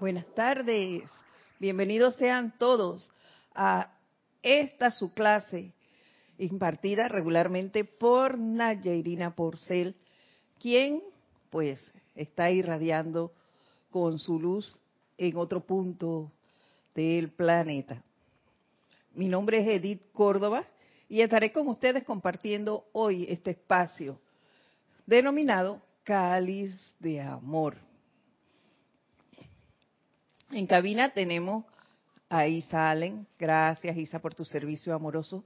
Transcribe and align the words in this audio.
Buenas 0.00 0.24
tardes. 0.34 1.10
Bienvenidos 1.58 2.16
sean 2.16 2.54
todos 2.56 3.06
a 3.54 3.92
esta 4.42 4.90
su 4.92 5.12
clase 5.12 5.74
impartida 6.38 7.06
regularmente 7.06 7.84
por 7.84 8.38
Irina 8.82 9.36
Porcel, 9.36 9.94
quien 10.58 11.02
pues 11.50 11.78
está 12.14 12.50
irradiando 12.50 13.34
con 13.90 14.18
su 14.18 14.40
luz 14.40 14.80
en 15.18 15.36
otro 15.36 15.66
punto 15.66 16.32
del 16.94 17.30
planeta. 17.30 18.02
Mi 19.12 19.28
nombre 19.28 19.58
es 19.60 19.82
Edith 19.82 20.12
Córdoba 20.14 20.64
y 21.10 21.20
estaré 21.20 21.52
con 21.52 21.68
ustedes 21.68 22.04
compartiendo 22.04 22.86
hoy 22.92 23.26
este 23.28 23.50
espacio 23.50 24.18
denominado 25.04 25.82
Cáliz 26.04 26.94
de 27.00 27.20
Amor. 27.20 27.89
En 30.52 30.66
cabina 30.66 31.10
tenemos 31.10 31.64
a 32.28 32.48
Isa 32.48 32.90
Allen. 32.90 33.26
Gracias, 33.38 33.96
Isa, 33.96 34.18
por 34.18 34.34
tu 34.34 34.44
servicio 34.44 34.92
amoroso. 34.92 35.44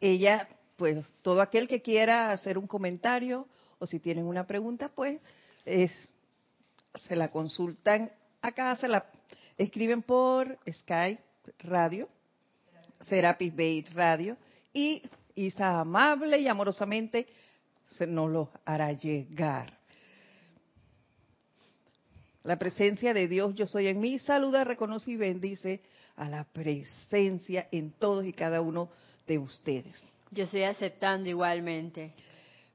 Ella, 0.00 0.48
pues, 0.76 1.04
todo 1.22 1.40
aquel 1.40 1.68
que 1.68 1.82
quiera 1.82 2.32
hacer 2.32 2.58
un 2.58 2.66
comentario 2.66 3.46
o 3.78 3.86
si 3.86 4.00
tienen 4.00 4.24
una 4.24 4.46
pregunta, 4.46 4.90
pues, 4.92 5.20
es, 5.64 5.92
se 6.94 7.14
la 7.14 7.28
consultan 7.28 8.10
acá, 8.42 8.74
se 8.76 8.88
la 8.88 9.06
escriben 9.56 10.02
por 10.02 10.58
Skype 10.68 11.22
Radio, 11.60 12.08
Serapis 13.02 13.54
Bay 13.54 13.82
Radio, 13.92 14.36
y 14.72 15.02
Isa 15.36 15.80
amable 15.80 16.40
y 16.40 16.48
amorosamente 16.48 17.26
se 17.86 18.06
nos 18.06 18.30
lo 18.30 18.50
hará 18.64 18.92
llegar. 18.92 19.79
La 22.42 22.58
presencia 22.58 23.12
de 23.12 23.28
Dios, 23.28 23.54
yo 23.54 23.66
soy 23.66 23.88
en 23.88 24.00
mí, 24.00 24.18
saluda, 24.18 24.64
reconoce 24.64 25.10
y 25.10 25.16
bendice 25.16 25.82
a 26.16 26.28
la 26.28 26.44
presencia 26.44 27.68
en 27.70 27.92
todos 27.92 28.24
y 28.24 28.32
cada 28.32 28.62
uno 28.62 28.88
de 29.26 29.38
ustedes. 29.38 30.02
Yo 30.30 30.44
estoy 30.44 30.62
aceptando 30.62 31.28
igualmente. 31.28 32.14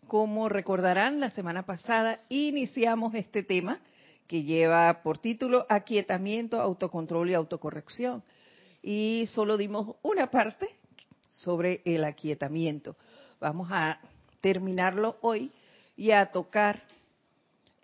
Como 0.07 0.49
recordarán, 0.49 1.19
la 1.19 1.31
semana 1.31 1.65
pasada 1.65 2.19
iniciamos 2.29 3.15
este 3.15 3.41
tema 3.41 3.79
que 4.27 4.43
lleva 4.43 5.01
por 5.01 5.17
título 5.17 5.65
Aquietamiento, 5.67 6.61
Autocontrol 6.61 7.29
y 7.29 7.33
Autocorrección. 7.33 8.23
Y 8.83 9.25
solo 9.31 9.57
dimos 9.57 9.95
una 10.03 10.29
parte 10.29 10.69
sobre 11.29 11.81
el 11.85 12.03
aquietamiento. 12.03 12.95
Vamos 13.39 13.69
a 13.71 13.99
terminarlo 14.41 15.17
hoy 15.21 15.51
y 15.97 16.11
a 16.11 16.27
tocar 16.27 16.83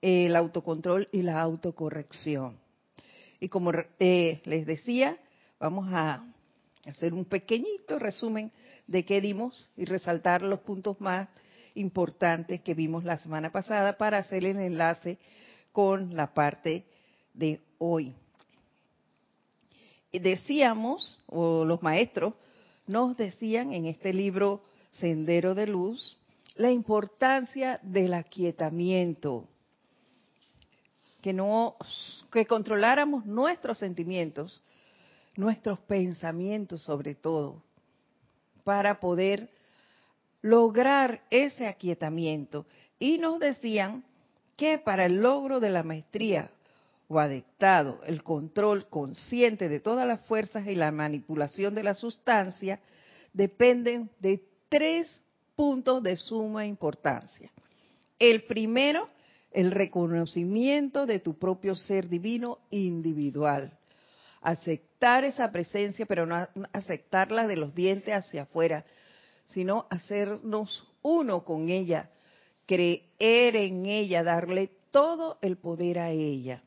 el 0.01 0.35
autocontrol 0.35 1.07
y 1.11 1.21
la 1.21 1.41
autocorrección. 1.41 2.57
Y 3.39 3.49
como 3.49 3.71
eh, 3.99 4.41
les 4.45 4.65
decía, 4.65 5.17
vamos 5.59 5.87
a 5.91 6.25
hacer 6.85 7.13
un 7.13 7.25
pequeñito 7.25 7.99
resumen 7.99 8.51
de 8.87 9.05
qué 9.05 9.21
dimos 9.21 9.69
y 9.77 9.85
resaltar 9.85 10.41
los 10.41 10.59
puntos 10.61 10.99
más 10.99 11.29
importantes 11.75 12.61
que 12.61 12.73
vimos 12.73 13.03
la 13.03 13.17
semana 13.17 13.51
pasada 13.51 13.97
para 13.97 14.17
hacer 14.17 14.43
el 14.45 14.57
enlace 14.57 15.17
con 15.71 16.15
la 16.15 16.33
parte 16.33 16.85
de 17.33 17.61
hoy. 17.77 18.13
Decíamos, 20.11 21.17
o 21.27 21.63
los 21.63 21.81
maestros 21.81 22.33
nos 22.85 23.15
decían 23.15 23.73
en 23.73 23.85
este 23.85 24.13
libro 24.13 24.61
Sendero 24.91 25.55
de 25.55 25.67
Luz, 25.67 26.17
la 26.55 26.69
importancia 26.69 27.79
del 27.81 28.13
aquietamiento 28.13 29.47
que 31.21 32.45
controláramos 32.45 33.25
nuestros 33.25 33.77
sentimientos, 33.77 34.61
nuestros 35.35 35.79
pensamientos 35.79 36.81
sobre 36.83 37.15
todo, 37.15 37.63
para 38.63 38.99
poder 38.99 39.49
lograr 40.41 41.21
ese 41.29 41.67
aquietamiento. 41.67 42.65
Y 42.99 43.17
nos 43.17 43.39
decían 43.39 44.03
que 44.57 44.77
para 44.77 45.05
el 45.05 45.21
logro 45.21 45.59
de 45.59 45.69
la 45.69 45.83
maestría 45.83 46.51
o 47.07 47.19
adectado, 47.19 47.99
el 48.05 48.23
control 48.23 48.87
consciente 48.87 49.69
de 49.69 49.79
todas 49.79 50.07
las 50.07 50.21
fuerzas 50.21 50.67
y 50.67 50.75
la 50.75 50.91
manipulación 50.91 51.75
de 51.75 51.83
la 51.83 51.93
sustancia, 51.93 52.79
dependen 53.33 54.09
de 54.19 54.43
tres 54.69 55.21
puntos 55.55 56.01
de 56.01 56.15
suma 56.15 56.65
importancia. 56.65 57.51
El 58.17 58.43
primero 58.43 59.09
el 59.51 59.71
reconocimiento 59.71 61.05
de 61.05 61.19
tu 61.19 61.37
propio 61.37 61.75
ser 61.75 62.07
divino 62.07 62.59
individual. 62.69 63.77
Aceptar 64.41 65.23
esa 65.23 65.51
presencia, 65.51 66.05
pero 66.05 66.25
no 66.25 66.47
aceptarla 66.73 67.47
de 67.47 67.57
los 67.57 67.75
dientes 67.75 68.13
hacia 68.13 68.43
afuera, 68.43 68.85
sino 69.45 69.85
hacernos 69.89 70.87
uno 71.01 71.43
con 71.43 71.69
ella, 71.69 72.09
creer 72.65 73.55
en 73.55 73.85
ella, 73.85 74.23
darle 74.23 74.71
todo 74.91 75.37
el 75.41 75.57
poder 75.57 75.99
a 75.99 76.09
ella. 76.09 76.63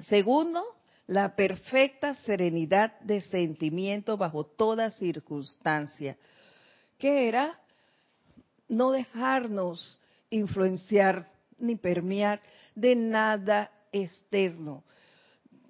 Segundo, 0.00 0.64
la 1.06 1.34
perfecta 1.36 2.14
serenidad 2.14 2.98
de 3.00 3.20
sentimiento 3.20 4.16
bajo 4.16 4.44
toda 4.44 4.90
circunstancia, 4.90 6.16
que 6.98 7.28
era 7.28 7.58
no 8.68 8.92
dejarnos 8.92 9.99
influenciar 10.30 11.30
ni 11.58 11.76
permear 11.76 12.40
de 12.74 12.96
nada 12.96 13.70
externo, 13.92 14.84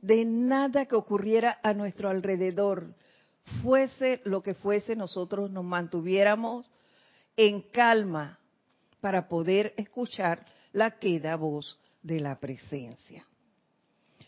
de 0.00 0.24
nada 0.24 0.86
que 0.86 0.94
ocurriera 0.94 1.58
a 1.62 1.74
nuestro 1.74 2.08
alrededor. 2.08 2.94
Fuese 3.62 4.20
lo 4.24 4.42
que 4.42 4.54
fuese, 4.54 4.94
nosotros 4.94 5.50
nos 5.50 5.64
mantuviéramos 5.64 6.66
en 7.36 7.62
calma 7.62 8.38
para 9.00 9.28
poder 9.28 9.74
escuchar 9.76 10.44
la 10.72 10.92
queda 10.98 11.36
voz 11.36 11.78
de 12.02 12.20
la 12.20 12.38
presencia. 12.38 13.26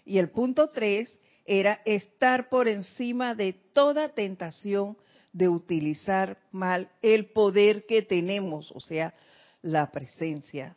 Y 0.04 0.19
el 0.19 0.31
punto 0.31 0.70
tres 0.70 1.16
era 1.44 1.81
estar 1.84 2.49
por 2.49 2.69
encima 2.69 3.34
de 3.34 3.53
toda 3.53 4.09
tentación 4.09 4.97
de 5.32 5.49
utilizar 5.49 6.38
mal 6.50 6.91
el 7.00 7.26
poder 7.26 7.87
que 7.87 8.03
tenemos, 8.03 8.70
o 8.72 8.81
sea, 8.81 9.14
la 9.62 9.90
presencia. 9.90 10.76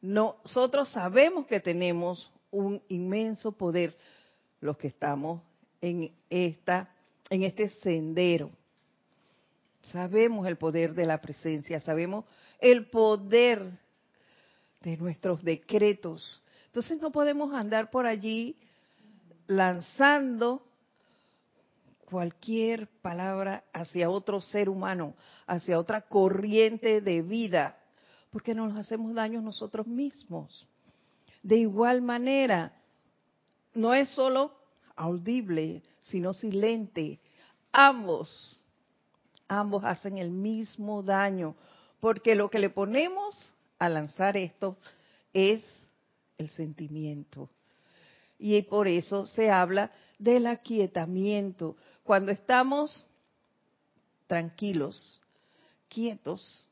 Nosotros 0.00 0.88
sabemos 0.90 1.46
que 1.46 1.60
tenemos 1.60 2.30
un 2.50 2.82
inmenso 2.88 3.52
poder 3.52 3.96
los 4.60 4.76
que 4.76 4.88
estamos 4.88 5.42
en 5.80 6.12
esta 6.28 6.90
en 7.28 7.44
este 7.44 7.68
sendero. 7.68 8.50
Sabemos 9.92 10.46
el 10.46 10.56
poder 10.56 10.94
de 10.94 11.06
la 11.06 11.20
presencia, 11.20 11.80
sabemos 11.80 12.24
el 12.58 12.86
poder 12.90 13.78
de 14.80 14.96
nuestros 14.96 15.42
decretos. 15.42 16.42
Entonces 16.66 17.00
no 17.00 17.10
podemos 17.10 17.54
andar 17.54 17.90
por 17.90 18.06
allí 18.06 18.56
lanzando 19.46 20.66
cualquier 22.10 22.88
palabra 23.00 23.64
hacia 23.72 24.10
otro 24.10 24.40
ser 24.40 24.68
humano, 24.68 25.14
hacia 25.46 25.78
otra 25.78 26.02
corriente 26.02 27.00
de 27.00 27.22
vida 27.22 27.79
porque 28.30 28.54
nos 28.54 28.76
hacemos 28.78 29.14
daño 29.14 29.40
nosotros 29.40 29.86
mismos. 29.86 30.66
De 31.42 31.56
igual 31.56 32.02
manera, 32.02 32.72
no 33.74 33.94
es 33.94 34.08
solo 34.10 34.54
audible, 34.96 35.82
sino 36.00 36.32
silente. 36.32 37.18
Ambos, 37.72 38.64
ambos 39.48 39.84
hacen 39.84 40.18
el 40.18 40.30
mismo 40.30 41.02
daño, 41.02 41.56
porque 42.00 42.34
lo 42.34 42.50
que 42.50 42.58
le 42.58 42.70
ponemos 42.70 43.52
a 43.78 43.88
lanzar 43.88 44.36
esto 44.36 44.76
es 45.32 45.62
el 46.38 46.50
sentimiento. 46.50 47.48
Y 48.38 48.62
por 48.62 48.88
eso 48.88 49.26
se 49.26 49.50
habla 49.50 49.92
del 50.18 50.46
aquietamiento. 50.46 51.76
Cuando 52.04 52.30
estamos 52.30 53.06
tranquilos, 54.26 55.20
quietos, 55.88 56.66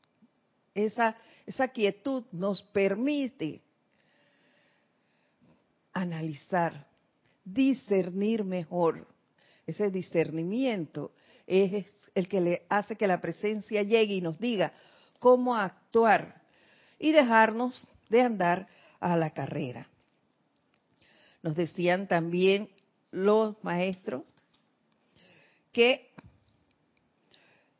esa 0.73 1.15
esa 1.49 1.69
quietud 1.69 2.25
nos 2.31 2.61
permite 2.61 3.59
analizar, 5.91 6.85
discernir 7.43 8.43
mejor. 8.43 9.07
Ese 9.65 9.89
discernimiento 9.89 11.11
es 11.47 11.87
el 12.13 12.27
que 12.27 12.39
le 12.39 12.67
hace 12.69 12.95
que 12.95 13.07
la 13.07 13.19
presencia 13.19 13.81
llegue 13.81 14.13
y 14.13 14.21
nos 14.21 14.37
diga 14.37 14.73
cómo 15.17 15.55
actuar 15.55 16.39
y 16.99 17.11
dejarnos 17.13 17.87
de 18.09 18.21
andar 18.21 18.67
a 18.99 19.17
la 19.17 19.31
carrera. 19.31 19.89
Nos 21.41 21.55
decían 21.55 22.07
también 22.07 22.69
los 23.09 23.55
maestros 23.63 24.21
que 25.71 26.08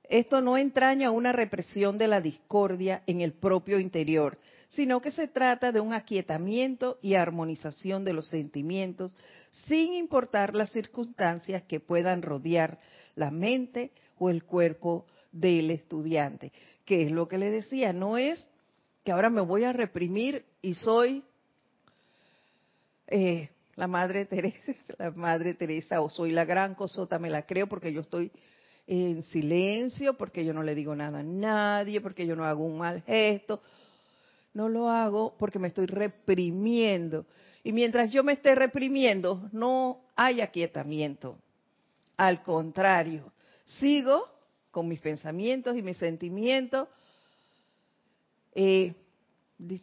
esto 0.10 0.42
no 0.42 0.58
entraña 0.58 1.12
una 1.12 1.32
represión 1.32 1.98
de 1.98 2.08
la 2.08 2.20
discordia 2.20 3.04
en 3.06 3.22
el 3.22 3.34
propio 3.34 3.80
interior, 3.80 4.40
sino 4.68 5.02
que 5.02 5.12
se 5.12 5.28
trata 5.28 5.72
de 5.72 5.80
un 5.80 5.94
aquietamiento 5.94 6.98
y 7.04 7.14
armonización 7.14 8.04
de 8.04 8.14
los 8.14 8.28
sentimientos, 8.28 9.16
sin 9.52 9.94
importar 9.94 10.56
las 10.56 10.72
circunstancias 10.72 11.62
que 11.64 11.80
puedan 11.80 12.24
rodear 12.24 12.80
la 13.16 13.30
mente 13.30 13.92
o 14.18 14.32
el 14.32 14.44
cuerpo 14.44 15.06
del 15.32 15.70
estudiante. 15.70 16.52
Que 16.86 17.04
es 17.04 17.12
lo 17.12 17.28
que 17.28 17.38
le 17.38 17.52
decía, 17.52 17.94
no 17.94 18.18
es 18.18 18.46
que 19.04 19.12
ahora 19.12 19.30
me 19.30 19.42
voy 19.42 19.64
a 19.64 19.74
reprimir 19.74 20.44
y 20.64 20.74
soy 20.74 21.24
eh, 23.06 23.50
la 23.76 23.88
madre 23.88 24.26
Teresa, 24.26 24.74
la 24.98 25.12
madre 25.12 25.54
Teresa, 25.54 26.02
o 26.02 26.10
soy 26.10 26.32
la 26.32 26.46
gran 26.46 26.74
cosota, 26.74 27.20
me 27.20 27.30
la 27.30 27.46
creo 27.46 27.68
porque 27.68 27.94
yo 27.94 28.02
estoy 28.02 28.32
en 28.92 29.22
silencio, 29.22 30.16
porque 30.16 30.44
yo 30.44 30.52
no 30.52 30.64
le 30.64 30.74
digo 30.74 30.96
nada 30.96 31.20
a 31.20 31.24
nadie, 31.24 32.02
porque 32.02 32.26
yo 32.26 32.36
no 32.36 32.44
hago 32.44 32.66
un 32.66 32.80
mal 32.80 33.04
gesto, 33.04 33.62
no 34.56 34.68
lo 34.68 34.90
hago 34.90 35.36
porque 35.38 35.60
me 35.60 35.68
estoy 35.68 35.86
reprimiendo. 35.86 37.28
Y 37.64 37.72
mientras 37.72 38.10
yo 38.10 38.24
me 38.24 38.34
esté 38.34 38.56
reprimiendo, 38.56 39.48
no 39.52 40.02
hay 40.16 40.42
aquietamiento. 40.42 41.38
Al 42.18 42.42
contrario, 42.42 43.32
sigo 43.64 44.28
con 44.72 44.88
mis 44.88 45.00
pensamientos 45.00 45.78
y 45.78 45.84
mis 45.84 45.98
sentimientos, 45.98 46.88
eh, 48.56 48.96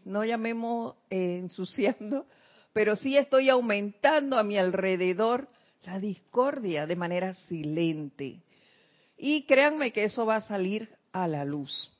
no 0.04 0.24
llamemos 0.24 0.96
eh, 1.10 1.38
ensuciando, 1.38 2.26
pero 2.72 2.96
sí 2.96 3.16
estoy 3.16 3.50
aumentando 3.50 4.36
a 4.36 4.42
mi 4.42 4.58
alrededor 4.58 5.46
la 5.84 6.00
discordia 6.00 6.88
de 6.88 6.96
manera 6.96 7.34
silente. 7.34 8.40
Y 9.16 9.46
créanme 9.46 9.92
que 9.92 10.04
eso 10.04 10.26
va 10.26 10.36
a 10.36 10.40
salir 10.40 10.88
a 11.12 11.26
la 11.26 11.44
luz. 11.44 11.90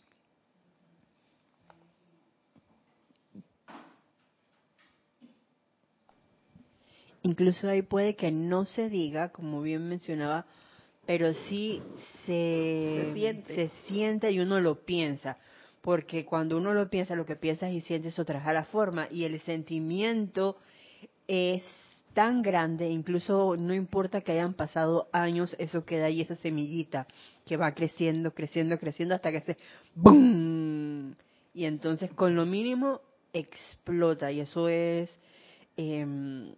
Incluso 7.23 7.69
ahí 7.69 7.83
puede 7.83 8.15
que 8.15 8.31
no 8.31 8.67
se 8.67 8.89
diga, 8.89 9.31
como 9.31 9.61
bien 9.61 9.89
mencionaba, 9.89 10.47
pero 11.07 11.33
sí 11.49 11.83
se, 12.25 13.13
se, 13.47 13.71
siente. 13.89 14.31
y 14.31 14.39
uno 14.39 14.61
lo 14.61 14.85
piensa. 14.85 15.37
Porque 15.81 16.25
cuando 16.25 16.57
uno 16.57 16.73
lo 16.73 16.89
piensa, 16.89 17.17
lo 17.17 17.27
que 17.27 17.37
piensas 17.37 17.73
y 17.73 17.81
sientes 17.81 18.13
eso 18.13 18.25
trae 18.25 18.43
a 18.43 18.53
la 18.53 18.65
forma. 18.65 19.09
Y 19.11 19.25
el 19.25 19.41
sentimiento 19.41 20.57
es 21.27 21.63
tan 22.17 22.41
grande, 22.41 22.89
incluso 22.89 23.57
no 23.59 23.75
importa 23.75 24.23
que 24.23 24.33
hayan 24.33 24.55
pasado 24.55 25.11
años, 25.13 25.55
eso 25.59 25.85
queda 25.85 26.07
ahí, 26.07 26.23
esa 26.23 26.35
semillita 26.37 27.07
que 27.45 27.59
va 27.59 27.75
creciendo, 27.75 28.33
creciendo, 28.33 28.79
creciendo 28.79 29.15
hasta 29.15 29.31
que 29.31 29.43
se 29.43 29.59
¡boom! 29.95 31.15
Y 31.53 31.67
entonces 31.67 32.11
con 32.15 32.35
lo 32.35 32.47
mínimo 32.47 33.03
explota. 33.35 34.33
Y 34.33 34.41
eso 34.41 34.67
es. 34.69 35.15
Eh, 35.77 36.55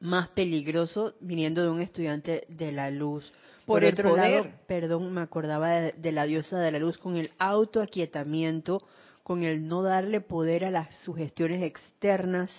más 0.00 0.28
peligroso 0.28 1.14
viniendo 1.20 1.62
de 1.62 1.70
un 1.70 1.80
estudiante 1.80 2.44
de 2.48 2.70
la 2.70 2.90
luz. 2.90 3.32
Por, 3.64 3.82
otro 3.82 4.14
lado, 4.14 4.46
perdón, 4.66 5.14
me 5.14 5.22
acordaba 5.22 5.70
de, 5.70 6.12
la 6.12 6.24
diosa 6.26 6.58
de 6.58 6.70
la 6.70 6.78
luz 6.78 6.98
con 6.98 7.16
el 7.16 7.30
autoaquietamiento, 7.38 8.78
con 9.22 9.42
el 9.42 9.66
no 9.66 9.82
darle 9.82 10.20
poder 10.20 10.66
a 10.66 10.70
las 10.70 10.94
sugestiones 11.00 11.62
externas 11.62 12.50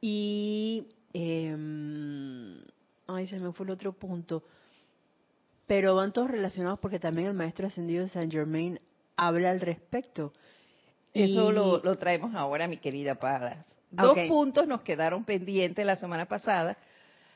y... 0.00 0.86
Eh, 1.14 1.56
ay, 3.06 3.26
se 3.26 3.38
me 3.38 3.52
fue 3.52 3.66
el 3.66 3.72
otro 3.72 3.92
punto. 3.92 4.42
Pero 5.66 5.94
van 5.94 6.12
todos 6.12 6.30
relacionados 6.30 6.78
porque 6.80 6.98
también 6.98 7.28
el 7.28 7.34
maestro 7.34 7.66
ascendido 7.66 8.04
de 8.04 8.10
Saint 8.10 8.32
Germain 8.32 8.78
habla 9.16 9.50
al 9.50 9.60
respecto. 9.60 10.32
Eso 11.14 11.52
lo, 11.52 11.78
lo, 11.82 11.98
traemos 11.98 12.34
ahora, 12.34 12.66
mi 12.66 12.78
querida 12.78 13.14
Padas. 13.14 13.64
Dos 13.90 14.16
puntos 14.28 14.66
nos 14.66 14.80
quedaron 14.80 15.24
pendientes 15.24 15.84
la 15.84 15.96
semana 15.96 16.26
pasada 16.26 16.78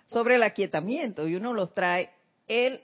sobre 0.07 0.37
el 0.37 0.43
aquietamiento 0.43 1.29
y 1.29 1.35
uno 1.35 1.53
los 1.53 1.75
trae 1.75 2.09
el 2.49 2.81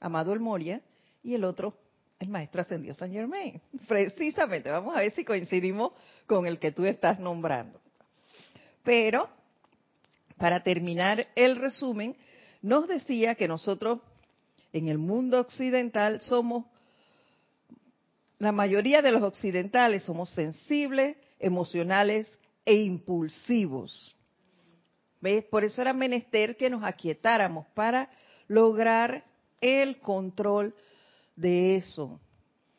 amado 0.00 0.32
El 0.34 0.40
Moria 0.40 0.82
y 1.22 1.34
el 1.34 1.44
otro 1.44 1.72
el 2.18 2.28
maestro 2.28 2.62
ascendió 2.62 2.94
San 2.94 3.12
Germain. 3.12 3.60
Precisamente, 3.88 4.70
vamos 4.70 4.96
a 4.96 5.00
ver 5.00 5.12
si 5.12 5.24
coincidimos 5.24 5.92
con 6.26 6.46
el 6.46 6.58
que 6.58 6.72
tú 6.72 6.84
estás 6.84 7.18
nombrando. 7.18 7.80
Pero, 8.82 9.28
para 10.38 10.62
terminar 10.62 11.28
el 11.34 11.56
resumen, 11.56 12.16
nos 12.62 12.88
decía 12.88 13.34
que 13.34 13.48
nosotros 13.48 14.00
en 14.72 14.88
el 14.88 14.98
mundo 14.98 15.40
occidental 15.40 16.20
somos, 16.20 16.66
la 18.38 18.52
mayoría 18.52 19.02
de 19.02 19.12
los 19.12 19.22
occidentales 19.22 20.04
somos 20.04 20.30
sensibles, 20.30 21.16
emocionales 21.38 22.38
e 22.64 22.76
impulsivos. 22.76 24.14
¿Ves? 25.20 25.44
Por 25.44 25.64
eso 25.64 25.82
era 25.82 25.92
menester 25.92 26.56
que 26.56 26.70
nos 26.70 26.84
aquietáramos 26.84 27.66
para 27.74 28.08
lograr 28.46 29.24
el 29.60 29.98
control 29.98 30.74
de 31.34 31.76
eso, 31.76 32.20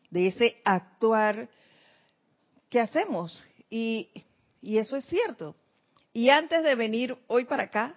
de 0.09 0.27
ese 0.27 0.61
actuar 0.63 1.49
que 2.69 2.79
hacemos. 2.79 3.45
Y, 3.69 4.09
y 4.61 4.77
eso 4.77 4.95
es 4.95 5.05
cierto. 5.05 5.55
Y 6.13 6.29
antes 6.29 6.63
de 6.63 6.75
venir 6.75 7.15
hoy 7.27 7.45
para 7.45 7.63
acá, 7.63 7.95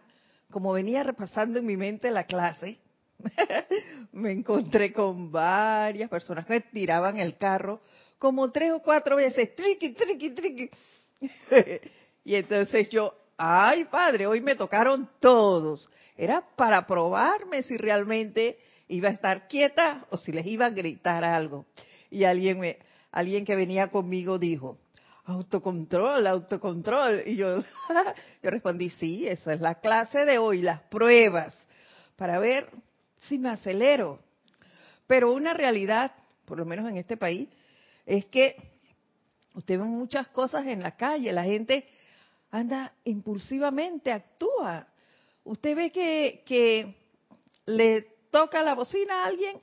como 0.50 0.72
venía 0.72 1.02
repasando 1.02 1.58
en 1.58 1.66
mi 1.66 1.76
mente 1.76 2.10
la 2.10 2.24
clase, 2.24 2.78
me 4.12 4.32
encontré 4.32 4.92
con 4.92 5.30
varias 5.30 6.10
personas 6.10 6.46
que 6.46 6.60
tiraban 6.60 7.18
el 7.18 7.36
carro 7.36 7.80
como 8.18 8.52
tres 8.52 8.72
o 8.72 8.80
cuatro 8.80 9.16
veces, 9.16 9.54
triqui, 9.56 9.94
triqui, 9.94 10.30
triqui. 10.34 10.70
y 12.24 12.34
entonces 12.36 12.88
yo, 12.90 13.14
ay 13.36 13.86
padre, 13.86 14.26
hoy 14.26 14.40
me 14.40 14.54
tocaron 14.54 15.08
todos. 15.18 15.90
Era 16.16 16.40
para 16.54 16.86
probarme 16.86 17.62
si 17.64 17.76
realmente 17.76 18.58
iba 18.88 19.08
a 19.08 19.12
estar 19.12 19.48
quieta 19.48 20.06
o 20.10 20.18
si 20.18 20.30
les 20.30 20.46
iba 20.46 20.66
a 20.66 20.70
gritar 20.70 21.24
algo. 21.24 21.66
Y 22.10 22.24
alguien, 22.24 22.60
me, 22.60 22.78
alguien 23.10 23.44
que 23.44 23.56
venía 23.56 23.88
conmigo 23.88 24.38
dijo, 24.38 24.78
autocontrol, 25.24 26.26
autocontrol. 26.26 27.22
Y 27.26 27.36
yo, 27.36 27.62
yo 28.42 28.50
respondí, 28.50 28.90
sí, 28.90 29.26
esa 29.26 29.54
es 29.54 29.60
la 29.60 29.76
clase 29.76 30.24
de 30.24 30.38
hoy, 30.38 30.62
las 30.62 30.80
pruebas, 30.82 31.56
para 32.16 32.38
ver 32.38 32.70
si 33.18 33.38
me 33.38 33.50
acelero. 33.50 34.20
Pero 35.06 35.32
una 35.32 35.54
realidad, 35.54 36.12
por 36.44 36.58
lo 36.58 36.64
menos 36.64 36.88
en 36.88 36.96
este 36.96 37.16
país, 37.16 37.48
es 38.06 38.26
que 38.26 38.56
Usted 39.54 39.78
ve 39.78 39.84
muchas 39.84 40.28
cosas 40.28 40.66
en 40.66 40.82
la 40.82 40.96
calle, 40.96 41.32
la 41.32 41.44
gente 41.44 41.86
anda 42.50 42.92
impulsivamente, 43.04 44.10
actúa. 44.10 44.86
Usted 45.44 45.76
ve 45.76 45.90
que, 45.90 46.42
que 46.46 46.94
le 47.66 48.02
toca 48.30 48.62
la 48.62 48.74
bocina 48.74 49.22
a 49.22 49.26
alguien, 49.26 49.60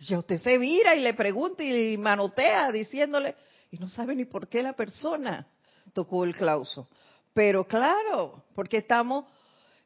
ya 0.00 0.18
usted 0.18 0.36
se 0.36 0.58
vira 0.58 0.94
y 0.94 1.00
le 1.00 1.14
pregunta 1.14 1.62
y 1.62 1.96
manotea 1.96 2.70
diciéndole, 2.70 3.34
y 3.70 3.78
no 3.78 3.88
sabe 3.88 4.14
ni 4.14 4.24
por 4.24 4.48
qué 4.48 4.62
la 4.62 4.72
persona 4.72 5.46
tocó 5.92 6.24
el 6.24 6.34
clauso. 6.34 6.88
Pero 7.32 7.66
claro, 7.66 8.44
porque 8.54 8.78
estamos 8.78 9.26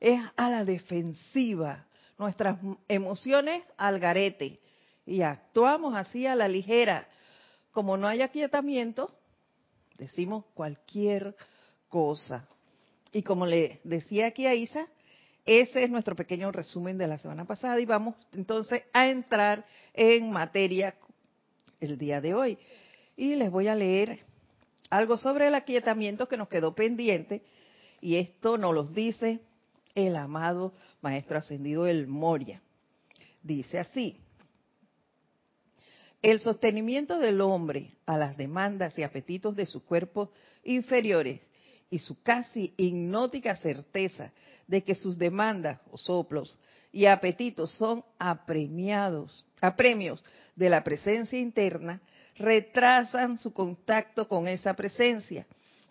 es 0.00 0.20
a 0.36 0.50
la 0.50 0.64
defensiva, 0.64 1.86
nuestras 2.18 2.58
emociones 2.88 3.62
al 3.76 3.98
garete 3.98 4.60
y 5.06 5.22
actuamos 5.22 5.94
así 5.94 6.26
a 6.26 6.34
la 6.34 6.48
ligera. 6.48 7.08
Como 7.72 7.96
no 7.96 8.06
hay 8.06 8.22
aquietamiento, 8.22 9.14
decimos 9.98 10.44
cualquier 10.54 11.36
cosa. 11.88 12.46
Y 13.12 13.22
como 13.22 13.46
le 13.46 13.80
decía 13.84 14.26
aquí 14.26 14.46
a 14.46 14.54
Isa, 14.54 14.86
ese 15.44 15.84
es 15.84 15.90
nuestro 15.90 16.16
pequeño 16.16 16.50
resumen 16.52 16.96
de 16.98 17.06
la 17.06 17.18
semana 17.18 17.44
pasada 17.44 17.78
y 17.78 17.86
vamos 17.86 18.14
entonces 18.32 18.82
a 18.92 19.08
entrar 19.08 19.64
en 19.92 20.30
materia 20.30 20.94
el 21.80 21.98
día 21.98 22.20
de 22.20 22.34
hoy. 22.34 22.58
Y 23.16 23.36
les 23.36 23.50
voy 23.50 23.68
a 23.68 23.74
leer 23.74 24.20
algo 24.90 25.16
sobre 25.16 25.48
el 25.48 25.54
aquietamiento 25.54 26.28
que 26.28 26.36
nos 26.36 26.48
quedó 26.48 26.74
pendiente 26.74 27.42
y 28.00 28.16
esto 28.16 28.58
nos 28.58 28.74
lo 28.74 28.84
dice 28.84 29.40
el 29.94 30.16
amado 30.16 30.74
Maestro 31.00 31.38
Ascendido 31.38 31.86
El 31.86 32.06
Moria. 32.06 32.60
Dice 33.42 33.78
así, 33.78 34.18
el 36.22 36.40
sostenimiento 36.40 37.18
del 37.18 37.40
hombre 37.42 37.90
a 38.06 38.16
las 38.16 38.36
demandas 38.36 38.98
y 38.98 39.02
apetitos 39.02 39.54
de 39.54 39.66
sus 39.66 39.82
cuerpos 39.82 40.30
inferiores 40.64 41.40
y 41.90 41.98
su 41.98 42.22
casi 42.22 42.72
hipnótica 42.76 43.56
certeza 43.56 44.32
de 44.66 44.82
que 44.82 44.94
sus 44.94 45.18
demandas 45.18 45.80
o 45.90 45.98
soplos 45.98 46.58
y 46.90 47.06
apetitos 47.06 47.72
son 47.72 48.02
apremiados, 48.18 49.44
apremios 49.60 50.24
de 50.56 50.70
la 50.70 50.82
presencia 50.82 51.38
interna, 51.38 52.00
retrasan 52.36 53.38
su 53.38 53.52
contacto 53.52 54.28
con 54.28 54.48
esa 54.48 54.74
presencia 54.74 55.46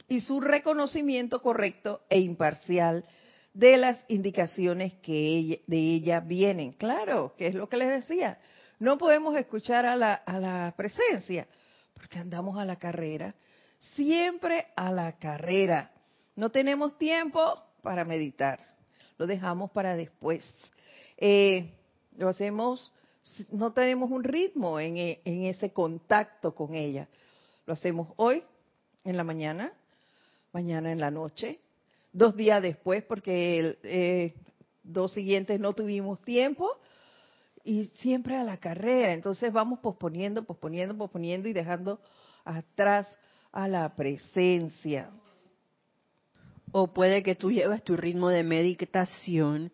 y 0.07 0.21
su 0.21 0.41
reconocimiento 0.41 1.41
correcto 1.41 2.01
e 2.09 2.19
imparcial 2.19 3.05
de 3.53 3.77
las 3.77 4.03
indicaciones 4.07 4.93
que 4.95 5.61
de 5.67 5.77
ella 5.77 6.19
vienen. 6.19 6.73
Claro, 6.73 7.33
que 7.37 7.47
es 7.47 7.55
lo 7.55 7.69
que 7.69 7.77
les 7.77 7.89
decía 7.89 8.39
no 8.83 8.97
podemos 8.97 9.37
escuchar 9.37 9.85
a 9.85 9.95
la, 9.95 10.13
a 10.13 10.39
la 10.39 10.73
presencia 10.75 11.47
porque 11.93 12.19
andamos 12.19 12.57
a 12.57 12.65
la 12.65 12.75
carrera, 12.75 13.33
siempre 13.95 14.67
a 14.75 14.91
la 14.91 15.13
carrera. 15.13 15.89
No 16.35 16.49
tenemos 16.49 16.97
tiempo 16.97 17.63
para 17.81 18.03
meditar, 18.03 18.59
lo 19.17 19.25
dejamos 19.25 19.71
para 19.71 19.95
después. 19.95 20.53
Eh, 21.17 21.71
lo 22.17 22.27
hacemos, 22.27 22.93
no 23.51 23.73
tenemos 23.73 24.11
un 24.11 24.23
ritmo 24.23 24.79
en, 24.79 24.97
en 24.97 25.43
ese 25.45 25.71
contacto 25.71 26.53
con 26.53 26.73
ella. 26.73 27.07
Lo 27.65 27.73
hacemos 27.73 28.09
hoy, 28.17 28.43
en 29.03 29.17
la 29.17 29.23
mañana, 29.23 29.73
mañana 30.51 30.91
en 30.91 30.99
la 30.99 31.11
noche, 31.11 31.59
dos 32.11 32.35
días 32.35 32.61
después, 32.61 33.03
porque 33.03 33.59
el, 33.59 33.77
eh, 33.83 34.35
dos 34.83 35.13
siguientes 35.13 35.59
no 35.59 35.73
tuvimos 35.73 36.21
tiempo, 36.21 36.77
y 37.63 37.85
siempre 37.95 38.35
a 38.35 38.43
la 38.43 38.57
carrera. 38.57 39.13
Entonces 39.13 39.51
vamos 39.51 39.79
posponiendo, 39.79 40.43
posponiendo, 40.43 40.97
posponiendo 40.97 41.47
y 41.47 41.53
dejando 41.53 41.99
atrás 42.43 43.17
a 43.51 43.67
la 43.67 43.95
presencia. 43.95 45.09
O 46.71 46.93
puede 46.93 47.23
que 47.23 47.35
tú 47.35 47.51
llevas 47.51 47.83
tu 47.83 47.95
ritmo 47.95 48.29
de 48.29 48.43
meditación 48.43 49.71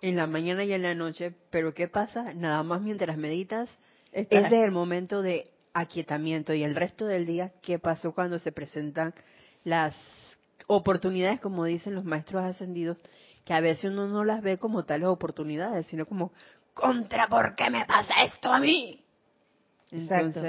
en 0.00 0.16
la 0.16 0.26
mañana 0.26 0.64
y 0.64 0.72
en 0.72 0.82
la 0.82 0.94
noche, 0.94 1.34
pero 1.50 1.74
¿qué 1.74 1.88
pasa? 1.88 2.34
Nada 2.34 2.62
más 2.62 2.80
mientras 2.82 3.16
meditas, 3.16 3.68
es 4.12 4.28
el 4.30 4.70
momento 4.70 5.22
de 5.22 5.50
aquietamiento 5.72 6.54
y 6.54 6.64
el 6.64 6.74
resto 6.74 7.06
del 7.06 7.26
día, 7.26 7.52
¿qué 7.62 7.78
pasó 7.78 8.12
cuando 8.12 8.38
se 8.38 8.52
presentan 8.52 9.14
las 9.64 9.94
oportunidades, 10.66 11.40
como 11.40 11.64
dicen 11.64 11.94
los 11.94 12.04
maestros 12.04 12.44
ascendidos, 12.44 13.02
que 13.44 13.52
a 13.54 13.60
veces 13.60 13.92
uno 13.92 14.08
no 14.08 14.24
las 14.24 14.42
ve 14.42 14.58
como 14.58 14.84
tales 14.84 15.08
oportunidades, 15.08 15.86
sino 15.86 16.06
como, 16.06 16.32
contra, 16.74 17.28
¿por 17.28 17.54
qué 17.54 17.70
me 17.70 17.84
pasa 17.84 18.24
esto 18.24 18.52
a 18.52 18.58
mí? 18.58 19.02
Exacto. 19.92 20.42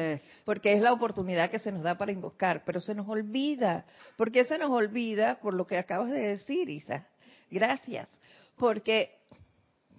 porque 0.45 0.73
es 0.73 0.81
la 0.81 0.91
oportunidad 0.91 1.51
que 1.51 1.59
se 1.59 1.71
nos 1.71 1.83
da 1.83 1.95
para 1.95 2.11
invocar, 2.11 2.63
pero 2.65 2.81
se 2.81 2.95
nos 2.95 3.07
olvida. 3.07 3.85
¿Por 4.15 4.31
qué 4.31 4.45
se 4.45 4.57
nos 4.57 4.71
olvida? 4.71 5.39
Por 5.39 5.53
lo 5.53 5.67
que 5.67 5.77
acabas 5.77 6.09
de 6.09 6.29
decir, 6.29 6.69
Isa. 6.69 7.07
Gracias. 7.51 8.09
Porque 8.57 9.19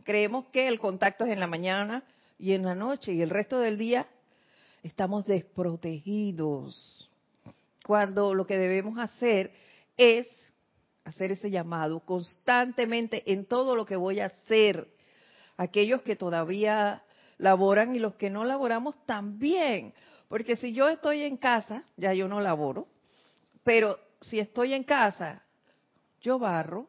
creemos 0.08 0.46
que 0.46 0.68
el 0.68 0.80
contacto 0.80 1.26
es 1.26 1.32
en 1.32 1.38
la 1.38 1.46
mañana 1.46 2.02
y 2.38 2.54
en 2.54 2.64
la 2.64 2.74
noche 2.74 3.12
y 3.12 3.20
el 3.20 3.28
resto 3.28 3.60
del 3.60 3.76
día 3.76 4.06
estamos 4.82 5.26
desprotegidos. 5.26 7.10
Cuando 7.84 8.32
lo 8.32 8.46
que 8.46 8.56
debemos 8.56 8.98
hacer 8.98 9.52
es 9.98 10.26
hacer 11.04 11.32
ese 11.32 11.50
llamado 11.50 12.00
constantemente 12.00 13.22
en 13.30 13.44
todo 13.44 13.76
lo 13.76 13.84
que 13.84 13.96
voy 13.96 14.20
a 14.20 14.26
hacer. 14.26 14.88
Aquellos 15.58 16.00
que 16.00 16.16
todavía 16.16 17.02
laboran 17.36 17.94
y 17.94 17.98
los 17.98 18.14
que 18.14 18.30
no 18.30 18.46
laboramos 18.46 18.96
también. 19.04 19.92
Porque 20.28 20.56
si 20.56 20.72
yo 20.72 20.88
estoy 20.88 21.24
en 21.24 21.36
casa, 21.36 21.84
ya 21.98 22.14
yo 22.14 22.28
no 22.28 22.40
laboro, 22.40 22.88
pero 23.62 23.98
si 24.22 24.40
estoy 24.40 24.72
en 24.72 24.84
casa, 24.84 25.42
yo 26.22 26.38
barro, 26.38 26.88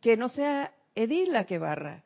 que 0.00 0.16
no 0.16 0.28
sea 0.28 0.72
Edith 0.94 1.28
la 1.28 1.46
que 1.46 1.58
barra, 1.58 2.04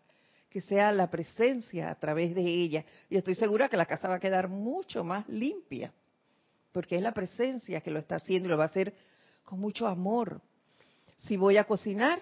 que 0.56 0.62
sea 0.62 0.90
la 0.90 1.10
presencia 1.10 1.90
a 1.90 1.96
través 1.96 2.34
de 2.34 2.40
ella. 2.40 2.82
Y 3.10 3.18
estoy 3.18 3.34
segura 3.34 3.68
que 3.68 3.76
la 3.76 3.84
casa 3.84 4.08
va 4.08 4.14
a 4.14 4.20
quedar 4.20 4.48
mucho 4.48 5.04
más 5.04 5.28
limpia, 5.28 5.92
porque 6.72 6.96
es 6.96 7.02
la 7.02 7.12
presencia 7.12 7.82
que 7.82 7.90
lo 7.90 7.98
está 7.98 8.16
haciendo 8.16 8.48
y 8.48 8.52
lo 8.52 8.56
va 8.56 8.62
a 8.62 8.68
hacer 8.68 8.94
con 9.44 9.60
mucho 9.60 9.86
amor. 9.86 10.40
Si 11.18 11.36
voy 11.36 11.58
a 11.58 11.64
cocinar, 11.64 12.18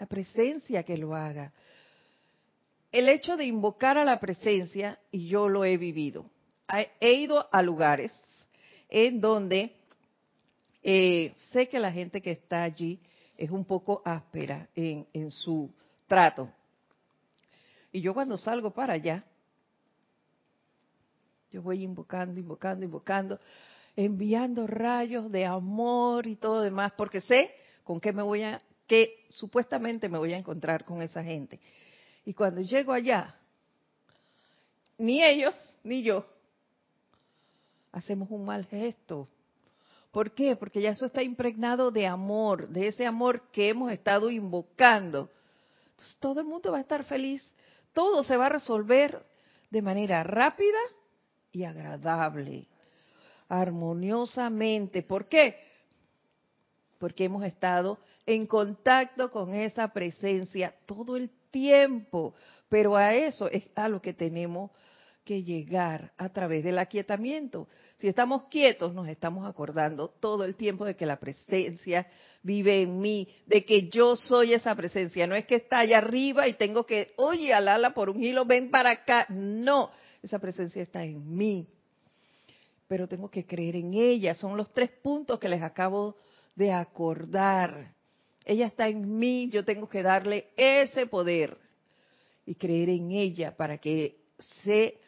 la 0.00 0.06
presencia 0.06 0.82
que 0.82 0.98
lo 0.98 1.14
haga. 1.14 1.52
El 2.90 3.08
hecho 3.08 3.36
de 3.36 3.44
invocar 3.44 3.96
a 3.98 4.04
la 4.04 4.18
presencia, 4.18 4.98
y 5.12 5.28
yo 5.28 5.48
lo 5.48 5.64
he 5.64 5.76
vivido, 5.76 6.28
he 6.98 7.12
ido 7.12 7.48
a 7.52 7.62
lugares 7.62 8.10
en 8.88 9.20
donde 9.20 9.76
eh, 10.82 11.32
sé 11.52 11.68
que 11.68 11.78
la 11.78 11.92
gente 11.92 12.20
que 12.20 12.32
está 12.32 12.64
allí 12.64 12.98
es 13.36 13.52
un 13.52 13.64
poco 13.64 14.02
áspera 14.04 14.68
en, 14.74 15.06
en 15.12 15.30
su 15.30 15.72
trato. 16.08 16.50
Y 17.98 18.00
yo 18.00 18.14
cuando 18.14 18.38
salgo 18.38 18.70
para 18.70 18.92
allá, 18.92 19.24
yo 21.50 21.62
voy 21.62 21.82
invocando, 21.82 22.38
invocando, 22.38 22.84
invocando, 22.84 23.40
enviando 23.96 24.68
rayos 24.68 25.32
de 25.32 25.44
amor 25.44 26.28
y 26.28 26.36
todo 26.36 26.60
demás, 26.60 26.92
porque 26.96 27.20
sé 27.20 27.52
con 27.82 27.98
qué 28.00 28.12
me 28.12 28.22
voy 28.22 28.44
a, 28.44 28.62
que 28.86 29.26
supuestamente 29.30 30.08
me 30.08 30.16
voy 30.16 30.32
a 30.32 30.38
encontrar 30.38 30.84
con 30.84 31.02
esa 31.02 31.24
gente. 31.24 31.58
Y 32.24 32.34
cuando 32.34 32.60
llego 32.60 32.92
allá, 32.92 33.34
ni 34.96 35.24
ellos 35.24 35.56
ni 35.82 36.04
yo 36.04 36.24
hacemos 37.90 38.30
un 38.30 38.44
mal 38.44 38.64
gesto. 38.66 39.28
¿Por 40.12 40.30
qué? 40.30 40.54
Porque 40.54 40.80
ya 40.80 40.90
eso 40.90 41.04
está 41.04 41.24
impregnado 41.24 41.90
de 41.90 42.06
amor, 42.06 42.68
de 42.68 42.86
ese 42.86 43.06
amor 43.06 43.50
que 43.50 43.70
hemos 43.70 43.90
estado 43.90 44.30
invocando. 44.30 45.32
Entonces 45.90 46.16
todo 46.20 46.38
el 46.38 46.46
mundo 46.46 46.70
va 46.70 46.78
a 46.78 46.82
estar 46.82 47.02
feliz, 47.02 47.52
todo 47.98 48.22
se 48.22 48.36
va 48.36 48.46
a 48.46 48.50
resolver 48.50 49.26
de 49.70 49.82
manera 49.82 50.22
rápida 50.22 50.78
y 51.50 51.64
agradable, 51.64 52.68
armoniosamente. 53.48 55.02
¿Por 55.02 55.26
qué? 55.26 55.66
porque 57.00 57.24
hemos 57.24 57.42
estado 57.44 57.98
en 58.24 58.46
contacto 58.46 59.32
con 59.32 59.52
esa 59.52 59.88
presencia 59.88 60.72
todo 60.86 61.16
el 61.16 61.28
tiempo, 61.50 62.34
pero 62.68 62.96
a 62.96 63.14
eso 63.14 63.48
es 63.48 63.68
a 63.74 63.88
lo 63.88 64.00
que 64.00 64.12
tenemos 64.12 64.70
que 65.28 65.42
llegar 65.42 66.10
a 66.16 66.30
través 66.30 66.64
del 66.64 66.78
aquietamiento. 66.78 67.68
Si 67.96 68.08
estamos 68.08 68.44
quietos, 68.44 68.94
nos 68.94 69.06
estamos 69.08 69.46
acordando 69.46 70.08
todo 70.08 70.42
el 70.42 70.54
tiempo 70.54 70.86
de 70.86 70.96
que 70.96 71.04
la 71.04 71.20
presencia 71.20 72.06
vive 72.42 72.80
en 72.80 72.98
mí, 72.98 73.28
de 73.44 73.62
que 73.66 73.90
yo 73.90 74.16
soy 74.16 74.54
esa 74.54 74.74
presencia. 74.74 75.26
No 75.26 75.34
es 75.34 75.44
que 75.44 75.56
está 75.56 75.80
allá 75.80 75.98
arriba 75.98 76.48
y 76.48 76.54
tengo 76.54 76.86
que, 76.86 77.12
oye, 77.16 77.52
alala 77.52 77.92
por 77.92 78.08
un 78.08 78.24
hilo, 78.24 78.46
ven 78.46 78.70
para 78.70 78.90
acá. 78.90 79.26
No, 79.28 79.90
esa 80.22 80.38
presencia 80.38 80.80
está 80.80 81.04
en 81.04 81.36
mí. 81.36 81.68
Pero 82.86 83.06
tengo 83.06 83.30
que 83.30 83.44
creer 83.44 83.76
en 83.76 83.92
ella. 83.92 84.34
Son 84.34 84.56
los 84.56 84.72
tres 84.72 84.90
puntos 85.02 85.38
que 85.38 85.50
les 85.50 85.60
acabo 85.60 86.16
de 86.56 86.72
acordar. 86.72 87.92
Ella 88.46 88.64
está 88.64 88.88
en 88.88 89.18
mí, 89.18 89.50
yo 89.50 89.62
tengo 89.62 89.90
que 89.90 90.02
darle 90.02 90.48
ese 90.56 91.06
poder 91.06 91.54
y 92.46 92.54
creer 92.54 92.88
en 92.88 93.10
ella 93.10 93.54
para 93.54 93.76
que 93.76 94.16
se, 94.64 94.98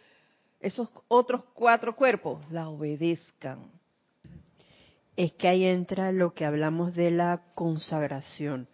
esos 0.60 0.88
otros 1.08 1.42
cuatro 1.54 1.96
cuerpos 1.96 2.40
la 2.50 2.68
obedezcan. 2.68 3.70
Es 5.16 5.32
que 5.32 5.48
ahí 5.48 5.64
entra 5.64 6.12
lo 6.12 6.34
que 6.34 6.44
hablamos 6.44 6.94
de 6.94 7.10
la 7.10 7.42
consagración, 7.54 8.68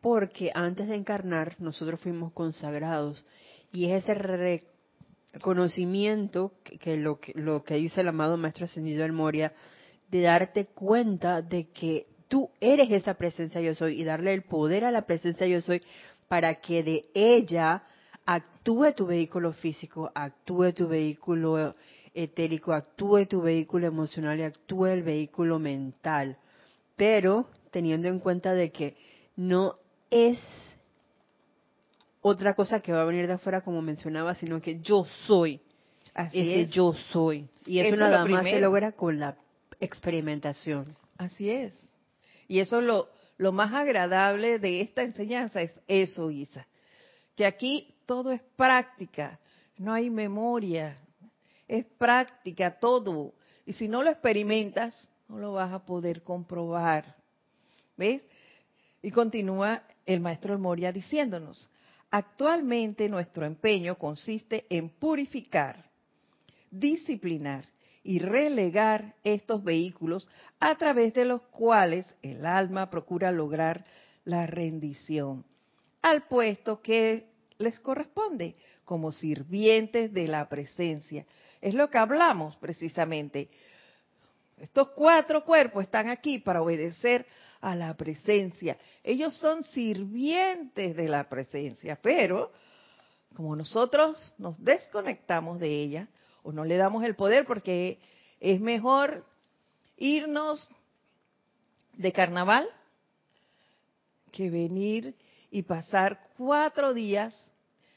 porque 0.00 0.50
antes 0.54 0.88
de 0.88 0.94
encarnar 0.94 1.56
nosotros 1.58 2.00
fuimos 2.00 2.32
consagrados 2.32 3.26
y 3.72 3.90
es 3.90 4.04
ese 4.04 4.14
reconocimiento 5.34 6.52
que, 6.62 6.96
lo, 6.96 7.18
que 7.18 7.32
lo 7.34 7.64
que 7.64 7.74
dice 7.74 8.00
el 8.00 8.08
amado 8.08 8.36
Maestro 8.36 8.66
Ascendido 8.66 9.02
del 9.02 9.12
Moria, 9.12 9.52
de 10.10 10.22
darte 10.22 10.66
cuenta 10.66 11.42
de 11.42 11.68
que 11.68 12.06
tú 12.28 12.50
eres 12.60 12.90
esa 12.90 13.14
presencia 13.14 13.60
yo 13.60 13.74
soy 13.74 14.00
y 14.00 14.04
darle 14.04 14.32
el 14.34 14.42
poder 14.42 14.84
a 14.84 14.90
la 14.90 15.02
presencia 15.02 15.46
yo 15.46 15.60
soy 15.60 15.82
para 16.28 16.60
que 16.60 16.82
de 16.82 17.06
ella 17.14 17.82
actúe 18.28 18.92
tu 18.92 19.06
vehículo 19.06 19.54
físico, 19.54 20.12
actúe 20.14 20.74
tu 20.74 20.86
vehículo 20.86 21.74
etérico, 22.12 22.74
actúe 22.74 23.24
tu 23.24 23.40
vehículo 23.40 23.86
emocional 23.86 24.38
y 24.38 24.42
actúe 24.42 24.86
el 24.86 25.02
vehículo 25.02 25.58
mental. 25.58 26.36
Pero 26.94 27.48
teniendo 27.70 28.08
en 28.08 28.18
cuenta 28.18 28.52
de 28.52 28.70
que 28.70 28.96
no 29.36 29.76
es 30.10 30.38
otra 32.20 32.52
cosa 32.52 32.80
que 32.80 32.92
va 32.92 33.00
a 33.00 33.06
venir 33.06 33.26
de 33.26 33.32
afuera 33.32 33.62
como 33.62 33.80
mencionaba, 33.80 34.34
sino 34.34 34.60
que 34.60 34.80
yo 34.80 35.06
soy. 35.26 35.62
Así 36.12 36.38
ese 36.38 36.60
es. 36.62 36.70
yo 36.70 36.92
soy. 37.10 37.48
Y 37.64 37.78
eso, 37.78 37.96
nada 37.96 38.26
más 38.26 38.44
se 38.44 38.60
logra 38.60 38.92
con 38.92 39.18
la 39.18 39.38
experimentación. 39.80 40.94
Así 41.16 41.48
es. 41.48 41.74
Y 42.46 42.60
eso 42.60 42.80
es 42.80 42.84
lo, 42.84 43.08
lo 43.38 43.52
más 43.52 43.72
agradable 43.72 44.58
de 44.58 44.82
esta 44.82 45.02
enseñanza, 45.02 45.62
es 45.62 45.80
eso, 45.86 46.30
Isa. 46.30 46.66
Que 47.38 47.46
aquí 47.46 47.94
todo 48.04 48.32
es 48.32 48.40
práctica, 48.56 49.38
no 49.76 49.92
hay 49.92 50.10
memoria, 50.10 50.98
es 51.68 51.84
práctica 51.84 52.80
todo. 52.80 53.32
Y 53.64 53.74
si 53.74 53.86
no 53.86 54.02
lo 54.02 54.10
experimentas, 54.10 55.08
no 55.28 55.38
lo 55.38 55.52
vas 55.52 55.72
a 55.72 55.86
poder 55.86 56.24
comprobar. 56.24 57.14
¿Ves? 57.96 58.22
Y 59.02 59.12
continúa 59.12 59.84
el 60.04 60.18
maestro 60.18 60.58
Moria 60.58 60.90
diciéndonos, 60.90 61.70
actualmente 62.10 63.08
nuestro 63.08 63.46
empeño 63.46 63.96
consiste 63.96 64.66
en 64.68 64.88
purificar, 64.88 65.84
disciplinar 66.72 67.64
y 68.02 68.18
relegar 68.18 69.14
estos 69.22 69.62
vehículos 69.62 70.28
a 70.58 70.74
través 70.76 71.14
de 71.14 71.24
los 71.24 71.42
cuales 71.42 72.04
el 72.20 72.44
alma 72.44 72.90
procura 72.90 73.30
lograr 73.30 73.84
la 74.24 74.44
rendición 74.48 75.44
al 76.02 76.26
puesto 76.26 76.80
que 76.80 77.27
les 77.58 77.78
corresponde 77.80 78.56
como 78.84 79.12
sirvientes 79.12 80.12
de 80.12 80.28
la 80.28 80.48
presencia. 80.48 81.26
Es 81.60 81.74
lo 81.74 81.90
que 81.90 81.98
hablamos 81.98 82.56
precisamente. 82.56 83.50
Estos 84.58 84.90
cuatro 84.90 85.44
cuerpos 85.44 85.84
están 85.84 86.08
aquí 86.08 86.38
para 86.38 86.62
obedecer 86.62 87.26
a 87.60 87.74
la 87.74 87.94
presencia. 87.94 88.78
Ellos 89.02 89.36
son 89.36 89.62
sirvientes 89.64 90.96
de 90.96 91.08
la 91.08 91.28
presencia, 91.28 91.98
pero 92.00 92.52
como 93.34 93.54
nosotros 93.56 94.32
nos 94.38 94.62
desconectamos 94.62 95.58
de 95.58 95.68
ella 95.68 96.08
o 96.42 96.52
no 96.52 96.64
le 96.64 96.76
damos 96.76 97.04
el 97.04 97.14
poder 97.14 97.44
porque 97.44 97.98
es 98.40 98.60
mejor 98.60 99.24
irnos 99.96 100.68
de 101.94 102.12
carnaval 102.12 102.68
que 104.30 104.48
venir 104.48 105.14
y 105.50 105.62
pasar 105.62 106.28
cuatro 106.36 106.94
días 106.94 107.34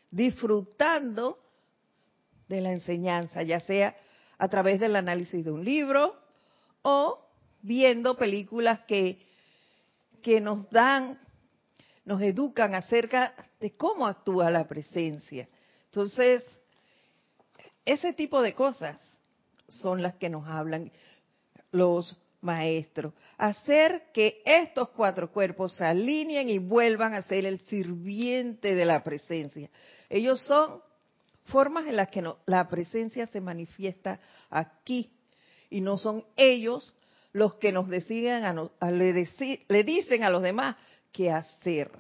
disfrutando 0.10 1.40
de 2.48 2.62
la 2.62 2.72
enseñanza, 2.72 3.44
ya 3.44 3.60
sea 3.60 3.96
a 4.38 4.48
través 4.50 4.80
del 4.80 4.96
análisis 4.96 5.44
de 5.44 5.52
un 5.52 5.64
libro 5.64 6.16
o 6.82 7.20
viendo 7.62 8.18
películas 8.18 8.80
que, 8.88 9.26
que 10.22 10.42
nos 10.42 10.70
dan, 10.70 11.20
nos 12.06 12.22
educan 12.22 12.76
acerca 12.76 13.34
de 13.60 13.76
cómo 13.76 14.08
actúa 14.08 14.50
la 14.50 14.68
presencia. 14.68 15.48
Entonces, 15.86 16.44
ese 17.86 18.14
tipo 18.14 18.42
de 18.42 18.54
cosas 18.54 19.00
son 19.68 20.02
las 20.02 20.16
que 20.16 20.30
nos 20.30 20.48
hablan 20.48 20.92
los 21.72 22.18
maestros. 22.42 23.14
Hacer 23.38 24.04
que 24.14 24.42
estos 24.46 24.90
cuatro 24.90 25.32
cuerpos 25.32 25.76
se 25.76 25.86
alineen 25.86 26.50
y 26.50 26.58
vuelvan 26.58 27.14
a 27.14 27.22
ser 27.22 27.46
el 27.46 27.60
sirviente 27.60 28.76
de 28.76 28.86
la 28.86 29.04
presencia. 29.04 29.70
Ellos 30.10 30.42
son 30.42 30.82
formas 31.46 31.88
en 31.88 31.96
las 31.96 32.10
que 32.10 32.24
la 32.46 32.68
presencia 32.70 33.26
se 33.28 33.42
manifiesta 33.42 34.20
aquí 34.50 35.12
y 35.70 35.82
no 35.82 35.98
son 35.98 36.26
ellos 36.36 36.94
los 37.34 37.56
que 37.56 37.72
nos 37.72 37.88
deciden 37.88 38.44
a, 38.44 38.92
le, 38.92 39.28
le 39.68 39.84
dicen 39.84 40.24
a 40.24 40.30
los 40.30 40.44
demás 40.44 40.76
qué 41.12 41.32
hacer. 41.32 41.92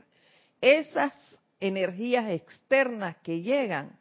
Esas 0.60 1.14
energías 1.60 2.30
externas 2.30 3.16
que 3.24 3.42
llegan, 3.42 3.98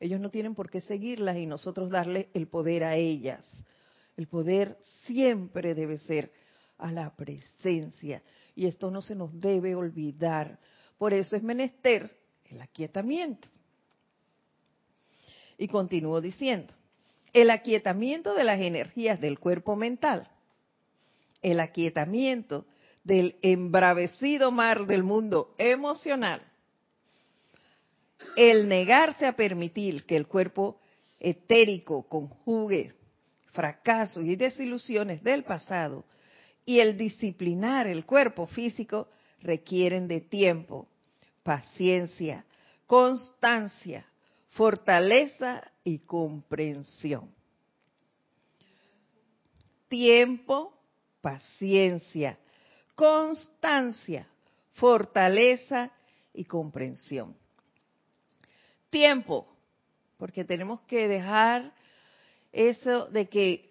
ellos 0.00 0.20
no 0.20 0.30
tienen 0.30 0.54
por 0.54 0.70
qué 0.70 0.80
seguirlas 0.80 1.36
y 1.36 1.46
nosotros 1.46 1.90
darle 1.90 2.28
el 2.34 2.46
poder 2.46 2.84
a 2.84 2.96
ellas. 2.96 3.48
El 4.16 4.28
poder 4.28 4.78
siempre 5.04 5.74
debe 5.74 5.98
ser 5.98 6.32
a 6.78 6.90
la 6.90 7.14
presencia 7.14 8.22
y 8.54 8.66
esto 8.66 8.90
no 8.90 9.02
se 9.02 9.14
nos 9.14 9.38
debe 9.38 9.74
olvidar. 9.74 10.58
Por 10.98 11.12
eso 11.12 11.36
es 11.36 11.42
menester 11.42 12.16
el 12.46 12.60
aquietamiento. 12.60 13.48
Y 15.58 15.68
continúo 15.68 16.20
diciendo, 16.20 16.72
el 17.32 17.50
aquietamiento 17.50 18.34
de 18.34 18.44
las 18.44 18.60
energías 18.60 19.20
del 19.20 19.38
cuerpo 19.38 19.76
mental, 19.76 20.28
el 21.42 21.60
aquietamiento 21.60 22.66
del 23.04 23.36
embravecido 23.42 24.50
mar 24.50 24.86
del 24.86 25.02
mundo 25.02 25.54
emocional, 25.58 26.42
el 28.36 28.68
negarse 28.68 29.26
a 29.26 29.36
permitir 29.36 30.04
que 30.04 30.16
el 30.16 30.26
cuerpo 30.26 30.80
etérico 31.20 32.08
conjugue 32.08 32.94
fracasos 33.56 34.22
y 34.22 34.36
desilusiones 34.36 35.22
del 35.24 35.42
pasado 35.42 36.04
y 36.66 36.78
el 36.78 36.98
disciplinar 36.98 37.86
el 37.86 38.04
cuerpo 38.04 38.46
físico 38.46 39.08
requieren 39.40 40.06
de 40.06 40.20
tiempo, 40.20 40.86
paciencia, 41.42 42.44
constancia, 42.86 44.04
fortaleza 44.50 45.62
y 45.82 46.00
comprensión. 46.00 47.34
Tiempo, 49.88 50.78
paciencia, 51.22 52.38
constancia, 52.94 54.28
fortaleza 54.74 55.90
y 56.34 56.44
comprensión. 56.44 57.34
Tiempo, 58.90 59.48
porque 60.18 60.44
tenemos 60.44 60.80
que 60.82 61.08
dejar 61.08 61.72
eso 62.56 63.06
de 63.06 63.28
que 63.28 63.70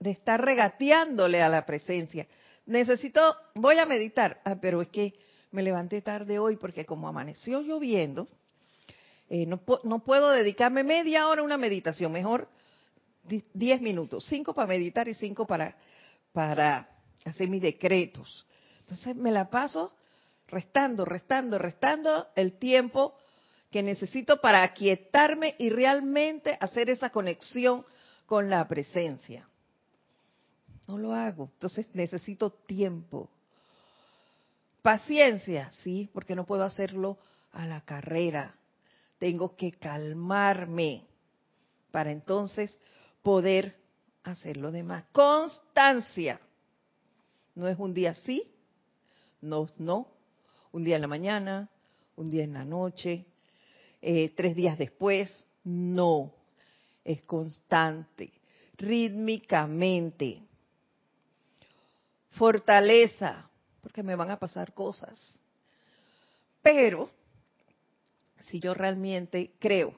de 0.00 0.10
estar 0.10 0.42
regateándole 0.42 1.42
a 1.42 1.48
la 1.48 1.64
presencia. 1.64 2.26
Necesito, 2.66 3.20
voy 3.54 3.78
a 3.78 3.86
meditar, 3.86 4.40
ah, 4.44 4.56
pero 4.60 4.82
es 4.82 4.88
que 4.88 5.14
me 5.52 5.62
levanté 5.62 6.02
tarde 6.02 6.38
hoy 6.38 6.56
porque 6.56 6.84
como 6.84 7.08
amaneció 7.08 7.60
lloviendo, 7.60 8.28
eh, 9.28 9.46
no, 9.46 9.60
no, 9.84 10.04
puedo 10.04 10.30
dedicarme 10.30 10.84
media 10.84 11.28
hora 11.28 11.42
a 11.42 11.44
una 11.44 11.56
meditación, 11.56 12.12
mejor 12.12 12.48
diez 13.52 13.80
minutos, 13.80 14.24
cinco 14.26 14.54
para 14.54 14.68
meditar 14.68 15.08
y 15.08 15.14
cinco 15.14 15.46
para, 15.46 15.76
para 16.32 16.88
hacer 17.24 17.48
mis 17.48 17.62
decretos. 17.62 18.46
Entonces 18.80 19.16
me 19.16 19.32
la 19.32 19.50
paso 19.50 19.92
restando, 20.48 21.04
restando, 21.04 21.58
restando 21.58 22.28
el 22.36 22.58
tiempo 22.58 23.16
que 23.70 23.82
necesito 23.82 24.40
para 24.40 24.62
aquietarme 24.62 25.56
y 25.58 25.70
realmente 25.70 26.56
hacer 26.60 26.88
esa 26.88 27.10
conexión 27.10 27.84
con 28.26 28.50
la 28.50 28.66
presencia. 28.68 29.48
No 30.88 30.98
lo 30.98 31.14
hago, 31.14 31.50
entonces 31.54 31.88
necesito 31.94 32.50
tiempo. 32.50 33.30
Paciencia, 34.82 35.70
sí, 35.72 36.08
porque 36.12 36.36
no 36.36 36.46
puedo 36.46 36.62
hacerlo 36.62 37.18
a 37.52 37.66
la 37.66 37.80
carrera 37.80 38.54
tengo 39.18 39.56
que 39.56 39.72
calmarme 39.72 41.06
para 41.90 42.10
entonces 42.10 42.78
poder 43.22 43.76
hacer 44.24 44.56
lo 44.56 44.70
demás. 44.70 45.04
Constancia. 45.12 46.40
No 47.54 47.68
es 47.68 47.78
un 47.78 47.94
día 47.94 48.14
sí, 48.14 48.52
no, 49.40 49.68
no. 49.78 50.08
Un 50.72 50.84
día 50.84 50.96
en 50.96 51.02
la 51.02 51.08
mañana, 51.08 51.70
un 52.16 52.30
día 52.30 52.44
en 52.44 52.52
la 52.52 52.64
noche, 52.64 53.24
eh, 54.02 54.34
tres 54.36 54.54
días 54.54 54.76
después. 54.76 55.30
No. 55.64 56.32
Es 57.06 57.22
constante, 57.22 58.32
rítmicamente. 58.76 60.42
Fortaleza, 62.30 63.48
porque 63.80 64.02
me 64.02 64.16
van 64.16 64.32
a 64.32 64.40
pasar 64.40 64.74
cosas. 64.74 65.32
Pero 66.60 67.08
si 68.42 68.58
yo 68.58 68.74
realmente 68.74 69.52
creo 69.60 69.94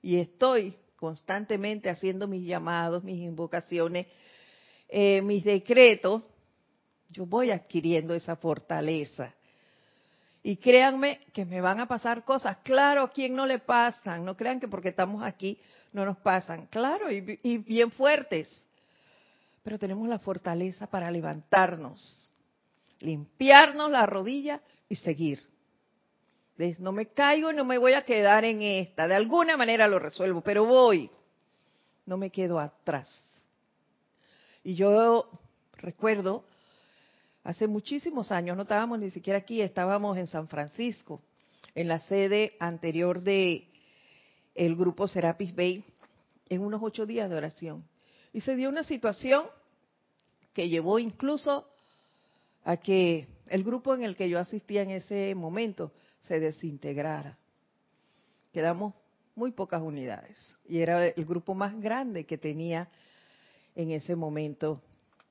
y 0.00 0.18
estoy 0.18 0.76
constantemente 0.94 1.90
haciendo 1.90 2.28
mis 2.28 2.46
llamados, 2.46 3.02
mis 3.02 3.18
invocaciones, 3.18 4.06
eh, 4.88 5.20
mis 5.20 5.42
decretos, 5.42 6.22
yo 7.08 7.26
voy 7.26 7.50
adquiriendo 7.50 8.14
esa 8.14 8.36
fortaleza. 8.36 9.34
Y 10.46 10.58
créanme 10.58 11.18
que 11.32 11.44
me 11.44 11.60
van 11.60 11.80
a 11.80 11.88
pasar 11.88 12.22
cosas. 12.22 12.58
Claro, 12.58 13.02
a 13.02 13.10
quien 13.10 13.34
no 13.34 13.46
le 13.46 13.58
pasan. 13.58 14.24
No 14.24 14.36
crean 14.36 14.60
que 14.60 14.68
porque 14.68 14.90
estamos 14.90 15.24
aquí 15.24 15.58
no 15.92 16.04
nos 16.04 16.18
pasan. 16.18 16.66
Claro, 16.66 17.10
y, 17.10 17.58
bien 17.58 17.90
fuertes. 17.90 18.48
Pero 19.64 19.76
tenemos 19.76 20.08
la 20.08 20.20
fortaleza 20.20 20.86
para 20.86 21.10
levantarnos, 21.10 22.32
limpiarnos 23.00 23.90
la 23.90 24.06
rodilla 24.06 24.60
y 24.88 24.94
seguir. 24.94 25.42
No 26.78 26.92
me 26.92 27.06
caigo 27.06 27.52
no 27.52 27.64
me 27.64 27.76
voy 27.76 27.94
a 27.94 28.04
quedar 28.04 28.44
en 28.44 28.62
esta. 28.62 29.08
De 29.08 29.16
alguna 29.16 29.56
manera 29.56 29.88
lo 29.88 29.98
resuelvo, 29.98 30.42
pero 30.42 30.64
voy. 30.64 31.10
No 32.04 32.16
me 32.18 32.30
quedo 32.30 32.60
atrás. 32.60 33.42
Y 34.62 34.76
yo 34.76 35.28
recuerdo, 35.72 36.44
hace 37.46 37.68
muchísimos 37.68 38.32
años, 38.32 38.56
no 38.56 38.64
estábamos 38.64 38.98
ni 38.98 39.08
siquiera 39.10 39.38
aquí, 39.38 39.62
estábamos 39.62 40.18
en 40.18 40.26
San 40.26 40.48
Francisco, 40.48 41.22
en 41.76 41.86
la 41.86 42.00
sede 42.00 42.56
anterior 42.58 43.22
de 43.22 43.68
el 44.56 44.74
grupo 44.74 45.06
Serapis 45.06 45.54
Bay, 45.54 45.84
en 46.48 46.60
unos 46.60 46.82
ocho 46.82 47.06
días 47.06 47.30
de 47.30 47.36
oración. 47.36 47.84
Y 48.32 48.40
se 48.40 48.56
dio 48.56 48.68
una 48.68 48.82
situación 48.82 49.46
que 50.52 50.68
llevó 50.68 50.98
incluso 50.98 51.68
a 52.64 52.78
que 52.78 53.28
el 53.46 53.62
grupo 53.62 53.94
en 53.94 54.02
el 54.02 54.16
que 54.16 54.28
yo 54.28 54.40
asistía 54.40 54.82
en 54.82 54.90
ese 54.90 55.32
momento 55.36 55.92
se 56.18 56.40
desintegrara. 56.40 57.38
Quedamos 58.52 58.94
muy 59.36 59.52
pocas 59.52 59.82
unidades 59.82 60.58
y 60.68 60.80
era 60.80 61.06
el 61.06 61.24
grupo 61.24 61.54
más 61.54 61.80
grande 61.80 62.26
que 62.26 62.38
tenía 62.38 62.88
en 63.76 63.92
ese 63.92 64.16
momento 64.16 64.82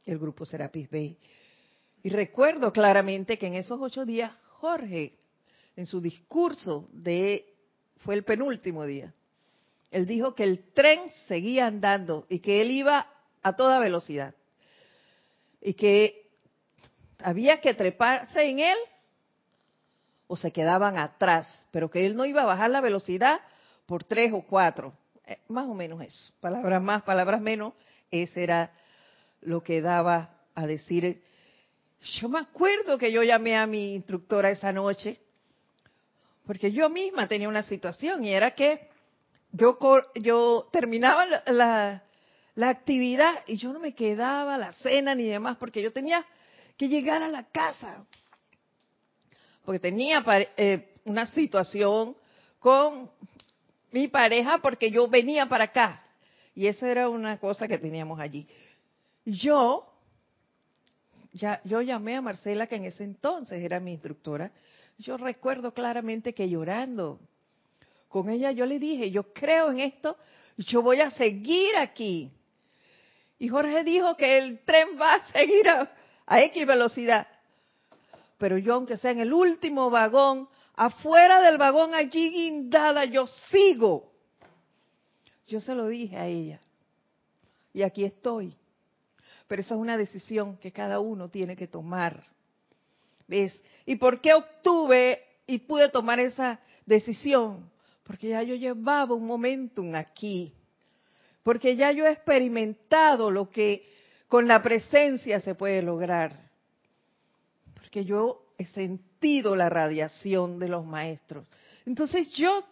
el 0.05 0.17
grupo 0.17 0.45
Serapis 0.45 0.89
Bay. 0.89 1.17
Y 2.05 2.11
recuerdo 2.11 2.71
claramente 2.71 3.39
que 3.39 3.47
en 3.47 3.55
esos 3.55 3.81
ocho 3.81 4.05
días 4.05 4.31
Jorge, 4.59 5.17
en 5.75 5.87
su 5.87 6.01
discurso 6.01 6.87
de, 6.91 7.43
fue 7.97 8.13
el 8.13 8.23
penúltimo 8.23 8.85
día, 8.85 9.11
él 9.89 10.05
dijo 10.05 10.35
que 10.35 10.43
el 10.43 10.71
tren 10.71 11.09
seguía 11.27 11.65
andando 11.65 12.27
y 12.29 12.41
que 12.41 12.61
él 12.61 12.69
iba 12.69 13.11
a 13.41 13.55
toda 13.55 13.79
velocidad 13.79 14.35
y 15.59 15.73
que 15.73 16.29
había 17.23 17.59
que 17.59 17.73
treparse 17.73 18.51
en 18.51 18.59
él 18.59 18.77
o 20.27 20.37
se 20.37 20.51
quedaban 20.51 20.99
atrás, 20.99 21.67
pero 21.71 21.89
que 21.89 22.05
él 22.05 22.15
no 22.15 22.25
iba 22.25 22.43
a 22.43 22.45
bajar 22.45 22.69
la 22.69 22.81
velocidad 22.81 23.41
por 23.87 24.03
tres 24.03 24.31
o 24.31 24.43
cuatro, 24.43 24.93
eh, 25.25 25.39
más 25.47 25.65
o 25.65 25.73
menos 25.73 26.03
eso, 26.03 26.31
palabras 26.39 26.83
más, 26.83 27.01
palabras 27.01 27.41
menos, 27.41 27.73
ese 28.11 28.43
era 28.43 28.73
lo 29.41 29.63
que 29.63 29.81
daba 29.81 30.35
a 30.53 30.67
decir. 30.67 31.23
Yo 32.05 32.29
me 32.29 32.39
acuerdo 32.39 32.97
que 32.97 33.11
yo 33.11 33.23
llamé 33.23 33.57
a 33.57 33.65
mi 33.65 33.95
instructora 33.95 34.51
esa 34.51 34.71
noche, 34.71 35.19
porque 36.45 36.71
yo 36.71 36.89
misma 36.89 37.27
tenía 37.27 37.49
una 37.49 37.63
situación 37.63 38.23
y 38.23 38.31
era 38.31 38.51
que 38.51 38.87
yo, 39.51 39.77
yo 40.15 40.69
terminaba 40.71 41.25
la, 41.47 42.03
la 42.55 42.69
actividad 42.69 43.43
y 43.47 43.57
yo 43.57 43.73
no 43.73 43.79
me 43.79 43.95
quedaba 43.95 44.57
la 44.57 44.71
cena 44.71 45.15
ni 45.15 45.23
demás 45.25 45.57
porque 45.57 45.81
yo 45.81 45.91
tenía 45.91 46.25
que 46.77 46.87
llegar 46.87 47.23
a 47.23 47.27
la 47.27 47.43
casa. 47.45 48.05
Porque 49.63 49.79
tenía 49.79 50.23
eh, 50.57 50.93
una 51.05 51.25
situación 51.25 52.15
con 52.59 53.09
mi 53.91 54.07
pareja 54.07 54.59
porque 54.59 54.91
yo 54.91 55.07
venía 55.07 55.47
para 55.47 55.65
acá. 55.65 56.03
Y 56.53 56.67
esa 56.67 56.89
era 56.89 57.09
una 57.09 57.39
cosa 57.39 57.67
que 57.67 57.77
teníamos 57.77 58.19
allí. 58.19 58.47
Yo, 59.25 59.91
ya, 61.35 61.61
yo 61.65 61.81
llamé 61.81 62.15
a 62.15 62.21
Marcela, 62.21 62.65
que 62.65 62.75
en 62.75 62.85
ese 62.85 63.03
entonces 63.03 63.61
era 63.61 63.79
mi 63.79 63.91
instructora. 63.91 64.51
Yo 64.97 65.17
recuerdo 65.17 65.73
claramente 65.73 66.33
que 66.33 66.49
llorando 66.49 67.19
con 68.07 68.29
ella 68.29 68.53
yo 68.53 68.65
le 68.65 68.79
dije, 68.79 69.11
yo 69.11 69.33
creo 69.33 69.71
en 69.71 69.81
esto, 69.81 70.15
yo 70.55 70.81
voy 70.81 71.01
a 71.01 71.11
seguir 71.11 71.75
aquí. 71.75 72.31
Y 73.37 73.49
Jorge 73.49 73.83
dijo 73.83 74.15
que 74.15 74.37
el 74.37 74.59
tren 74.59 74.97
va 74.97 75.15
a 75.15 75.31
seguir 75.33 75.67
a, 75.67 76.41
X 76.43 76.65
velocidad. 76.65 77.27
Pero 78.37 78.57
yo, 78.57 78.75
aunque 78.75 78.95
sea 78.95 79.11
en 79.11 79.19
el 79.19 79.33
último 79.33 79.89
vagón, 79.89 80.47
afuera 80.75 81.41
del 81.41 81.57
vagón 81.57 81.93
allí 81.93 82.29
guindada, 82.29 83.03
yo 83.03 83.27
sigo. 83.27 84.13
Yo 85.47 85.59
se 85.59 85.75
lo 85.75 85.87
dije 85.87 86.15
a 86.15 86.27
ella. 86.27 86.61
Y 87.73 87.81
aquí 87.81 88.05
estoy. 88.05 88.55
Pero 89.47 89.61
esa 89.61 89.75
es 89.75 89.81
una 89.81 89.97
decisión 89.97 90.57
que 90.57 90.71
cada 90.71 90.99
uno 90.99 91.29
tiene 91.29 91.55
que 91.55 91.67
tomar. 91.67 92.23
¿Ves? 93.27 93.59
¿Y 93.85 93.95
por 93.95 94.21
qué 94.21 94.33
obtuve 94.33 95.21
y 95.47 95.59
pude 95.59 95.89
tomar 95.89 96.19
esa 96.19 96.59
decisión? 96.85 97.69
Porque 98.03 98.29
ya 98.29 98.43
yo 98.43 98.55
llevaba 98.55 99.15
un 99.15 99.25
momentum 99.25 99.95
aquí 99.95 100.53
porque 101.45 101.75
ya 101.75 101.91
yo 101.91 102.07
he 102.07 102.11
experimentado 102.11 103.29
lo 103.29 103.51
que 103.51 103.87
con 104.27 104.47
la 104.47 104.63
presencia 104.63 105.39
se 105.39 105.53
puede 105.53 105.83
lograr, 105.83 106.49
porque 107.75 108.03
yo 108.03 108.47
he 108.57 108.65
sentido 108.65 109.55
la 109.55 109.69
radiación 109.69 110.57
de 110.57 110.69
los 110.69 110.83
maestros. 110.87 111.45
Entonces 111.85 112.33
yo 112.33 112.65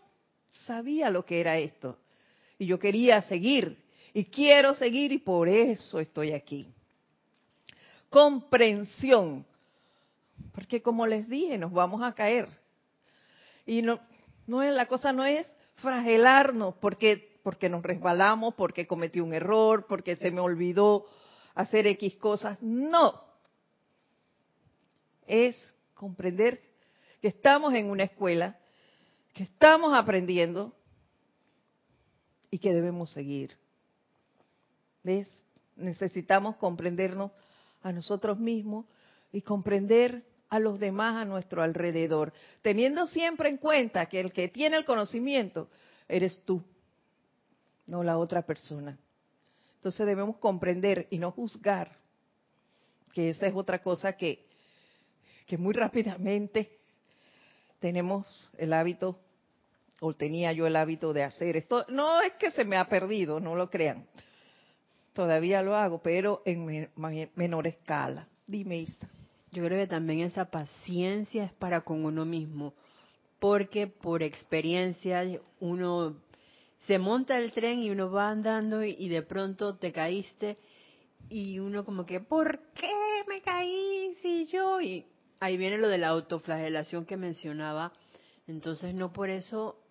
sabía 0.50 1.12
lo 1.12 1.24
que 1.24 1.40
era 1.40 1.60
esto 1.60 2.00
y 2.58 2.66
yo 2.66 2.80
quería 2.80 3.22
seguir 3.22 3.78
y 4.14 4.26
quiero 4.26 4.74
seguir 4.76 5.12
y 5.12 5.18
por 5.18 5.50
eso 5.50 6.00
estoy 6.00 6.34
aquí. 6.34 6.72
Comprensión, 8.10 9.46
porque 10.54 10.82
como 10.82 11.08
les 11.08 11.28
dije, 11.28 11.58
nos 11.58 11.72
vamos 11.72 12.04
a 12.04 12.14
caer. 12.14 12.48
Y 13.66 13.82
no, 13.82 14.00
no 14.46 14.62
es 14.62 14.74
la 14.74 14.86
cosa 14.86 15.14
no 15.14 15.26
es 15.26 15.48
fragelarnos 15.78 16.76
porque 16.76 17.34
porque 17.44 17.68
nos 17.68 17.84
resbalamos, 17.84 18.56
porque 18.56 18.88
cometí 18.88 19.20
un 19.20 19.34
error, 19.34 19.86
porque 19.88 20.16
se 20.16 20.32
me 20.32 20.40
olvidó 20.40 21.06
hacer 21.54 21.86
X 21.88 22.16
cosas. 22.16 22.58
No. 22.62 23.22
Es 25.28 25.74
comprender 25.94 26.62
que 27.22 27.28
estamos 27.28 27.74
en 27.76 27.90
una 27.90 28.04
escuela, 28.04 28.58
que 29.34 29.44
estamos 29.44 29.94
aprendiendo 29.94 30.74
y 32.50 32.60
que 32.60 32.74
debemos 32.74 33.12
seguir. 33.12 33.58
Necesitamos 35.76 36.56
comprendernos 36.58 37.32
a 37.82 37.92
nosotros 37.92 38.40
mismos 38.40 38.86
y 39.32 39.42
comprender 39.42 40.24
a 40.50 40.60
los 40.60 40.80
demás 40.80 41.16
a 41.16 41.26
nuestro 41.26 41.64
alrededor, 41.64 42.32
teniendo 42.62 43.08
siempre 43.08 43.50
en 43.50 43.58
cuenta 43.58 44.06
que 44.06 44.20
el 44.20 44.32
que 44.32 44.50
tiene 44.50 44.78
el 44.78 44.86
conocimiento 44.86 45.70
eres 46.08 46.42
tú 46.46 46.64
no 47.88 48.04
la 48.04 48.18
otra 48.18 48.44
persona. 48.44 48.98
Entonces 49.76 50.06
debemos 50.06 50.38
comprender 50.38 51.08
y 51.10 51.18
no 51.18 51.32
juzgar, 51.32 51.92
que 53.14 53.30
esa 53.30 53.48
es 53.48 53.56
otra 53.56 53.82
cosa 53.82 54.14
que, 54.14 54.46
que 55.46 55.58
muy 55.58 55.74
rápidamente 55.74 56.80
tenemos 57.80 58.26
el 58.58 58.74
hábito, 58.74 59.20
o 60.00 60.14
tenía 60.14 60.52
yo 60.52 60.68
el 60.68 60.76
hábito 60.76 61.14
de 61.14 61.24
hacer. 61.24 61.56
Esto 61.56 61.86
no 61.90 62.22
es 62.22 62.34
que 62.34 62.52
se 62.52 62.66
me 62.66 62.76
ha 62.76 62.90
perdido, 62.90 63.40
no 63.40 63.56
lo 63.56 63.70
crean. 63.70 64.06
Todavía 65.14 65.62
lo 65.62 65.76
hago, 65.76 66.02
pero 66.02 66.42
en 66.46 66.90
menor 67.36 67.68
escala. 67.68 68.28
Dime, 68.48 68.80
Isa. 68.80 69.10
Yo 69.52 69.64
creo 69.64 69.78
que 69.78 69.88
también 69.88 70.22
esa 70.22 70.46
paciencia 70.46 71.44
es 71.44 71.54
para 71.54 71.82
con 71.82 72.06
uno 72.06 72.26
mismo, 72.26 72.74
porque 73.40 73.86
por 73.86 74.24
experiencia 74.24 75.24
uno 75.60 76.18
se 76.88 76.98
monta 76.98 77.38
el 77.38 77.52
tren 77.52 77.80
y 77.80 77.92
uno 77.92 78.12
va 78.12 78.30
andando 78.30 78.84
y, 78.84 79.08
de 79.08 79.22
pronto 79.22 79.76
te 79.76 79.92
caíste 79.92 80.58
y 81.30 81.60
uno 81.60 81.86
como 81.86 82.06
que, 82.06 82.20
¿por 82.20 82.60
qué 82.74 82.92
me 83.30 83.42
caí 83.42 84.16
si 84.22 84.48
yo? 84.48 84.82
Y 84.82 85.06
ahí 85.40 85.58
viene 85.58 85.78
lo 85.78 85.88
de 85.88 86.00
la 86.00 86.10
autoflagelación 86.10 87.06
que 87.06 87.16
mencionaba. 87.16 87.94
Entonces 88.48 88.96
no 88.96 89.14
por 89.14 89.30
eso 89.30 89.83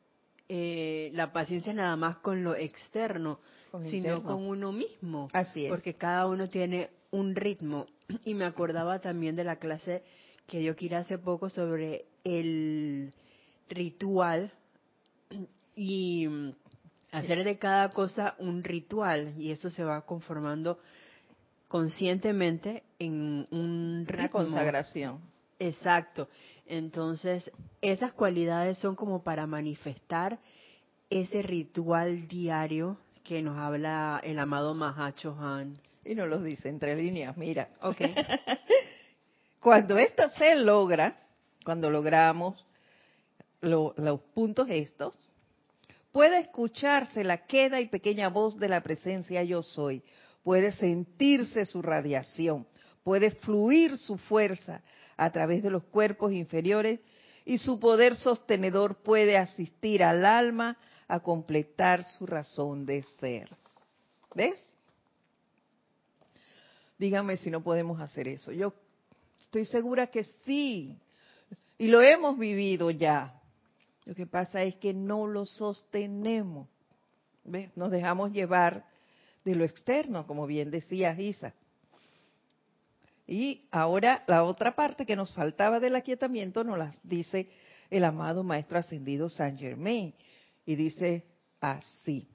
eh, 0.55 1.11
la 1.15 1.33
paciencia 1.33 1.73
nada 1.73 1.97
más 1.97 2.19
con 2.19 2.45
lo 2.45 2.55
externo, 2.55 3.41
sino 3.89 4.23
con 4.23 4.47
uno 4.47 4.71
mismo. 4.71 5.29
Así 5.33 5.65
es. 5.65 5.71
Porque 5.71 5.95
cada 5.95 6.27
uno 6.27 6.47
tiene 6.47 6.91
un 7.11 7.35
ritmo. 7.35 7.87
Y 8.27 8.35
me 8.35 8.45
acordaba 8.45 8.99
también 9.01 9.35
de 9.35 9.45
la 9.45 9.57
clase 9.57 10.03
que 10.47 10.59
dio 10.59 10.77
Kira 10.77 10.99
hace 10.99 11.17
poco 11.17 11.49
sobre 11.49 12.05
el 12.23 13.15
ritual 13.71 14.53
y 15.75 16.29
hacer 17.13 17.45
de 17.45 17.57
cada 17.57 17.89
cosa 17.89 18.35
un 18.39 18.63
ritual 18.63 19.33
y 19.39 19.53
eso 19.53 19.71
se 19.71 19.83
va 19.83 20.03
conformando 20.03 20.79
conscientemente 21.67 22.83
en 22.99 23.49
un 23.51 24.05
ritmo. 24.07 24.21
Una 24.21 24.29
consagración. 24.29 25.32
Exacto. 25.63 26.29
Entonces, 26.67 27.51
esas 27.81 28.13
cualidades 28.13 28.79
son 28.79 28.97
como 28.97 29.23
para 29.23 29.47
manifestar 29.47 30.39
ese 31.09 31.43
ritual 31.43 32.27
diario 32.27 32.99
que 33.23 33.43
nos 33.43 33.57
habla 33.59 34.21
el 34.25 34.39
amado 34.39 34.75
Mahacho 34.75 35.37
Han. 35.39 35.75
Y 36.05 36.15
nos 36.15 36.29
lo 36.29 36.43
dice 36.43 36.69
entre 36.69 36.97
líneas, 36.97 37.37
mira. 37.37 37.69
Okay. 37.81 38.15
cuando 39.61 39.99
esto 39.99 40.29
se 40.31 40.57
logra, 40.57 41.17
cuando 41.65 41.91
logramos 41.91 42.65
los 43.61 44.21
puntos 44.35 44.67
estos, 44.69 45.29
Puede 46.13 46.41
escucharse 46.41 47.25
la 47.25 47.47
queda 47.47 47.81
y 47.81 47.89
pequeña 47.89 48.29
voz 48.29 48.59
de 48.59 48.69
la 48.69 48.83
presencia 48.83 49.43
yo 49.45 49.63
soy. 49.63 50.03
Puede 50.43 50.73
sentirse 50.73 51.65
su 51.65 51.81
radiación. 51.81 52.67
Puede 53.03 53.31
fluir 53.31 53.97
su 53.97 54.19
fuerza 54.19 54.83
a 55.17 55.31
través 55.31 55.63
de 55.63 55.71
los 55.71 55.85
cuerpos 55.85 56.33
inferiores 56.33 57.01
y 57.45 57.59
su 57.59 57.79
poder 57.79 58.17
sostenedor 58.17 59.03
puede 59.03 59.37
asistir 59.37 60.03
al 60.03 60.25
alma 60.25 60.77
a 61.09 61.21
completar 61.21 62.05
su 62.05 62.27
razón 62.27 62.87
de 62.87 63.03
ser. 63.21 63.49
¿Ves? 64.35 64.65
Dígame 66.99 67.37
si 67.37 67.51
no 67.51 67.63
podemos 67.63 68.01
hacer 68.01 68.29
eso. 68.29 68.53
Yo 68.53 68.73
estoy 69.41 69.65
segura 69.65 70.07
que 70.07 70.25
sí. 70.45 70.97
Y 71.79 71.89
lo 71.89 72.01
hemos 72.01 72.39
vivido 72.39 72.91
ya. 72.91 73.41
Lo 74.05 74.15
que 74.15 74.27
pasa 74.27 74.63
es 74.63 74.77
que 74.77 74.95
no 74.95 75.27
lo 75.27 75.47
sostenemos. 75.47 76.69
¿Ves? 77.45 77.77
Nos 77.77 77.91
dejamos 77.91 78.33
llevar 78.33 78.85
de 79.45 79.57
lo 79.57 79.65
externo, 79.65 80.27
como 80.27 80.47
bien 80.47 80.71
decía 80.71 81.19
Isa. 81.19 81.55
Y 83.27 83.69
ahora 83.71 84.25
la 84.27 84.45
otra 84.45 84.75
parte 84.75 85.07
que 85.07 85.17
nos 85.17 85.33
faltaba 85.33 85.81
del 85.81 85.97
aquietamiento 85.97 86.65
nos 86.65 86.79
la 86.79 86.95
dice 87.03 87.49
el 87.91 88.05
amado 88.05 88.43
Maestro 88.43 88.79
Ascendido 88.79 89.29
Saint 89.29 89.59
Germain. 89.59 90.15
Y 90.67 90.75
dice 90.75 91.25
así. 91.61 92.29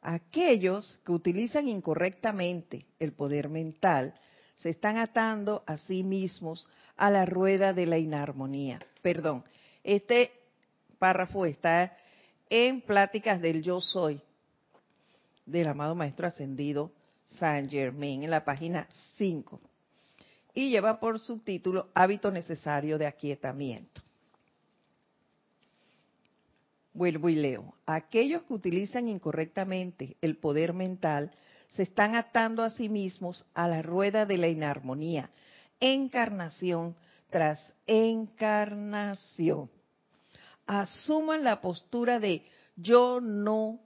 Aquellos 0.00 1.00
que 1.04 1.12
utilizan 1.12 1.68
incorrectamente 1.68 2.86
el 2.98 3.12
poder 3.12 3.48
mental 3.48 4.14
se 4.54 4.70
están 4.70 4.96
atando 4.98 5.64
a 5.66 5.76
sí 5.76 6.02
mismos 6.02 6.68
a 6.96 7.10
la 7.10 7.26
rueda 7.26 7.72
de 7.72 7.86
la 7.86 7.98
inarmonía. 7.98 8.78
Perdón, 9.02 9.44
este 9.82 10.30
párrafo 10.98 11.44
está 11.44 11.96
en 12.48 12.80
Pláticas 12.80 13.40
del 13.40 13.62
Yo 13.62 13.80
Soy 13.80 14.20
del 15.46 15.68
amado 15.68 15.94
Maestro 15.94 16.26
Ascendido 16.26 16.92
Saint 17.24 17.70
Germain, 17.70 18.22
en 18.22 18.30
la 18.30 18.44
página 18.44 18.86
5. 19.16 19.60
y 20.54 20.70
lleva 20.70 20.98
por 21.00 21.18
subtítulo 21.18 21.90
Hábito 21.94 22.30
necesario 22.30 22.98
de 22.98 23.06
aquietamiento. 23.06 24.00
Vuelvo 26.94 27.28
y 27.28 27.34
leo. 27.34 27.74
Aquellos 27.84 28.42
que 28.44 28.54
utilizan 28.54 29.08
incorrectamente 29.08 30.16
el 30.22 30.38
poder 30.38 30.72
mental 30.72 31.30
se 31.68 31.82
están 31.82 32.14
atando 32.14 32.62
a 32.62 32.70
sí 32.70 32.88
mismos 32.88 33.44
a 33.52 33.68
la 33.68 33.82
rueda 33.82 34.24
de 34.24 34.38
la 34.38 34.48
inarmonía, 34.48 35.30
encarnación 35.78 36.96
tras 37.28 37.72
encarnación. 37.86 39.70
Asuman 40.66 41.44
la 41.44 41.60
postura 41.60 42.18
de 42.18 42.46
yo 42.76 43.20
no 43.20 43.80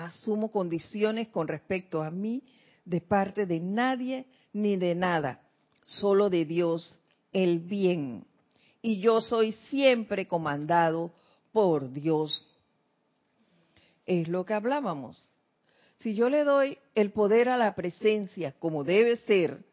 asumo 0.00 0.50
condiciones 0.50 1.28
con 1.28 1.48
respecto 1.48 2.02
a 2.02 2.10
mí 2.10 2.42
de 2.84 3.00
parte 3.00 3.46
de 3.46 3.60
nadie 3.60 4.26
ni 4.52 4.76
de 4.76 4.94
nada, 4.94 5.42
solo 5.86 6.30
de 6.30 6.44
Dios, 6.44 6.98
el 7.32 7.60
bien. 7.60 8.24
Y 8.82 9.00
yo 9.00 9.20
soy 9.20 9.52
siempre 9.70 10.26
comandado 10.26 11.12
por 11.52 11.92
Dios 11.92 12.50
es 14.10 14.26
lo 14.26 14.44
que 14.44 14.54
hablábamos. 14.54 15.24
Si 15.98 16.14
yo 16.14 16.28
le 16.28 16.42
doy 16.42 16.78
el 16.96 17.12
poder 17.12 17.48
a 17.48 17.56
la 17.56 17.76
presencia 17.76 18.52
como 18.58 18.82
debe 18.82 19.16
ser, 19.18 19.64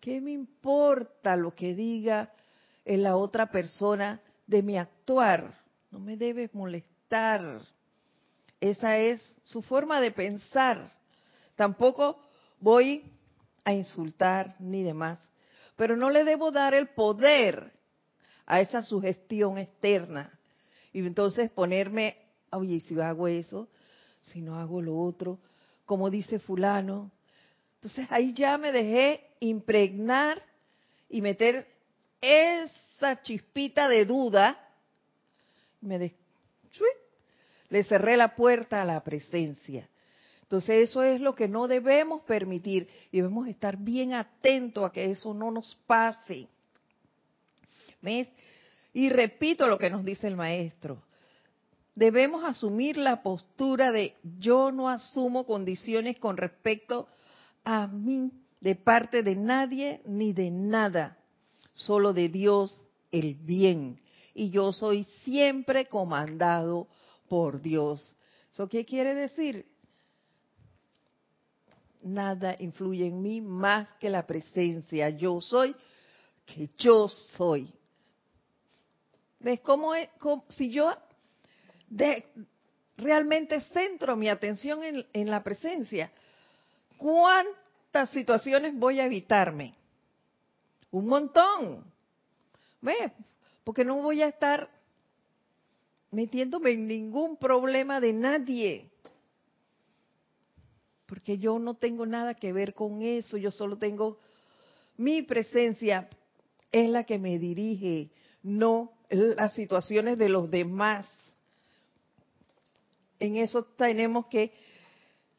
¿qué 0.00 0.20
me 0.20 0.32
importa 0.32 1.34
lo 1.36 1.54
que 1.54 1.74
diga 1.74 2.30
en 2.84 3.02
la 3.02 3.16
otra 3.16 3.50
persona 3.50 4.20
de 4.46 4.62
mi 4.62 4.76
actuar? 4.76 5.58
No 5.90 5.98
me 5.98 6.18
debe 6.18 6.50
molestar. 6.52 7.62
Esa 8.62 8.96
es 8.96 9.20
su 9.42 9.60
forma 9.60 10.00
de 10.00 10.12
pensar. 10.12 10.92
Tampoco 11.56 12.22
voy 12.60 13.12
a 13.64 13.72
insultar 13.72 14.54
ni 14.60 14.84
demás, 14.84 15.18
pero 15.74 15.96
no 15.96 16.10
le 16.10 16.22
debo 16.22 16.52
dar 16.52 16.72
el 16.72 16.86
poder 16.90 17.72
a 18.46 18.60
esa 18.60 18.82
sugestión 18.82 19.58
externa 19.58 20.38
y 20.92 21.00
entonces 21.00 21.50
ponerme 21.50 22.16
oye, 22.52 22.78
si 22.78 22.98
hago 23.00 23.26
eso, 23.26 23.68
si 24.20 24.40
no 24.40 24.56
hago 24.56 24.80
lo 24.80 24.96
otro, 24.96 25.40
como 25.84 26.08
dice 26.08 26.38
fulano. 26.38 27.10
Entonces 27.76 28.06
ahí 28.10 28.32
ya 28.32 28.58
me 28.58 28.70
dejé 28.70 29.26
impregnar 29.40 30.40
y 31.08 31.20
meter 31.20 31.66
esa 32.20 33.20
chispita 33.22 33.88
de 33.88 34.04
duda. 34.04 34.56
Me 35.80 35.98
le 37.72 37.84
cerré 37.84 38.16
la 38.16 38.36
puerta 38.36 38.82
a 38.82 38.84
la 38.84 39.02
presencia. 39.02 39.88
Entonces 40.42 40.90
eso 40.90 41.02
es 41.02 41.20
lo 41.20 41.34
que 41.34 41.48
no 41.48 41.66
debemos 41.66 42.20
permitir 42.22 42.86
y 43.10 43.16
debemos 43.16 43.48
estar 43.48 43.78
bien 43.78 44.12
atentos 44.12 44.84
a 44.84 44.92
que 44.92 45.10
eso 45.10 45.32
no 45.32 45.50
nos 45.50 45.74
pase. 45.86 46.46
¿Ves? 48.02 48.28
Y 48.92 49.08
repito 49.08 49.66
lo 49.66 49.78
que 49.78 49.88
nos 49.88 50.04
dice 50.04 50.28
el 50.28 50.36
maestro 50.36 51.02
debemos 51.94 52.44
asumir 52.44 52.96
la 52.96 53.22
postura 53.22 53.92
de 53.92 54.14
yo 54.38 54.72
no 54.72 54.88
asumo 54.88 55.44
condiciones 55.44 56.18
con 56.18 56.36
respecto 56.36 57.08
a 57.64 57.86
mí 57.86 58.32
de 58.60 58.74
parte 58.76 59.22
de 59.22 59.36
nadie 59.36 60.02
ni 60.04 60.32
de 60.32 60.50
nada, 60.50 61.18
solo 61.74 62.12
de 62.12 62.28
Dios 62.28 62.80
el 63.10 63.34
bien. 63.34 63.98
Y 64.34 64.50
yo 64.50 64.72
soy 64.72 65.04
siempre 65.24 65.86
comandado 65.86 66.88
por 67.32 67.62
Dios. 67.62 68.14
¿Eso 68.52 68.68
qué 68.68 68.84
quiere 68.84 69.14
decir? 69.14 69.64
Nada 72.02 72.54
influye 72.58 73.06
en 73.06 73.22
mí 73.22 73.40
más 73.40 73.90
que 73.94 74.10
la 74.10 74.26
presencia. 74.26 75.08
Yo 75.08 75.40
soy 75.40 75.74
que 76.44 76.68
yo 76.76 77.08
soy. 77.08 77.72
¿Ves 79.40 79.60
cómo 79.60 79.94
es? 79.94 80.10
si 80.50 80.70
yo 80.70 80.92
realmente 82.98 83.62
centro 83.62 84.14
mi 84.14 84.28
atención 84.28 84.80
en, 84.82 85.30
la 85.30 85.42
presencia, 85.42 86.12
¿cuántas 86.98 88.10
situaciones 88.10 88.78
voy 88.78 89.00
a 89.00 89.06
evitarme? 89.06 89.74
Un 90.90 91.06
montón. 91.06 91.90
¿Ve? 92.82 93.10
Porque 93.64 93.86
no 93.86 94.02
voy 94.02 94.20
a 94.20 94.28
estar 94.28 94.68
metiéndome 96.12 96.70
en 96.70 96.86
ningún 96.86 97.36
problema 97.36 98.00
de 98.00 98.12
nadie. 98.12 98.90
Porque 101.06 101.38
yo 101.38 101.58
no 101.58 101.74
tengo 101.74 102.06
nada 102.06 102.34
que 102.34 102.52
ver 102.52 102.72
con 102.72 103.02
eso, 103.02 103.36
yo 103.36 103.50
solo 103.50 103.76
tengo 103.76 104.18
mi 104.96 105.22
presencia 105.22 106.08
es 106.70 106.88
la 106.88 107.04
que 107.04 107.18
me 107.18 107.38
dirige, 107.38 108.10
no 108.42 108.92
las 109.10 109.54
situaciones 109.54 110.18
de 110.18 110.28
los 110.28 110.50
demás 110.50 111.10
en 113.22 113.36
eso 113.36 113.62
tenemos 113.62 114.26
que 114.26 114.52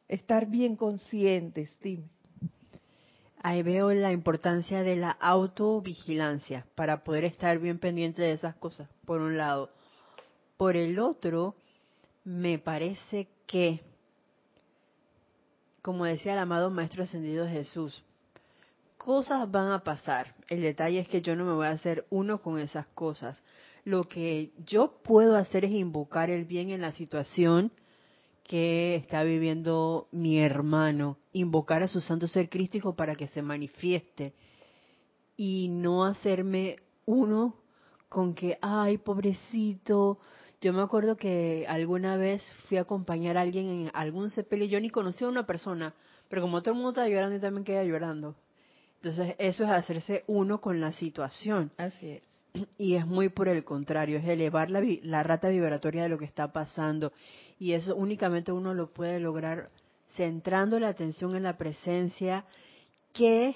estar 0.08 0.46
bien 0.46 0.74
conscientes, 0.74 1.76
Tim. 1.82 2.08
Ahí 3.42 3.62
veo 3.62 3.92
la 3.92 4.10
importancia 4.10 4.82
de 4.82 4.96
la 4.96 5.10
autovigilancia 5.10 6.66
para 6.74 7.04
poder 7.04 7.26
estar 7.26 7.58
bien 7.58 7.78
pendiente 7.78 8.22
de 8.22 8.32
esas 8.32 8.54
cosas, 8.56 8.88
por 9.04 9.20
un 9.20 9.36
lado. 9.36 9.70
Por 10.56 10.76
el 10.76 10.98
otro, 10.98 11.56
me 12.24 12.58
parece 12.58 13.28
que, 13.46 13.82
como 15.82 16.04
decía 16.04 16.32
el 16.32 16.38
amado 16.38 16.70
Maestro 16.70 17.02
Ascendido 17.02 17.46
Jesús, 17.48 18.02
cosas 18.96 19.50
van 19.50 19.70
a 19.72 19.84
pasar. 19.84 20.34
El 20.48 20.62
detalle 20.62 21.00
es 21.00 21.08
que 21.08 21.22
yo 21.22 21.36
no 21.36 21.44
me 21.44 21.52
voy 21.52 21.66
a 21.66 21.70
hacer 21.70 22.06
uno 22.10 22.40
con 22.40 22.58
esas 22.58 22.86
cosas. 22.88 23.42
Lo 23.84 24.08
que 24.08 24.52
yo 24.64 25.00
puedo 25.02 25.36
hacer 25.36 25.64
es 25.64 25.72
invocar 25.72 26.30
el 26.30 26.44
bien 26.44 26.70
en 26.70 26.80
la 26.80 26.92
situación 26.92 27.70
que 28.44 28.94
está 28.94 29.22
viviendo 29.22 30.08
mi 30.12 30.38
hermano, 30.38 31.18
invocar 31.32 31.82
a 31.82 31.88
su 31.88 32.00
santo 32.00 32.28
ser 32.28 32.48
crístico 32.48 32.94
para 32.94 33.14
que 33.14 33.28
se 33.28 33.42
manifieste 33.42 34.34
y 35.36 35.68
no 35.68 36.04
hacerme 36.04 36.76
uno 37.06 37.56
con 38.08 38.34
que, 38.34 38.58
ay, 38.62 38.98
pobrecito. 38.98 40.18
Yo 40.64 40.72
me 40.72 40.80
acuerdo 40.80 41.18
que 41.18 41.66
alguna 41.68 42.16
vez 42.16 42.42
fui 42.66 42.78
a 42.78 42.80
acompañar 42.80 43.36
a 43.36 43.42
alguien 43.42 43.68
en 43.68 43.90
algún 43.92 44.30
sepelio, 44.30 44.66
yo 44.66 44.80
ni 44.80 44.88
conocía 44.88 45.26
a 45.26 45.30
una 45.30 45.44
persona, 45.44 45.92
pero 46.30 46.40
como 46.40 46.62
todo 46.62 46.70
el 46.70 46.76
mundo 46.76 46.92
estaba 46.92 47.06
llorando, 47.06 47.36
y 47.36 47.38
también 47.38 47.64
quedé 47.64 47.86
llorando. 47.86 48.34
Entonces, 49.02 49.34
eso 49.36 49.64
es 49.64 49.68
hacerse 49.68 50.24
uno 50.26 50.62
con 50.62 50.80
la 50.80 50.92
situación. 50.92 51.70
Así 51.76 52.08
es. 52.08 52.22
Y 52.78 52.94
es 52.94 53.04
muy 53.04 53.28
por 53.28 53.48
el 53.48 53.62
contrario, 53.62 54.16
es 54.16 54.26
elevar 54.26 54.70
la, 54.70 54.80
la 55.02 55.22
rata 55.22 55.50
vibratoria 55.50 56.04
de 56.04 56.08
lo 56.08 56.16
que 56.16 56.24
está 56.24 56.50
pasando. 56.50 57.12
Y 57.58 57.72
eso 57.72 57.94
únicamente 57.94 58.50
uno 58.50 58.72
lo 58.72 58.90
puede 58.90 59.20
lograr 59.20 59.68
centrando 60.16 60.80
la 60.80 60.88
atención 60.88 61.36
en 61.36 61.42
la 61.42 61.58
presencia, 61.58 62.46
que 63.12 63.54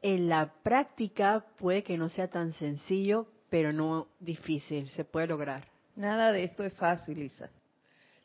en 0.00 0.30
la 0.30 0.54
práctica 0.62 1.44
puede 1.58 1.82
que 1.82 1.98
no 1.98 2.08
sea 2.08 2.28
tan 2.28 2.54
sencillo, 2.54 3.26
pero 3.50 3.72
no 3.72 4.08
difícil, 4.20 4.88
se 4.90 5.04
puede 5.04 5.26
lograr. 5.26 5.66
Nada 5.96 6.32
de 6.32 6.44
esto 6.44 6.64
es 6.64 6.72
fácil, 6.74 7.20
Isa. 7.20 7.50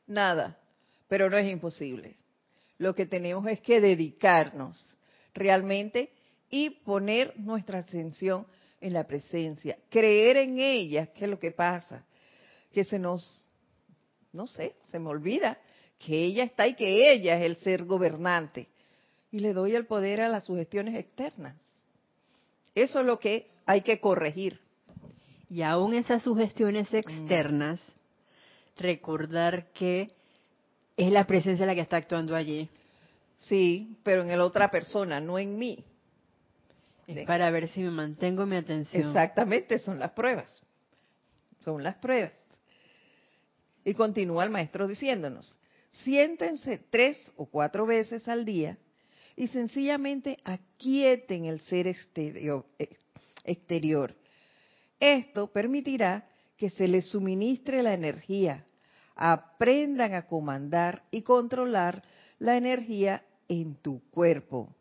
Nada, 0.07 0.57
pero 1.07 1.29
no 1.29 1.37
es 1.37 1.51
imposible. 1.51 2.15
Lo 2.77 2.93
que 2.93 3.05
tenemos 3.05 3.45
es 3.47 3.59
que 3.61 3.81
dedicarnos 3.81 4.97
realmente 5.33 6.11
y 6.49 6.69
poner 6.69 7.37
nuestra 7.39 7.79
atención 7.79 8.45
en 8.79 8.93
la 8.93 9.05
presencia, 9.05 9.77
creer 9.89 10.37
en 10.37 10.59
ella, 10.59 11.07
¿qué 11.07 11.25
es 11.25 11.31
lo 11.31 11.39
que 11.39 11.51
pasa? 11.51 12.05
Que 12.71 12.85
se 12.85 12.99
nos, 12.99 13.49
no 14.31 14.45
sé, 14.45 14.75
se 14.83 14.99
me 14.99 15.09
olvida 15.09 15.57
que 16.05 16.25
ella 16.25 16.43
está 16.43 16.67
y 16.67 16.75
que 16.75 17.11
ella 17.11 17.37
es 17.37 17.45
el 17.45 17.55
ser 17.55 17.85
gobernante. 17.85 18.67
Y 19.31 19.39
le 19.39 19.53
doy 19.53 19.75
el 19.75 19.85
poder 19.85 20.21
a 20.21 20.29
las 20.29 20.45
sugestiones 20.45 20.95
externas. 20.97 21.55
Eso 22.73 22.99
es 22.99 23.05
lo 23.05 23.19
que 23.19 23.49
hay 23.65 23.81
que 23.81 23.99
corregir. 23.99 24.59
Y 25.49 25.61
aún 25.61 25.93
esas 25.93 26.23
sugestiones 26.23 26.91
mm. 26.91 26.95
externas, 26.95 27.79
recordar 28.77 29.71
que 29.73 30.07
es 30.97 31.11
la 31.11 31.25
presencia 31.25 31.65
la 31.65 31.75
que 31.75 31.81
está 31.81 31.97
actuando 31.97 32.35
allí. 32.35 32.69
Sí, 33.37 33.97
pero 34.03 34.23
en 34.23 34.29
la 34.29 34.45
otra 34.45 34.71
persona, 34.71 35.19
no 35.19 35.37
en 35.37 35.57
mí. 35.57 35.83
Es 37.07 37.27
para 37.27 37.51
ver 37.51 37.67
si 37.69 37.81
me 37.81 37.91
mantengo 37.91 38.45
mi 38.45 38.55
atención. 38.55 39.07
Exactamente, 39.07 39.77
son 39.77 39.99
las 39.99 40.11
pruebas. 40.11 40.61
Son 41.61 41.83
las 41.83 41.95
pruebas. 41.95 42.31
Y 43.83 43.93
continúa 43.93 44.43
el 44.43 44.49
maestro 44.49 44.87
diciéndonos, 44.87 45.55
siéntense 45.91 46.79
tres 46.89 47.17
o 47.35 47.45
cuatro 47.45 47.85
veces 47.85 48.27
al 48.27 48.43
día 48.43 48.77
y 49.35 49.47
sencillamente 49.49 50.39
aquieten 50.43 51.45
el 51.45 51.59
ser 51.59 51.87
exterior. 51.87 52.65
exterior. 53.43 54.15
Esto 54.99 55.47
permitirá 55.47 56.27
que 56.57 56.69
se 56.69 56.87
les 56.87 57.09
suministre 57.09 57.83
la 57.83 57.93
energía. 57.93 58.65
Aprendan 59.15 60.13
a 60.13 60.27
comandar 60.27 61.03
y 61.11 61.21
controlar 61.21 62.03
la 62.39 62.57
energía 62.57 63.23
en 63.47 63.75
tu 63.75 64.01
cuerpo 64.09 64.73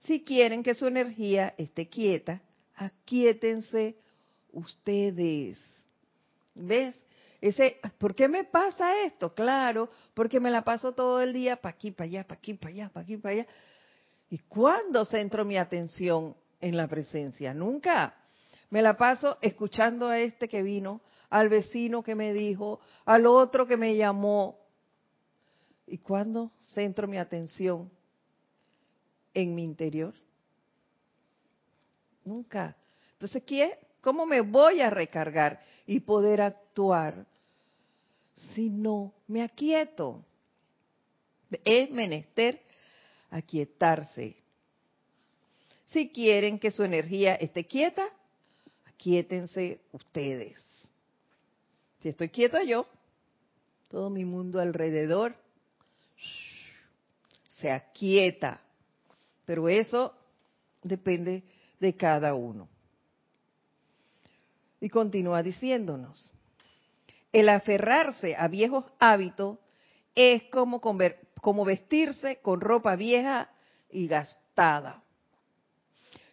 Si 0.00 0.22
quieren 0.24 0.62
que 0.62 0.74
su 0.74 0.86
energía 0.86 1.54
esté 1.58 1.88
quieta, 1.88 2.40
aquíétense 2.74 3.96
ustedes. 4.52 5.58
¿Ves? 6.54 6.98
Ese, 7.40 7.78
¿Por 7.98 8.14
qué 8.14 8.28
me 8.28 8.44
pasa 8.44 9.04
esto? 9.04 9.34
Claro, 9.34 9.90
porque 10.14 10.40
me 10.40 10.50
la 10.50 10.62
paso 10.62 10.92
todo 10.92 11.20
el 11.20 11.32
día 11.32 11.56
para 11.56 11.74
aquí, 11.74 11.90
para 11.90 12.06
allá, 12.06 12.24
para 12.24 12.38
aquí, 12.38 12.54
para 12.54 12.72
allá, 12.72 12.88
para 12.88 13.04
aquí, 13.04 13.16
para 13.18 13.34
allá. 13.34 13.46
¿Y 14.30 14.38
cuándo 14.38 15.04
centro 15.04 15.44
mi 15.44 15.56
atención 15.56 16.34
en 16.60 16.76
la 16.76 16.88
presencia? 16.88 17.52
Nunca. 17.52 18.14
Me 18.70 18.82
la 18.82 18.96
paso 18.96 19.36
escuchando 19.42 20.08
a 20.08 20.18
este 20.20 20.48
que 20.48 20.62
vino, 20.62 21.00
al 21.28 21.48
vecino 21.48 22.02
que 22.02 22.14
me 22.14 22.32
dijo, 22.32 22.80
al 23.04 23.26
otro 23.26 23.66
que 23.66 23.76
me 23.76 23.96
llamó. 23.96 24.58
¿Y 25.86 25.98
cuándo 25.98 26.52
centro 26.72 27.08
mi 27.08 27.18
atención 27.18 27.90
en 29.34 29.54
mi 29.54 29.64
interior? 29.64 30.14
Nunca. 32.24 32.76
Entonces, 33.12 33.42
¿cómo 34.00 34.24
me 34.24 34.40
voy 34.40 34.80
a 34.80 34.90
recargar 34.90 35.60
y 35.84 36.00
poder 36.00 36.40
actuar 36.40 37.26
si 38.54 38.70
no 38.70 39.12
me 39.26 39.42
aquieto? 39.42 40.24
Es 41.64 41.90
menester 41.90 42.62
aquietarse. 43.30 44.36
Si 45.86 46.10
quieren 46.10 46.60
que 46.60 46.70
su 46.70 46.84
energía 46.84 47.34
esté 47.34 47.66
quieta, 47.66 48.08
aquietense 49.00 49.80
ustedes. 49.92 50.58
Si 52.00 52.10
estoy 52.10 52.28
quieto 52.28 52.62
yo, 52.62 52.84
todo 53.88 54.10
mi 54.10 54.26
mundo 54.26 54.60
alrededor 54.60 55.34
se 57.46 57.70
aquieta. 57.70 58.60
Pero 59.46 59.70
eso 59.70 60.14
depende 60.82 61.42
de 61.78 61.96
cada 61.96 62.34
uno. 62.34 62.68
Y 64.80 64.90
continúa 64.90 65.42
diciéndonos, 65.42 66.30
el 67.32 67.48
aferrarse 67.48 68.36
a 68.36 68.48
viejos 68.48 68.84
hábitos 68.98 69.58
es 70.14 70.42
como, 70.50 70.80
como 70.80 71.64
vestirse 71.64 72.40
con 72.42 72.60
ropa 72.60 72.96
vieja 72.96 73.50
y 73.90 74.08
gastada. 74.08 75.02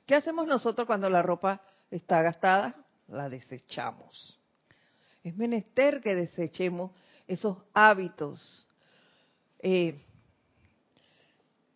¿Qué 0.06 0.16
hacemos 0.16 0.48
nosotros 0.48 0.86
cuando 0.86 1.10
la 1.10 1.22
ropa 1.22 1.62
está 1.92 2.22
gastada? 2.22 2.76
La 3.08 3.30
desechamos. 3.30 4.40
Es 5.24 5.36
menester 5.36 6.02
que 6.02 6.16
desechemos 6.16 6.92
esos 7.28 7.58
hábitos. 7.74 8.68
Eh, 9.60 10.00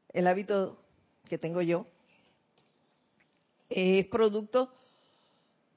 el 0.10 0.28
hábito 0.28 0.78
que 1.28 1.38
tengo 1.38 1.62
yo 1.62 1.88
es 3.70 4.06
producto 4.08 4.74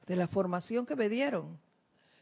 de 0.06 0.16
la 0.16 0.26
formación 0.26 0.86
que 0.86 0.96
me 0.96 1.08
dieron. 1.08 1.58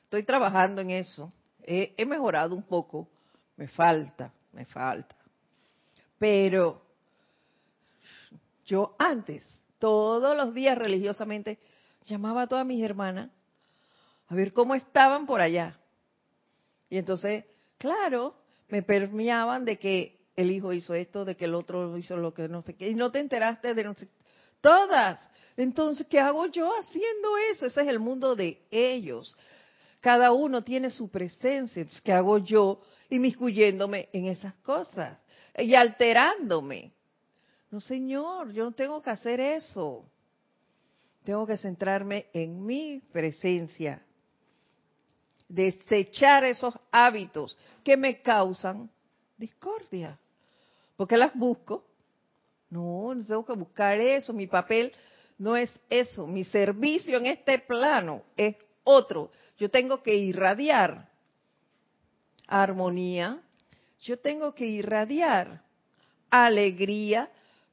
Estoy 0.04 0.22
trabajando 0.24 0.80
en 0.82 0.90
eso. 0.90 1.32
he 1.64 2.04
mejorado 2.04 2.54
un 2.54 2.62
poco. 2.62 3.08
Me 3.56 3.68
falta, 3.68 4.32
me 4.52 4.64
falta. 4.66 5.16
Pero 6.18 6.82
yo 8.64 8.94
antes, 8.98 9.44
todos 9.78 10.36
los 10.36 10.54
días 10.54 10.78
religiosamente, 10.78 11.58
llamaba 12.06 12.42
a 12.42 12.46
todas 12.46 12.66
mis 12.66 12.82
hermanas 12.82 13.30
a 14.28 14.34
ver 14.34 14.52
cómo 14.52 14.74
estaban 14.74 15.26
por 15.26 15.40
allá. 15.40 15.78
Y 16.88 16.98
entonces, 16.98 17.44
claro, 17.78 18.34
me 18.68 18.82
permeaban 18.82 19.64
de 19.64 19.78
que 19.78 20.20
el 20.36 20.50
hijo 20.50 20.72
hizo 20.72 20.94
esto, 20.94 21.24
de 21.24 21.36
que 21.36 21.44
el 21.44 21.54
otro 21.54 21.96
hizo 21.98 22.16
lo 22.16 22.32
que 22.32 22.48
no 22.48 22.62
sé 22.62 22.74
qué, 22.74 22.88
y 22.88 22.94
no 22.94 23.10
te 23.10 23.18
enteraste 23.18 23.74
de 23.74 23.84
no 23.84 23.94
sé 23.94 24.08
todas. 24.60 25.20
Entonces, 25.56 26.06
¿qué 26.06 26.18
hago 26.18 26.46
yo 26.46 26.70
haciendo 26.74 27.36
eso? 27.52 27.66
Ese 27.66 27.82
es 27.82 27.88
el 27.88 27.98
mundo 27.98 28.34
de 28.34 28.62
ellos. 28.70 29.36
Cada 30.00 30.32
uno 30.32 30.64
tiene 30.64 30.90
su 30.90 31.10
presencia. 31.10 31.84
¿qué 32.02 32.12
hago 32.12 32.38
yo 32.38 32.80
inmiscuyéndome 33.10 34.08
en 34.12 34.26
esas 34.26 34.54
cosas 34.56 35.18
y 35.58 35.74
alterándome? 35.74 36.92
No, 37.70 37.80
señor, 37.80 38.52
yo 38.52 38.64
no 38.64 38.72
tengo 38.72 39.02
que 39.02 39.10
hacer 39.10 39.40
eso. 39.40 40.10
Tengo 41.24 41.46
que 41.46 41.56
centrarme 41.56 42.26
en 42.32 42.64
mi 42.64 43.00
presencia, 43.12 44.02
desechar 45.48 46.44
esos 46.44 46.74
hábitos 46.90 47.56
que 47.84 47.96
me 47.96 48.20
causan 48.20 48.90
discordia. 49.36 50.18
porque 50.96 51.16
las 51.16 51.34
busco? 51.34 51.84
No, 52.70 53.14
no 53.14 53.24
tengo 53.26 53.44
que 53.44 53.52
buscar 53.54 53.98
eso. 53.98 54.32
Mi 54.32 54.46
papel 54.46 54.92
no 55.38 55.56
es 55.56 55.78
eso. 55.90 56.26
Mi 56.26 56.44
servicio 56.44 57.18
en 57.18 57.26
este 57.26 57.58
plano 57.58 58.22
es 58.36 58.56
otro. 58.84 59.30
Yo 59.58 59.68
tengo 59.70 60.02
que 60.02 60.14
irradiar 60.14 61.08
armonía. 62.46 63.42
Yo 64.00 64.18
tengo 64.18 64.54
que 64.54 64.66
irradiar 64.66 65.62
alegría, 66.30 67.30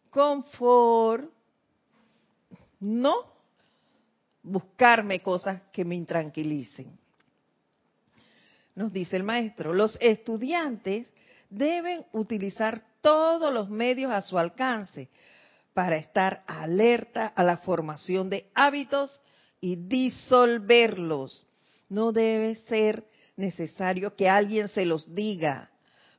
confort. 0.09 1.31
No 2.79 3.38
buscarme 4.43 5.19
cosas 5.19 5.61
que 5.71 5.85
me 5.85 5.95
intranquilicen. 5.95 6.97
Nos 8.75 8.93
dice 8.93 9.17
el 9.17 9.23
maestro, 9.23 9.73
los 9.73 9.97
estudiantes 9.99 11.07
deben 11.49 12.05
utilizar 12.13 12.83
todos 13.01 13.53
los 13.53 13.69
medios 13.69 14.11
a 14.11 14.21
su 14.21 14.37
alcance 14.37 15.09
para 15.73 15.97
estar 15.97 16.43
alerta 16.47 17.27
a 17.27 17.43
la 17.43 17.57
formación 17.57 18.29
de 18.29 18.49
hábitos 18.53 19.19
y 19.61 19.75
disolverlos. 19.75 21.45
No 21.89 22.11
debe 22.11 22.55
ser 22.55 23.05
necesario 23.35 24.15
que 24.15 24.29
alguien 24.29 24.67
se 24.67 24.85
los 24.85 25.13
diga, 25.15 25.71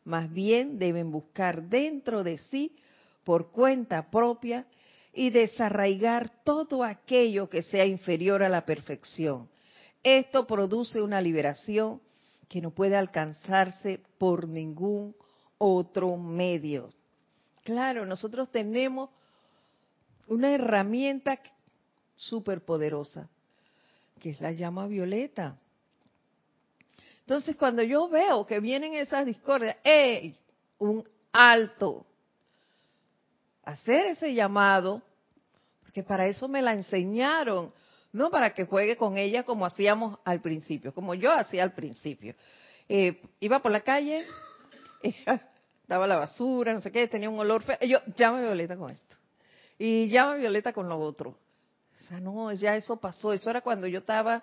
más 0.05 0.33
bien 0.33 0.79
deben 0.79 1.11
buscar 1.11 1.63
dentro 1.63 2.25
de 2.25 2.39
sí 2.39 2.77
por 3.25 3.51
cuenta 3.51 4.11
propia 4.11 4.67
y 5.13 5.31
desarraigar 5.31 6.31
todo 6.45 6.85
aquello 6.85 7.49
que 7.49 7.63
sea 7.63 7.85
inferior 7.87 8.43
a 8.43 8.49
la 8.49 8.65
perfección. 8.65 9.49
Esto 10.03 10.47
produce 10.47 11.03
una 11.03 11.21
liberación 11.21 12.01
que 12.49 12.61
no 12.61 12.71
puede 12.71 12.97
alcanzarse 12.97 14.01
por 14.19 14.49
ningún 14.49 15.15
otro 15.59 16.17
medio. 16.17 16.89
Claro, 17.65 18.07
nosotros 18.07 18.51
tenemos 18.51 19.11
una 20.27 20.53
herramienta 20.53 21.39
súper 22.17 22.65
poderosa, 22.65 23.29
que 24.21 24.31
es 24.31 24.41
la 24.41 24.53
llama 24.53 24.87
violeta. 24.87 25.59
Entonces, 27.21 27.57
cuando 27.57 27.83
yo 27.83 28.09
veo 28.09 28.47
que 28.47 28.59
vienen 28.59 28.95
esas 28.95 29.27
discordias, 29.27 29.77
¡ey! 29.85 30.35
Un 30.79 31.07
alto. 31.33 32.07
Hacer 33.71 34.07
ese 34.07 34.35
llamado, 34.35 35.01
porque 35.83 36.03
para 36.03 36.27
eso 36.27 36.49
me 36.49 36.61
la 36.61 36.73
enseñaron, 36.73 37.73
no 38.11 38.29
para 38.29 38.53
que 38.53 38.65
juegue 38.65 38.97
con 38.97 39.17
ella 39.17 39.45
como 39.45 39.65
hacíamos 39.65 40.19
al 40.25 40.41
principio, 40.41 40.93
como 40.93 41.15
yo 41.15 41.31
hacía 41.31 41.63
al 41.63 41.73
principio. 41.73 42.35
Eh, 42.89 43.23
iba 43.39 43.61
por 43.61 43.71
la 43.71 43.83
calle, 43.83 44.27
daba 45.87 46.09
la 46.09 46.17
basura, 46.17 46.75
no 46.75 46.81
sé 46.81 46.91
qué, 46.91 47.07
tenía 47.07 47.31
un 47.31 47.39
olor 47.39 47.63
feo. 47.63 47.79
Yo, 47.83 47.99
llama 48.17 48.41
Violeta 48.41 48.77
con 48.77 48.91
esto. 48.91 49.15
Y 49.79 50.09
llama 50.09 50.35
Violeta 50.35 50.73
con 50.73 50.89
lo 50.89 50.99
otro. 50.99 51.31
O 51.31 52.03
sea, 52.09 52.19
no, 52.19 52.53
ya 52.53 52.75
eso 52.75 52.97
pasó. 52.97 53.33
Eso 53.33 53.51
era 53.51 53.61
cuando 53.61 53.87
yo 53.87 54.01
estaba 54.01 54.43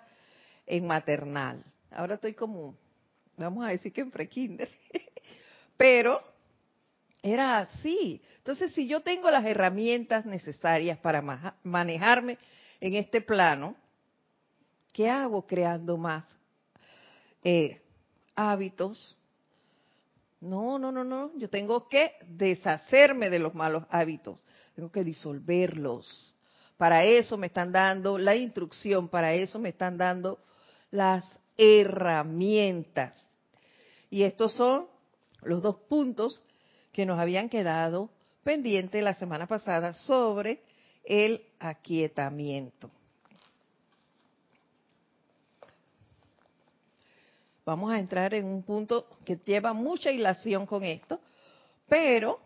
en 0.64 0.86
maternal. 0.86 1.62
Ahora 1.90 2.14
estoy 2.14 2.32
como, 2.32 2.78
vamos 3.36 3.66
a 3.66 3.68
decir 3.68 3.92
que 3.92 4.00
en 4.00 4.10
prekinder. 4.10 4.70
Pero 5.76 6.18
era 7.22 7.58
así. 7.58 8.22
Entonces, 8.38 8.72
si 8.72 8.86
yo 8.86 9.00
tengo 9.00 9.30
las 9.30 9.44
herramientas 9.44 10.24
necesarias 10.26 10.98
para 10.98 11.56
manejarme 11.62 12.38
en 12.80 12.94
este 12.94 13.20
plano, 13.20 13.76
¿qué 14.92 15.08
hago 15.08 15.46
creando 15.46 15.96
más 15.96 16.26
eh, 17.44 17.80
hábitos 18.34 19.18
no, 20.40 20.78
no, 20.78 20.92
no, 20.92 21.04
no. 21.04 21.32
Yo 21.36 21.50
tengo 21.50 21.88
que 21.88 22.12
deshacerme 22.26 23.30
de 23.30 23.38
los 23.38 23.54
malos 23.54 23.84
hábitos. 23.90 24.40
Tengo 24.74 24.90
que 24.90 25.02
disolverlos. 25.02 26.34
Para 26.76 27.04
eso 27.04 27.36
me 27.36 27.48
están 27.48 27.72
dando 27.72 28.18
la 28.18 28.36
instrucción, 28.36 29.08
para 29.08 29.34
eso 29.34 29.58
me 29.58 29.70
están 29.70 29.98
dando 29.98 30.38
las 30.92 31.38
herramientas. 31.56 33.14
Y 34.10 34.22
estos 34.22 34.54
son 34.54 34.86
los 35.42 35.60
dos 35.60 35.76
puntos 35.88 36.42
que 36.98 37.06
nos 37.06 37.20
habían 37.20 37.48
quedado 37.48 38.10
pendientes 38.42 39.00
la 39.04 39.14
semana 39.14 39.46
pasada 39.46 39.92
sobre 39.92 40.60
el 41.04 41.46
aquietamiento. 41.60 42.90
Vamos 47.64 47.92
a 47.92 48.00
entrar 48.00 48.34
en 48.34 48.46
un 48.46 48.64
punto 48.64 49.06
que 49.24 49.36
lleva 49.36 49.72
mucha 49.72 50.10
hilación 50.10 50.66
con 50.66 50.82
esto, 50.82 51.20
pero 51.88 52.40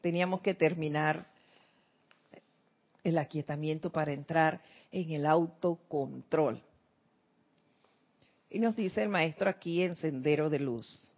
teníamos 0.00 0.40
que 0.40 0.54
terminar 0.54 1.26
el 3.04 3.18
aquietamiento 3.18 3.92
para 3.92 4.14
entrar 4.14 4.62
en 4.90 5.10
el 5.10 5.26
autocontrol. 5.26 6.62
Y 8.48 8.58
nos 8.58 8.74
dice 8.74 9.02
el 9.02 9.10
maestro 9.10 9.50
aquí 9.50 9.82
en 9.82 9.96
Sendero 9.96 10.48
de 10.48 10.60
Luz. 10.60 11.09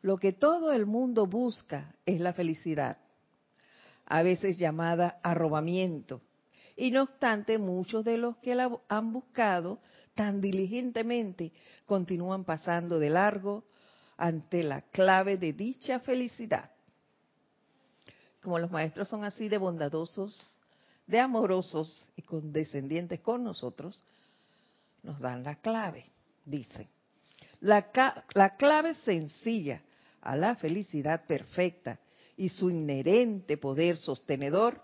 Lo 0.00 0.16
que 0.16 0.32
todo 0.32 0.72
el 0.72 0.86
mundo 0.86 1.26
busca 1.26 1.94
es 2.06 2.20
la 2.20 2.32
felicidad, 2.32 2.98
a 4.06 4.22
veces 4.22 4.56
llamada 4.56 5.18
arrobamiento. 5.22 6.22
Y 6.76 6.92
no 6.92 7.02
obstante, 7.02 7.58
muchos 7.58 8.04
de 8.04 8.16
los 8.16 8.36
que 8.36 8.54
la 8.54 8.70
han 8.88 9.12
buscado 9.12 9.80
tan 10.14 10.40
diligentemente 10.40 11.52
continúan 11.84 12.44
pasando 12.44 12.98
de 13.00 13.10
largo 13.10 13.64
ante 14.16 14.62
la 14.62 14.82
clave 14.82 15.36
de 15.36 15.52
dicha 15.52 15.98
felicidad. 15.98 16.70
Como 18.40 18.58
los 18.60 18.70
maestros 18.70 19.08
son 19.08 19.24
así 19.24 19.48
de 19.48 19.58
bondadosos, 19.58 20.56
de 21.06 21.18
amorosos 21.18 22.10
y 22.14 22.22
condescendientes 22.22 23.20
con 23.20 23.42
nosotros, 23.42 24.04
nos 25.02 25.18
dan 25.18 25.42
la 25.42 25.56
clave, 25.56 26.04
dice. 26.44 26.88
La, 27.60 27.90
la 28.34 28.50
clave 28.50 28.94
sencilla 28.94 29.82
a 30.20 30.36
la 30.36 30.56
felicidad 30.56 31.26
perfecta 31.26 31.98
y 32.36 32.48
su 32.48 32.70
inherente 32.70 33.56
poder 33.56 33.98
sostenedor 33.98 34.82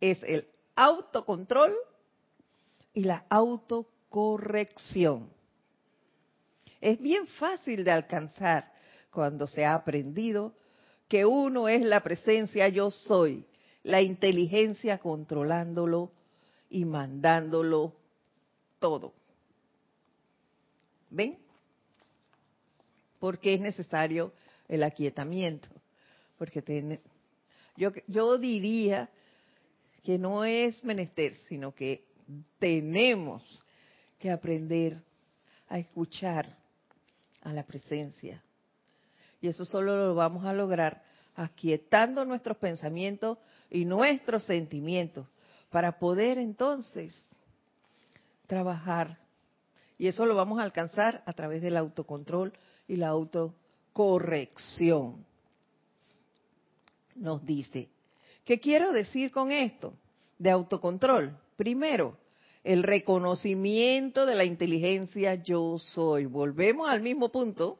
es 0.00 0.22
el 0.22 0.46
autocontrol 0.76 1.74
y 2.94 3.04
la 3.04 3.24
autocorrección. 3.28 5.30
Es 6.80 7.00
bien 7.00 7.26
fácil 7.26 7.84
de 7.84 7.90
alcanzar 7.90 8.72
cuando 9.10 9.46
se 9.46 9.64
ha 9.64 9.74
aprendido 9.74 10.54
que 11.08 11.26
uno 11.26 11.68
es 11.68 11.82
la 11.82 12.02
presencia 12.02 12.68
yo 12.68 12.90
soy, 12.90 13.44
la 13.82 14.00
inteligencia 14.00 14.98
controlándolo 14.98 16.12
y 16.70 16.84
mandándolo 16.84 17.94
todo. 18.78 19.12
¿Ven? 21.10 21.38
Porque 23.20 23.54
es 23.54 23.60
necesario 23.60 24.32
el 24.68 24.82
aquietamiento. 24.82 25.68
Porque 26.36 26.98
yo, 27.76 27.90
yo 28.08 28.38
diría 28.38 29.08
que 30.02 30.18
no 30.18 30.44
es 30.44 30.82
menester, 30.82 31.36
sino 31.46 31.74
que 31.74 32.04
tenemos 32.58 33.64
que 34.18 34.30
aprender 34.30 35.00
a 35.68 35.78
escuchar 35.78 36.56
a 37.42 37.52
la 37.52 37.62
presencia. 37.64 38.42
Y 39.40 39.48
eso 39.48 39.64
solo 39.64 39.96
lo 39.96 40.14
vamos 40.14 40.44
a 40.44 40.52
lograr 40.52 41.02
aquietando 41.34 42.24
nuestros 42.24 42.56
pensamientos 42.58 43.38
y 43.70 43.84
nuestros 43.84 44.44
sentimientos 44.44 45.26
para 45.70 45.98
poder 45.98 46.38
entonces 46.38 47.26
trabajar. 48.46 49.18
Y 49.96 50.08
eso 50.08 50.26
lo 50.26 50.34
vamos 50.34 50.58
a 50.58 50.64
alcanzar 50.64 51.22
a 51.24 51.32
través 51.32 51.62
del 51.62 51.76
autocontrol 51.76 52.52
y 52.90 52.96
la 52.96 53.08
autocorrección. 53.08 55.24
Nos 57.14 57.46
dice, 57.46 57.88
¿qué 58.44 58.58
quiero 58.58 58.92
decir 58.92 59.30
con 59.30 59.52
esto? 59.52 59.94
De 60.38 60.50
autocontrol. 60.50 61.38
Primero, 61.56 62.18
el 62.64 62.82
reconocimiento 62.82 64.26
de 64.26 64.34
la 64.34 64.44
inteligencia 64.44 65.36
yo 65.36 65.78
soy. 65.78 66.26
Volvemos 66.26 66.88
al 66.88 67.00
mismo 67.00 67.30
punto, 67.30 67.78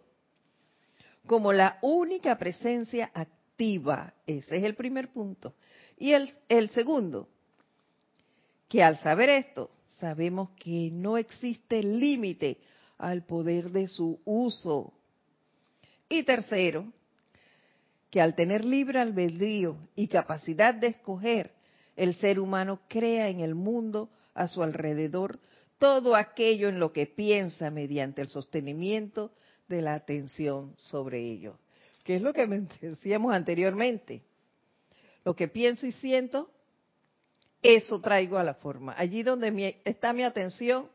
como 1.27 1.53
la 1.53 1.81
única 1.83 2.39
presencia 2.39 3.11
activa. 3.13 4.15
Ese 4.27 4.59
es 4.59 4.65
el 4.65 4.77
primer 4.77 5.13
punto. 5.13 5.55
Y 5.99 6.13
el, 6.13 6.31
el 6.49 6.71
segundo, 6.71 7.29
que 8.69 8.81
al 8.81 8.97
saber 8.99 9.29
esto, 9.29 9.73
sabemos 9.87 10.51
que 10.51 10.91
no 10.93 11.19
existe 11.19 11.83
límite 11.83 12.59
al 12.97 13.25
poder 13.25 13.71
de 13.71 13.89
su 13.89 14.21
uso. 14.25 14.95
Y 16.11 16.25
tercero, 16.25 16.93
que 18.11 18.21
al 18.21 18.35
tener 18.35 18.65
libre 18.65 18.99
albedrío 18.99 19.77
y 19.95 20.09
capacidad 20.09 20.75
de 20.75 20.89
escoger, 20.89 21.53
el 21.97 22.17
ser 22.17 22.41
humano 22.41 22.81
crea 22.89 23.29
en 23.29 23.41
el 23.41 23.55
mundo 23.55 24.11
a 24.35 24.49
su 24.49 24.63
alrededor 24.63 25.39
todo 25.79 26.17
aquello 26.17 26.69
en 26.69 26.81
lo 26.81 26.93
que 26.93 27.07
piensa 27.07 27.71
mediante 27.71 28.21
el 28.21 28.29
sostenimiento 28.29 29.31
de 29.69 29.83
la 29.83 29.95
atención 29.95 30.75
sobre 30.79 31.21
ello. 31.21 31.59
Que 32.03 32.17
es 32.17 32.23
lo 32.23 32.33
que 32.33 32.47
decíamos 32.81 33.33
anteriormente. 33.33 34.23
Lo 35.25 35.37
que 35.37 35.47
pienso 35.47 35.87
y 35.87 35.93
siento, 35.93 36.51
eso 37.63 38.01
traigo 38.01 38.37
a 38.37 38.45
la 38.45 38.55
forma. 38.55 38.95
Allí 38.99 39.23
donde 39.23 39.81
está 39.85 40.13
mi 40.13 40.25
atención, 40.25 40.89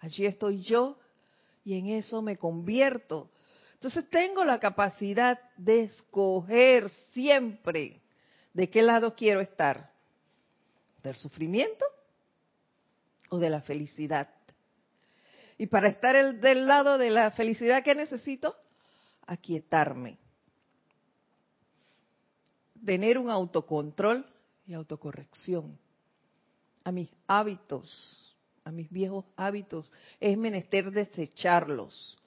allí 0.00 0.26
estoy 0.26 0.62
yo 0.62 0.98
y 1.64 1.78
en 1.78 1.86
eso 1.86 2.22
me 2.22 2.36
convierto. 2.36 3.30
Entonces 3.78 4.10
tengo 4.10 4.44
la 4.44 4.58
capacidad 4.58 5.38
de 5.56 5.84
escoger 5.84 6.90
siempre 7.12 8.02
de 8.52 8.68
qué 8.68 8.82
lado 8.82 9.14
quiero 9.14 9.40
estar. 9.40 9.92
¿Del 11.00 11.14
sufrimiento 11.14 11.84
o 13.30 13.38
de 13.38 13.50
la 13.50 13.60
felicidad. 13.60 14.28
Y 15.58 15.68
para 15.68 15.88
estar 15.88 16.34
del 16.40 16.66
lado 16.66 16.98
de 16.98 17.10
la 17.10 17.30
felicidad 17.30 17.84
que 17.84 17.94
necesito, 17.94 18.56
aquietarme. 19.26 20.18
Tener 22.84 23.16
un 23.16 23.30
autocontrol 23.30 24.26
y 24.66 24.74
autocorrección 24.74 25.78
a 26.82 26.90
mis 26.90 27.10
hábitos, 27.28 28.36
a 28.64 28.72
mis 28.72 28.90
viejos 28.90 29.24
hábitos. 29.36 29.92
Es 30.18 30.36
menester 30.36 30.90
desecharlos 30.90 32.18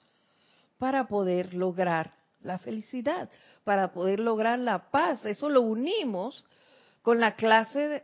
para 0.82 1.06
poder 1.06 1.54
lograr 1.54 2.10
la 2.40 2.58
felicidad, 2.58 3.30
para 3.62 3.92
poder 3.92 4.18
lograr 4.18 4.58
la 4.58 4.90
paz. 4.90 5.24
Eso 5.24 5.48
lo 5.48 5.60
unimos 5.60 6.44
con 7.02 7.20
la 7.20 7.36
clase 7.36 8.02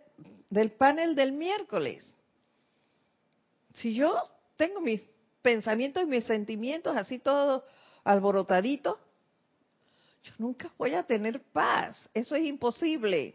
del 0.48 0.70
panel 0.70 1.16
del 1.16 1.32
miércoles. 1.32 2.04
Si 3.74 3.94
yo 3.94 4.22
tengo 4.56 4.80
mis 4.80 5.00
pensamientos 5.42 6.04
y 6.04 6.06
mis 6.06 6.24
sentimientos 6.24 6.96
así 6.96 7.18
todos 7.18 7.64
alborotaditos, 8.04 8.96
yo 10.22 10.32
nunca 10.38 10.70
voy 10.78 10.94
a 10.94 11.02
tener 11.02 11.42
paz. 11.52 12.08
Eso 12.14 12.36
es 12.36 12.44
imposible. 12.44 13.34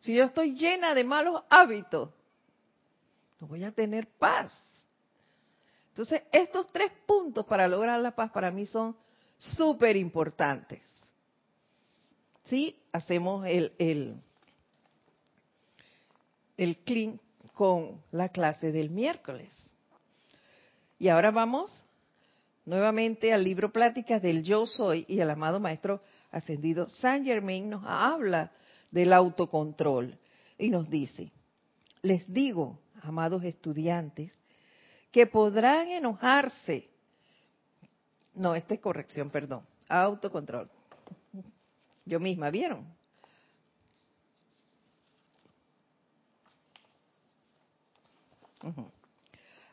Si 0.00 0.14
yo 0.14 0.24
estoy 0.24 0.54
llena 0.56 0.94
de 0.94 1.04
malos 1.04 1.42
hábitos, 1.50 2.08
no 3.40 3.46
voy 3.46 3.62
a 3.64 3.72
tener 3.72 4.08
paz. 4.08 4.58
Entonces, 5.96 6.24
estos 6.30 6.66
tres 6.66 6.92
puntos 7.06 7.46
para 7.46 7.66
lograr 7.66 7.98
la 8.00 8.14
paz 8.14 8.30
para 8.30 8.50
mí 8.50 8.66
son 8.66 8.94
súper 9.38 9.96
importantes. 9.96 10.82
Si 12.44 12.78
hacemos 12.92 13.46
el, 13.46 13.72
el, 13.78 14.20
el 16.58 16.76
clean 16.84 17.18
con 17.54 18.02
la 18.10 18.28
clase 18.28 18.72
del 18.72 18.90
miércoles. 18.90 19.50
Y 20.98 21.08
ahora 21.08 21.30
vamos 21.30 21.72
nuevamente 22.66 23.32
al 23.32 23.42
libro 23.42 23.72
Pláticas 23.72 24.20
del 24.20 24.42
Yo 24.42 24.66
Soy 24.66 25.06
y 25.08 25.20
el 25.20 25.30
amado 25.30 25.60
Maestro 25.60 26.02
Ascendido 26.30 26.90
Saint 26.90 27.24
Germain 27.24 27.70
nos 27.70 27.82
habla 27.86 28.52
del 28.90 29.14
autocontrol 29.14 30.18
y 30.58 30.68
nos 30.68 30.90
dice, 30.90 31.32
les 32.02 32.30
digo, 32.30 32.80
amados 33.00 33.44
estudiantes, 33.44 34.30
que 35.16 35.26
podrán 35.26 35.88
enojarse. 35.88 36.90
No, 38.34 38.54
esta 38.54 38.74
es 38.74 38.80
corrección, 38.80 39.30
perdón. 39.30 39.66
Autocontrol. 39.88 40.70
Yo 42.04 42.20
misma, 42.20 42.50
¿vieron? 42.50 42.86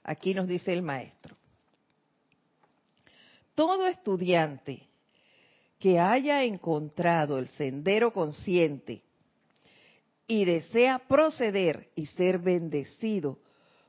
Aquí 0.05 0.33
nos 0.33 0.47
dice 0.47 0.71
el 0.71 0.81
maestro. 0.81 1.35
Todo 3.53 3.85
estudiante 3.87 4.87
que 5.77 5.99
haya 5.99 6.41
encontrado 6.45 7.37
el 7.37 7.49
sendero 7.49 8.13
consciente 8.13 9.01
y 10.25 10.45
desea 10.45 10.99
proceder 10.99 11.89
y 11.95 12.05
ser 12.05 12.39
bendecido 12.39 13.39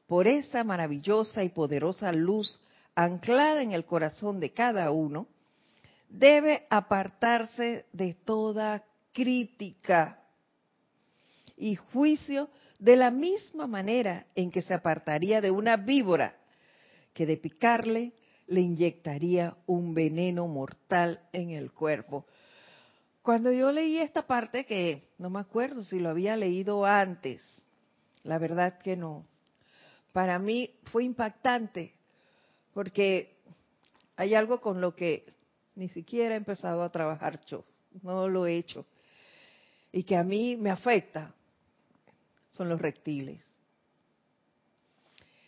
por 0.06 0.26
esa 0.26 0.64
maravillosa 0.64 1.42
y 1.44 1.48
poderosa 1.48 2.12
luz 2.12 2.60
anclada 2.94 3.62
en 3.62 3.72
el 3.72 3.84
corazón 3.84 4.40
de 4.40 4.52
cada 4.52 4.90
uno, 4.90 5.26
debe 6.08 6.66
apartarse 6.70 7.86
de 7.92 8.14
toda 8.14 8.84
crítica 9.12 10.20
y 11.56 11.76
juicio 11.76 12.50
de 12.78 12.96
la 12.96 13.10
misma 13.10 13.66
manera 13.66 14.26
en 14.34 14.50
que 14.50 14.62
se 14.62 14.74
apartaría 14.74 15.40
de 15.40 15.50
una 15.50 15.76
víbora 15.76 16.36
que 17.12 17.26
de 17.26 17.36
picarle 17.36 18.12
le 18.46 18.60
inyectaría 18.60 19.56
un 19.66 19.94
veneno 19.94 20.46
mortal 20.48 21.20
en 21.32 21.50
el 21.50 21.72
cuerpo. 21.72 22.26
Cuando 23.22 23.50
yo 23.52 23.72
leí 23.72 23.98
esta 23.98 24.26
parte, 24.26 24.66
que 24.66 25.08
no 25.16 25.30
me 25.30 25.40
acuerdo 25.40 25.82
si 25.82 25.98
lo 25.98 26.10
había 26.10 26.36
leído 26.36 26.84
antes, 26.84 27.40
la 28.22 28.38
verdad 28.38 28.78
que 28.78 28.96
no, 28.96 29.24
para 30.14 30.38
mí 30.38 30.70
fue 30.92 31.02
impactante, 31.02 31.92
porque 32.72 33.36
hay 34.14 34.36
algo 34.36 34.60
con 34.60 34.80
lo 34.80 34.94
que 34.94 35.26
ni 35.74 35.88
siquiera 35.88 36.34
he 36.34 36.36
empezado 36.36 36.84
a 36.84 36.92
trabajar 36.92 37.44
yo, 37.46 37.64
no 38.00 38.28
lo 38.28 38.46
he 38.46 38.56
hecho, 38.56 38.86
y 39.90 40.04
que 40.04 40.16
a 40.16 40.22
mí 40.22 40.56
me 40.56 40.70
afecta, 40.70 41.34
son 42.52 42.68
los 42.68 42.80
reptiles. 42.80 43.44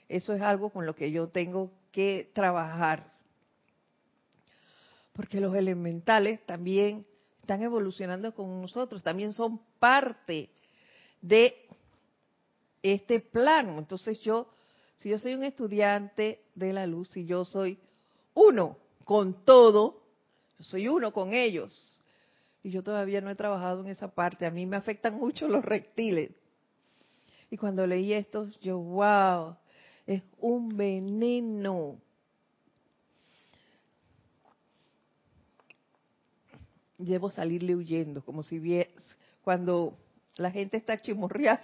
Eso 0.08 0.32
es 0.34 0.42
algo 0.42 0.70
con 0.70 0.84
lo 0.84 0.96
que 0.96 1.12
yo 1.12 1.28
tengo 1.28 1.70
que 1.92 2.32
trabajar. 2.34 3.12
Porque 5.12 5.40
los 5.40 5.54
elementales 5.54 6.44
también 6.44 7.06
están 7.40 7.62
evolucionando 7.62 8.34
con 8.34 8.62
nosotros, 8.62 9.04
también 9.04 9.32
son 9.32 9.60
parte 9.78 10.50
de 11.20 11.68
este 12.82 13.20
plano. 13.20 13.78
Entonces 13.78 14.20
yo, 14.20 14.48
si 14.96 15.10
yo 15.10 15.18
soy 15.18 15.34
un 15.34 15.44
estudiante 15.44 16.42
de 16.54 16.72
la 16.72 16.86
luz, 16.86 17.10
si 17.10 17.26
yo 17.26 17.44
soy 17.44 17.78
uno 18.34 18.78
con 19.04 19.44
todo, 19.44 20.02
yo 20.58 20.64
soy 20.64 20.88
uno 20.88 21.12
con 21.12 21.32
ellos. 21.32 22.00
Y 22.62 22.70
yo 22.70 22.82
todavía 22.82 23.20
no 23.20 23.30
he 23.30 23.36
trabajado 23.36 23.82
en 23.82 23.88
esa 23.88 24.12
parte. 24.12 24.46
A 24.46 24.50
mí 24.50 24.66
me 24.66 24.76
afectan 24.76 25.14
mucho 25.14 25.46
los 25.48 25.64
reptiles. 25.64 26.30
Y 27.50 27.56
cuando 27.56 27.86
leí 27.86 28.12
esto, 28.12 28.48
yo, 28.60 28.78
wow, 28.78 29.56
es 30.06 30.22
un 30.38 30.76
veneno. 30.76 32.00
Debo 36.98 37.30
salirle 37.30 37.76
huyendo, 37.76 38.24
como 38.24 38.42
si 38.42 38.58
viese, 38.58 38.96
cuando 39.42 39.96
la 40.36 40.50
gente 40.50 40.76
está 40.76 41.00
chimorreada, 41.00 41.60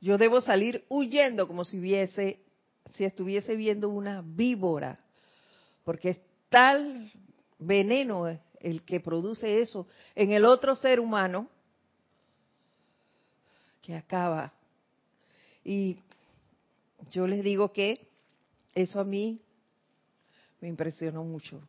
yo 0.00 0.18
debo 0.18 0.40
salir 0.40 0.84
huyendo 0.88 1.46
como 1.46 1.64
si 1.64 1.78
viese, 1.78 2.41
si 2.86 3.04
estuviese 3.04 3.56
viendo 3.56 3.88
una 3.88 4.22
víbora, 4.24 4.98
porque 5.84 6.10
es 6.10 6.20
tal 6.48 7.10
veneno 7.58 8.26
el 8.60 8.82
que 8.82 9.00
produce 9.00 9.60
eso 9.60 9.86
en 10.14 10.32
el 10.32 10.44
otro 10.44 10.76
ser 10.76 11.00
humano 11.00 11.48
que 13.80 13.94
acaba. 13.94 14.52
Y 15.64 15.96
yo 17.10 17.26
les 17.26 17.42
digo 17.42 17.72
que 17.72 18.06
eso 18.74 19.00
a 19.00 19.04
mí 19.04 19.40
me 20.60 20.68
impresionó 20.68 21.24
mucho. 21.24 21.60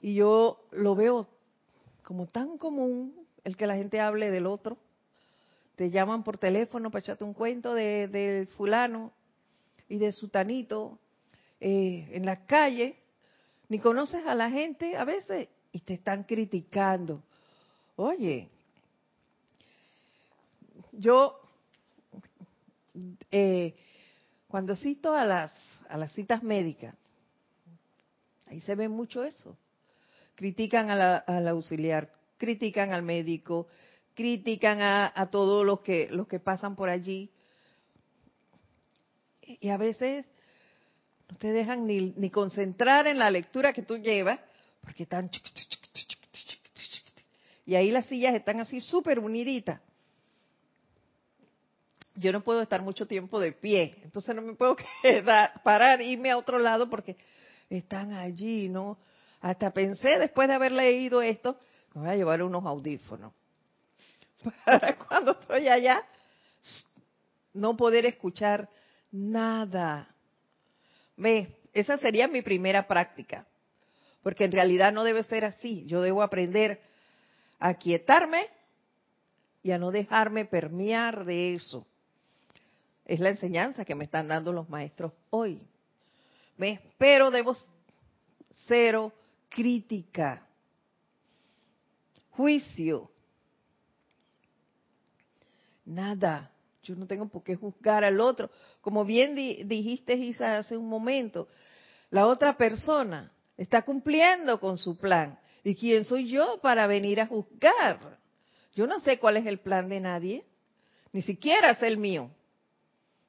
Y 0.00 0.14
yo 0.14 0.64
lo 0.72 0.94
veo 0.94 1.28
como 2.02 2.26
tan 2.26 2.56
común 2.58 3.14
el 3.44 3.56
que 3.56 3.66
la 3.66 3.76
gente 3.76 4.00
hable 4.00 4.30
del 4.30 4.46
otro. 4.46 4.78
Te 5.76 5.90
llaman 5.90 6.24
por 6.24 6.38
teléfono 6.38 6.90
para 6.90 7.00
echarte 7.00 7.24
un 7.24 7.34
cuento 7.34 7.74
de, 7.74 8.48
fulano 8.56 9.12
y 9.90 9.98
de 9.98 10.12
sutanito 10.12 10.98
eh, 11.60 12.08
en 12.12 12.24
la 12.24 12.46
calle. 12.46 12.96
Ni 13.68 13.78
conoces 13.78 14.24
a 14.24 14.34
la 14.34 14.50
gente 14.50 14.96
a 14.96 15.04
veces 15.04 15.48
y 15.72 15.80
te 15.80 15.94
están 15.94 16.24
criticando. 16.24 17.22
Oye, 17.96 18.48
yo 20.92 21.40
eh, 23.30 23.74
cuando 24.48 24.74
cito 24.74 25.14
a 25.14 25.24
las, 25.24 25.52
a 25.88 25.98
las 25.98 26.12
citas 26.12 26.42
médicas, 26.42 26.96
ahí 28.46 28.60
se 28.60 28.74
ve 28.74 28.88
mucho 28.88 29.22
eso. 29.24 29.56
Critican 30.36 30.90
a 30.90 30.96
la, 30.96 31.16
al 31.18 31.46
auxiliar, 31.48 32.12
critican 32.38 32.92
al 32.92 33.02
médico, 33.02 33.66
critican 34.14 34.80
a, 34.80 35.12
a 35.14 35.30
todos 35.30 35.66
los 35.66 35.80
que, 35.80 36.08
los 36.10 36.26
que 36.26 36.40
pasan 36.40 36.74
por 36.74 36.88
allí. 36.88 37.30
Y 39.60 39.70
a 39.70 39.76
veces 39.76 40.26
no 41.28 41.36
te 41.36 41.52
dejan 41.52 41.86
ni, 41.86 42.12
ni 42.16 42.30
concentrar 42.30 43.06
en 43.06 43.18
la 43.18 43.30
lectura 43.30 43.72
que 43.72 43.82
tú 43.82 43.96
llevas, 43.96 44.40
porque 44.82 45.04
están... 45.04 45.30
Y 47.66 47.74
ahí 47.74 47.90
las 47.90 48.06
sillas 48.06 48.34
están 48.34 48.60
así 48.60 48.80
súper 48.80 49.18
uniditas 49.18 49.80
yo 52.20 52.32
no 52.32 52.42
puedo 52.42 52.60
estar 52.60 52.82
mucho 52.82 53.06
tiempo 53.06 53.40
de 53.40 53.52
pie, 53.52 53.98
entonces 54.04 54.36
no 54.36 54.42
me 54.42 54.54
puedo 54.54 54.76
quedar, 55.02 55.62
parar, 55.62 56.00
irme 56.02 56.30
a 56.30 56.36
otro 56.36 56.58
lado 56.58 56.88
porque 56.88 57.16
están 57.68 58.12
allí, 58.12 58.68
¿no? 58.68 58.98
Hasta 59.40 59.72
pensé 59.72 60.18
después 60.18 60.46
de 60.48 60.54
haber 60.54 60.72
leído 60.72 61.22
esto, 61.22 61.58
me 61.94 62.02
voy 62.02 62.10
a 62.10 62.16
llevar 62.16 62.42
unos 62.42 62.64
audífonos 62.64 63.32
para 64.64 64.96
cuando 64.96 65.32
estoy 65.32 65.68
allá 65.68 66.02
no 67.54 67.76
poder 67.76 68.06
escuchar 68.06 68.68
nada. 69.12 70.14
Ve, 71.16 71.56
esa 71.72 71.96
sería 71.96 72.28
mi 72.28 72.42
primera 72.42 72.86
práctica, 72.86 73.46
porque 74.22 74.44
en 74.44 74.52
realidad 74.52 74.92
no 74.92 75.04
debe 75.04 75.22
ser 75.24 75.44
así. 75.44 75.84
Yo 75.86 76.00
debo 76.02 76.22
aprender 76.22 76.80
a 77.58 77.74
quietarme 77.74 78.46
y 79.62 79.72
a 79.72 79.78
no 79.78 79.90
dejarme 79.90 80.44
permear 80.44 81.24
de 81.24 81.54
eso. 81.54 81.86
Es 83.04 83.20
la 83.20 83.30
enseñanza 83.30 83.84
que 83.84 83.94
me 83.94 84.04
están 84.04 84.28
dando 84.28 84.52
los 84.52 84.68
maestros 84.68 85.12
hoy. 85.30 85.60
¿Ves? 86.56 86.80
Pero 86.98 87.30
debo 87.30 87.56
cero 88.50 89.12
crítica, 89.48 90.46
juicio, 92.30 93.10
nada. 95.84 96.50
Yo 96.82 96.94
no 96.96 97.06
tengo 97.06 97.28
por 97.28 97.42
qué 97.42 97.56
juzgar 97.56 98.04
al 98.04 98.20
otro. 98.20 98.50
Como 98.80 99.04
bien 99.04 99.34
dijiste, 99.34 100.14
Isa, 100.14 100.58
hace 100.58 100.76
un 100.76 100.88
momento, 100.88 101.48
la 102.10 102.26
otra 102.26 102.56
persona 102.56 103.32
está 103.56 103.82
cumpliendo 103.82 104.58
con 104.58 104.78
su 104.78 104.96
plan. 104.98 105.38
¿Y 105.62 105.76
quién 105.76 106.04
soy 106.04 106.28
yo 106.28 106.58
para 106.62 106.86
venir 106.86 107.20
a 107.20 107.26
juzgar? 107.26 108.18
Yo 108.74 108.86
no 108.86 109.00
sé 109.00 109.18
cuál 109.18 109.36
es 109.36 109.46
el 109.46 109.58
plan 109.58 109.88
de 109.88 110.00
nadie, 110.00 110.44
ni 111.12 111.22
siquiera 111.22 111.72
es 111.72 111.82
el 111.82 111.98
mío. 111.98 112.30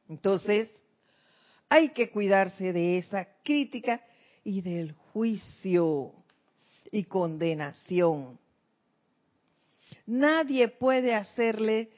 Entonces, 0.07 0.73
hay 1.67 1.89
que 1.89 2.09
cuidarse 2.09 2.71
de 2.71 2.97
esa 2.97 3.27
crítica 3.43 4.01
y 4.43 4.61
del 4.61 4.93
juicio 4.93 6.13
y 6.91 7.03
condenación. 7.03 8.39
Nadie 10.05 10.67
puede 10.69 11.13
hacerle 11.13 11.91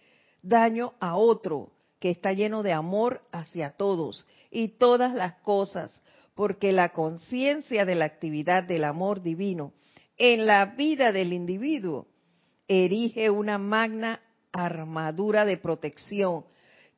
daño 0.44 0.94
a 1.00 1.16
otro 1.16 1.72
que 2.00 2.12
está 2.12 2.34
lleno 2.34 2.62
de 2.62 2.74
amor 2.74 3.22
hacia 3.32 3.72
todos 3.72 4.28
y 4.52 4.68
todas 4.78 5.16
las 5.16 5.36
cosas, 5.42 6.00
porque 6.36 6.74
la 6.74 6.90
conciencia 6.90 7.86
de 7.86 7.96
la 7.96 8.06
actividad 8.06 8.64
del 8.64 8.84
amor 8.84 9.24
divino 9.24 9.74
en 10.18 10.46
la 10.46 10.66
vida 10.66 11.12
del 11.12 11.34
individuo 11.34 12.08
erige 12.68 13.30
una 13.30 13.58
magna 13.58 14.20
armadura 14.52 15.46
de 15.46 15.58
protección 15.58 16.46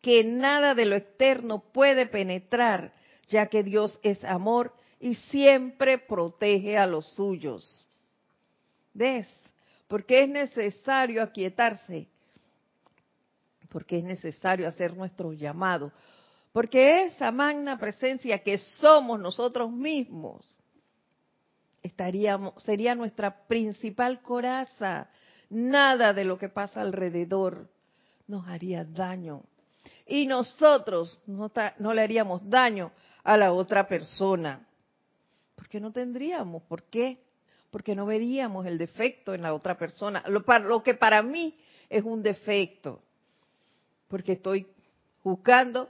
que 0.02 0.24
nada 0.24 0.76
de 0.76 0.86
lo 0.86 0.96
externo 0.96 1.64
puede 1.72 2.06
penetrar, 2.06 2.94
ya 3.28 3.48
que 3.48 3.64
Dios 3.64 4.00
es 4.04 4.24
amor 4.24 4.74
y 5.00 5.16
siempre 5.16 5.98
protege 5.98 6.78
a 6.78 6.86
los 6.86 7.14
suyos. 7.14 7.88
¿Ves? 8.94 9.28
Porque 9.88 10.24
es 10.24 10.30
necesario 10.30 11.24
aquietarse, 11.24 12.08
porque 13.76 13.98
es 13.98 14.06
necesario 14.06 14.70
hacer 14.70 14.96
nuestro 14.96 15.34
llamado, 15.34 15.92
porque 16.54 17.04
esa 17.08 17.30
magna 17.30 17.78
presencia 17.78 18.42
que 18.42 18.58
somos 18.58 19.20
nosotros 19.20 19.70
mismos 19.70 20.62
estaríamos, 21.84 22.54
sería 22.64 22.96
nuestra 22.96 23.46
principal 23.48 24.22
coraza. 24.22 25.10
Nada 25.50 26.14
de 26.14 26.24
lo 26.24 26.38
que 26.38 26.48
pasa 26.48 26.80
alrededor 26.80 27.70
nos 28.28 28.48
haría 28.48 28.86
daño 28.86 29.44
y 30.08 30.26
nosotros 30.26 31.22
no, 31.28 31.94
le 31.94 32.02
haríamos 32.02 32.50
daño 32.50 32.94
a 33.26 33.36
la 33.36 33.52
otra 33.52 33.90
persona. 33.90 34.66
Porque 35.54 35.82
no 35.82 35.92
tendríamos, 35.92 36.64
¿por 36.64 36.84
qué? 36.84 37.20
Porque 37.72 37.94
no 37.94 38.06
veríamos 38.06 38.66
el 38.68 38.78
defecto 38.78 39.34
en 39.34 39.42
la 39.42 39.54
otra 39.54 39.78
persona, 39.78 40.24
lo, 40.30 40.46
lo 40.64 40.82
que 40.82 40.94
para 40.94 41.22
mí 41.22 41.60
es 41.90 42.06
un 42.06 42.24
defecto, 42.24 43.02
porque 44.16 44.32
estoy 44.32 44.66
juzgando 45.24 45.90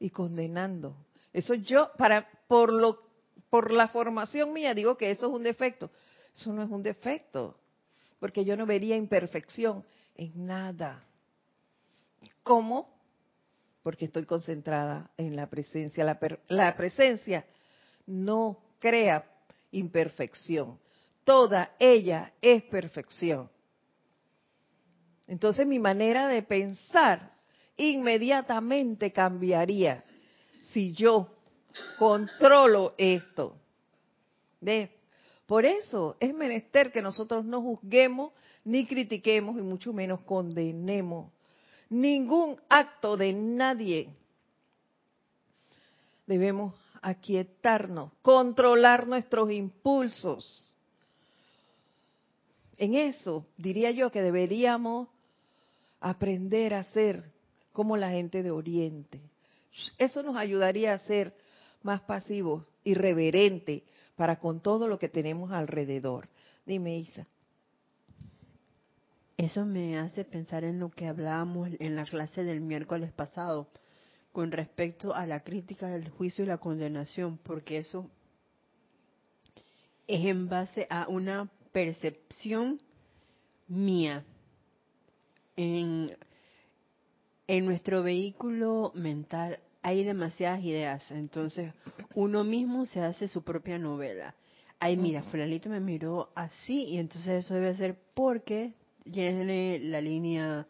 y 0.00 0.08
condenando. 0.08 0.96
Eso 1.34 1.52
yo, 1.52 1.90
para, 1.98 2.26
por, 2.48 2.72
lo, 2.72 3.02
por 3.50 3.70
la 3.70 3.88
formación 3.88 4.54
mía, 4.54 4.72
digo 4.72 4.96
que 4.96 5.10
eso 5.10 5.26
es 5.26 5.34
un 5.34 5.42
defecto. 5.42 5.90
Eso 6.34 6.50
no 6.50 6.62
es 6.62 6.70
un 6.70 6.82
defecto, 6.82 7.58
porque 8.20 8.42
yo 8.42 8.56
no 8.56 8.64
vería 8.64 8.96
imperfección 8.96 9.84
en 10.14 10.46
nada. 10.46 11.04
¿Cómo? 12.42 12.96
porque 13.82 14.06
estoy 14.06 14.24
concentrada 14.24 15.10
en 15.18 15.36
la 15.36 15.50
presencia. 15.50 16.04
La, 16.48 16.74
presencia 16.74 17.44
no 18.06 18.62
crea 18.78 19.30
imperfección. 19.72 20.78
Toda 21.22 21.74
ella 21.78 22.32
es 22.40 22.62
perfección. 22.62 23.50
Entonces 25.26 25.66
mi 25.66 25.78
manera 25.78 26.28
de 26.28 26.42
pensar 26.42 27.37
inmediatamente 27.78 29.12
cambiaría 29.12 30.04
si 30.60 30.92
yo 30.92 31.28
controlo 31.98 32.94
esto. 32.98 33.56
Por 35.46 35.64
eso 35.64 36.16
es 36.20 36.34
menester 36.34 36.92
que 36.92 37.00
nosotros 37.00 37.44
no 37.44 37.62
juzguemos 37.62 38.32
ni 38.64 38.86
critiquemos 38.86 39.58
y 39.58 39.62
mucho 39.62 39.94
menos 39.94 40.20
condenemos 40.20 41.32
ningún 41.88 42.60
acto 42.68 43.16
de 43.16 43.32
nadie. 43.32 44.10
Debemos 46.26 46.74
aquietarnos, 47.00 48.12
controlar 48.22 49.06
nuestros 49.06 49.50
impulsos. 49.50 50.70
En 52.76 52.94
eso 52.94 53.46
diría 53.56 53.90
yo 53.90 54.10
que 54.10 54.22
deberíamos 54.22 55.08
aprender 56.00 56.74
a 56.74 56.84
ser 56.84 57.32
como 57.72 57.96
la 57.96 58.10
gente 58.10 58.42
de 58.42 58.50
Oriente. 58.50 59.20
Eso 59.98 60.22
nos 60.22 60.36
ayudaría 60.36 60.94
a 60.94 60.98
ser 60.98 61.34
más 61.82 62.00
pasivos 62.02 62.64
y 62.84 62.94
reverentes 62.94 63.82
para 64.16 64.38
con 64.38 64.60
todo 64.60 64.88
lo 64.88 64.98
que 64.98 65.08
tenemos 65.08 65.52
alrededor. 65.52 66.28
Dime, 66.66 66.98
Isa. 66.98 67.24
Eso 69.36 69.64
me 69.64 69.98
hace 69.98 70.24
pensar 70.24 70.64
en 70.64 70.80
lo 70.80 70.90
que 70.90 71.06
hablábamos 71.06 71.70
en 71.78 71.94
la 71.94 72.04
clase 72.04 72.42
del 72.42 72.60
miércoles 72.60 73.12
pasado 73.12 73.68
con 74.32 74.50
respecto 74.50 75.14
a 75.14 75.26
la 75.26 75.44
crítica 75.44 75.86
del 75.86 76.10
juicio 76.10 76.44
y 76.44 76.48
la 76.48 76.58
condenación, 76.58 77.38
porque 77.38 77.78
eso 77.78 78.10
es 80.08 80.24
en 80.26 80.48
base 80.48 80.86
a 80.90 81.06
una 81.08 81.48
percepción 81.70 82.80
mía. 83.68 84.24
En, 85.56 86.16
en 87.48 87.64
nuestro 87.64 88.02
vehículo 88.02 88.92
mental 88.94 89.58
hay 89.82 90.04
demasiadas 90.04 90.62
ideas, 90.62 91.10
entonces 91.10 91.72
uno 92.14 92.44
mismo 92.44 92.84
se 92.84 93.00
hace 93.00 93.26
su 93.26 93.42
propia 93.42 93.78
novela. 93.78 94.34
Ay, 94.78 94.96
mira, 94.96 95.22
fulanito 95.24 95.68
me 95.70 95.80
miró 95.80 96.30
así 96.34 96.84
y 96.84 96.98
entonces 96.98 97.44
eso 97.44 97.54
debe 97.54 97.74
ser 97.74 97.96
porque 98.14 98.74
tiene 99.10 99.80
la 99.80 100.00
línea, 100.00 100.66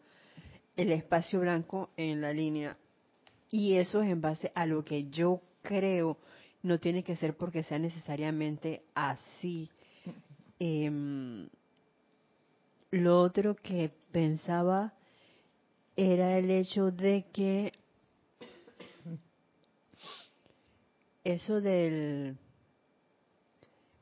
el 0.77 0.91
espacio 0.91 1.41
blanco 1.41 1.89
en 1.97 2.21
la 2.21 2.33
línea. 2.33 2.77
Y 3.51 3.75
eso 3.75 4.01
es 4.01 4.09
en 4.09 4.21
base 4.21 4.51
a 4.55 4.65
lo 4.65 4.83
que 4.83 5.09
yo 5.09 5.41
creo. 5.61 6.17
No 6.63 6.79
tiene 6.79 7.03
que 7.03 7.17
ser 7.17 7.35
porque 7.35 7.63
sea 7.63 7.77
necesariamente 7.77 8.83
así. 8.95 9.69
Em, 10.59 11.49
lo 12.91 13.21
otro 13.21 13.55
que 13.55 13.91
pensaba 14.11 14.93
era 16.01 16.37
el 16.37 16.49
hecho 16.49 16.91
de 16.91 17.25
que 17.33 17.73
eso 21.25 21.59
del 21.59 22.37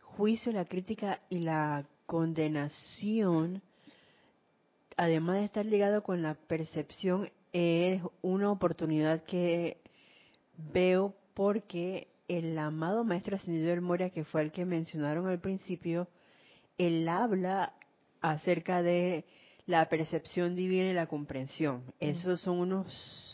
juicio, 0.04 0.52
la 0.52 0.66
crítica 0.66 1.22
y 1.28 1.40
la 1.40 1.88
condenación, 2.06 3.64
además 4.96 5.38
de 5.38 5.46
estar 5.46 5.66
ligado 5.66 6.04
con 6.04 6.22
la 6.22 6.36
percepción, 6.36 7.32
es 7.52 8.04
una 8.22 8.52
oportunidad 8.52 9.24
que 9.24 9.78
veo 10.72 11.16
porque 11.34 12.10
el 12.28 12.60
amado 12.60 13.06
maestro 13.06 13.38
ascendido 13.38 13.70
del 13.70 13.82
Moria, 13.82 14.12
que 14.12 14.24
fue 14.24 14.44
el 14.44 14.52
que 14.52 14.66
mencionaron 14.66 15.26
al 15.28 15.40
principio, 15.40 16.08
él 16.78 17.10
habla 17.10 17.74
acerca 18.22 18.84
de 18.84 19.26
la 19.68 19.88
percepción 19.90 20.56
divina 20.56 20.90
y 20.90 20.94
la 20.94 21.06
comprensión. 21.08 21.84
Esos 22.00 22.42
son 22.42 22.60
unos 22.60 22.92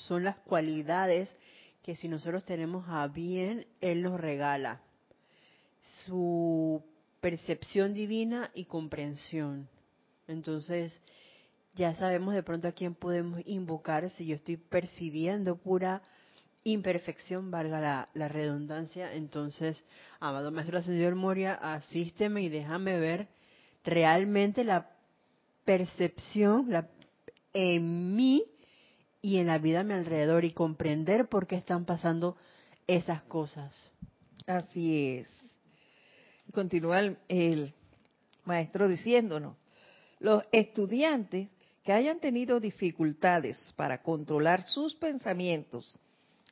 son 0.07 0.25
las 0.25 0.35
cualidades 0.39 1.33
que 1.81 1.95
si 1.95 2.07
nosotros 2.07 2.43
tenemos 2.43 2.85
a 2.89 3.07
bien, 3.07 3.65
Él 3.79 4.03
nos 4.03 4.19
regala 4.19 4.81
su 6.05 6.83
percepción 7.21 7.93
divina 7.93 8.51
y 8.53 8.65
comprensión. 8.65 9.69
Entonces, 10.27 10.97
ya 11.75 11.93
sabemos 11.95 12.33
de 12.33 12.43
pronto 12.43 12.67
a 12.67 12.71
quién 12.73 12.95
podemos 12.95 13.41
invocar 13.45 14.09
si 14.11 14.25
yo 14.25 14.35
estoy 14.35 14.57
percibiendo 14.57 15.55
pura 15.55 16.01
imperfección, 16.63 17.51
valga 17.51 18.07
la, 18.13 18.27
redundancia. 18.27 19.13
Entonces, 19.13 19.83
amado 20.19 20.51
Maestro 20.51 20.81
Señor 20.81 21.15
Moria, 21.15 21.53
asísteme 21.55 22.41
y 22.41 22.49
déjame 22.49 22.99
ver 22.99 23.27
realmente 23.83 24.63
la 24.63 24.92
percepción 25.65 26.69
la, 26.69 26.89
en 27.53 28.15
mí 28.15 28.43
y 29.21 29.37
en 29.37 29.47
la 29.47 29.57
vida 29.57 29.81
a 29.81 29.83
mi 29.83 29.93
alrededor 29.93 30.45
y 30.45 30.51
comprender 30.51 31.27
por 31.27 31.47
qué 31.47 31.55
están 31.55 31.85
pasando 31.85 32.35
esas 32.87 33.23
cosas. 33.23 33.91
Así 34.45 35.17
es. 35.17 35.27
Continúa 36.53 36.99
el, 37.27 37.73
maestro 38.45 38.87
diciéndonos, 38.87 39.55
los 40.19 40.43
estudiantes 40.51 41.49
que 41.83 41.93
hayan 41.93 42.19
tenido 42.19 42.59
dificultades 42.59 43.73
para 43.75 44.01
controlar 44.01 44.63
sus 44.63 44.95
pensamientos 44.95 45.97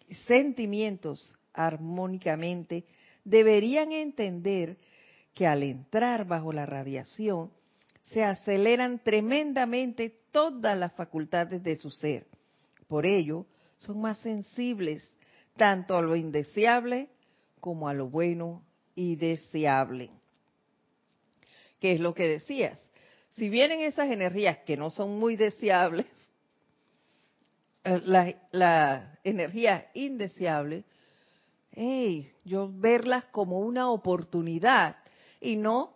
y 0.07 0.15
sentimientos 0.15 1.33
armónicamente, 1.53 2.85
deberían 3.23 3.91
entender 3.91 4.77
que 5.33 5.47
al 5.47 5.63
entrar 5.63 6.25
bajo 6.25 6.51
la 6.51 6.65
radiación 6.65 7.51
se 8.03 8.23
aceleran 8.23 8.99
tremendamente 9.03 10.13
todas 10.31 10.77
las 10.77 10.93
facultades 10.93 11.61
de 11.63 11.77
su 11.77 11.89
ser 11.89 12.25
por 12.91 13.05
ello, 13.05 13.45
son 13.77 14.01
más 14.01 14.17
sensibles 14.17 15.15
tanto 15.55 15.95
a 15.95 16.01
lo 16.01 16.17
indeseable 16.17 17.07
como 17.61 17.87
a 17.87 17.93
lo 17.93 18.09
bueno 18.09 18.65
y 18.95 19.15
deseable. 19.15 20.09
¿Qué 21.79 21.93
es 21.93 22.01
lo 22.01 22.13
que 22.13 22.27
decías? 22.27 22.77
Si 23.29 23.47
vienen 23.47 23.79
esas 23.79 24.11
energías 24.11 24.57
que 24.65 24.75
no 24.75 24.89
son 24.89 25.17
muy 25.17 25.37
deseables, 25.37 26.05
las 27.85 28.27
eh, 28.27 28.37
la 28.51 29.17
energías 29.23 29.85
indeseables, 29.93 30.83
yo 32.43 32.69
verlas 32.73 33.23
como 33.31 33.61
una 33.61 33.89
oportunidad 33.89 34.97
y 35.39 35.55
no 35.55 35.93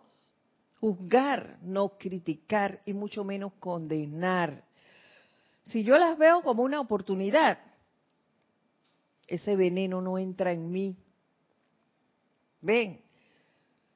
juzgar, 0.80 1.58
no 1.62 1.96
criticar 1.98 2.80
y 2.84 2.92
mucho 2.92 3.24
menos 3.24 3.52
condenar 3.60 4.66
si 5.66 5.82
yo 5.82 5.98
las 5.98 6.16
veo 6.16 6.42
como 6.42 6.62
una 6.62 6.80
oportunidad, 6.80 7.58
ese 9.26 9.56
veneno 9.56 10.00
no 10.00 10.16
entra 10.16 10.52
en 10.52 10.70
mí. 10.70 10.96
Ven, 12.60 13.00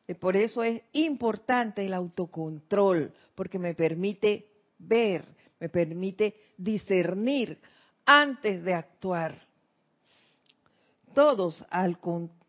eh, 0.09 0.14
por 0.16 0.37
eso 0.37 0.64
es 0.64 0.83
importante 0.93 1.87
el 1.87 1.95
autocontrol, 1.95 3.12
porque 3.37 3.59
me 3.59 3.74
permite 3.74 4.49
ver, 4.78 5.24
me 5.61 5.68
permite 5.68 6.35
discernir 6.57 7.59
antes 8.05 8.64
de 8.64 8.74
actuar. 8.74 9.47
Todos 11.14 11.64
al, 11.70 11.99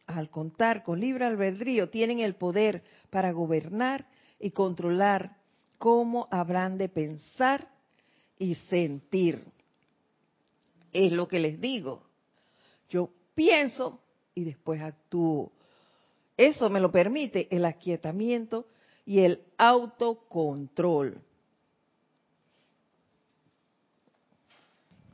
al, 0.07 0.29
contar 0.31 0.83
con 0.83 0.99
libre 0.99 1.25
albedrío 1.25 1.89
tienen 1.89 2.19
el 2.19 2.35
poder 2.35 2.83
para 3.11 3.31
gobernar 3.31 4.07
y 4.41 4.51
controlar 4.51 5.37
cómo 5.77 6.27
habrán 6.31 6.77
de 6.77 6.89
pensar 6.89 7.67
y 8.37 8.55
sentir. 8.55 9.43
Es 10.91 11.11
lo 11.11 11.27
que 11.27 11.39
les 11.39 11.59
digo. 11.61 12.03
Yo 12.89 13.09
pienso 13.35 14.01
y 14.35 14.43
después 14.43 14.81
actúo. 14.81 15.51
Eso 16.35 16.69
me 16.69 16.79
lo 16.79 16.91
permite 16.91 17.47
el 17.55 17.65
aquietamiento 17.65 18.65
y 19.05 19.19
el 19.19 19.43
autocontrol. 19.57 21.21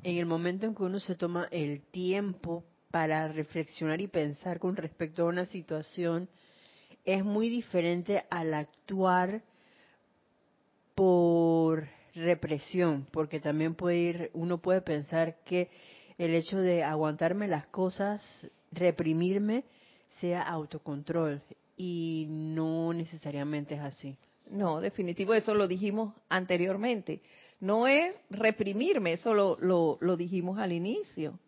En 0.03 0.17
el 0.17 0.25
momento 0.25 0.65
en 0.65 0.75
que 0.75 0.83
uno 0.83 0.99
se 0.99 1.15
toma 1.15 1.47
el 1.51 1.81
tiempo 1.81 2.63
para 2.91 3.27
reflexionar 3.27 3.99
y 3.99 4.07
pensar 4.07 4.59
con 4.59 4.75
respecto 4.75 5.23
a 5.23 5.25
una 5.25 5.45
situación, 5.45 6.29
es 7.07 7.23
muy 7.23 7.47
diferente 7.47 8.25
al 8.29 8.53
actuar 8.53 9.41
por 10.93 11.87
represión, 12.13 13.07
porque 13.11 13.39
también 13.39 13.75
puede 13.75 13.97
ir, 13.97 14.31
uno 14.33 14.57
puede 14.57 14.81
pensar 14.81 15.37
que 15.45 15.69
el 16.17 16.35
hecho 16.35 16.57
de 16.57 16.83
aguantarme 16.83 17.47
las 17.47 17.65
cosas, 17.67 18.21
reprimirme, 18.73 19.63
sea 20.19 20.41
autocontrol 20.41 21.41
y 21.77 22.25
no 22.27 22.91
necesariamente 22.91 23.75
es 23.75 23.81
así. 23.81 24.17
No, 24.49 24.81
definitivo, 24.81 25.33
eso 25.33 25.55
lo 25.55 25.69
dijimos 25.69 26.13
anteriormente. 26.27 27.21
No 27.61 27.87
es 27.87 28.15
reprimirme, 28.29 29.13
eso 29.13 29.33
lo, 29.33 29.57
lo, 29.61 30.17
dijimos 30.17 30.59
al 30.59 30.73
inicio, 30.73 31.39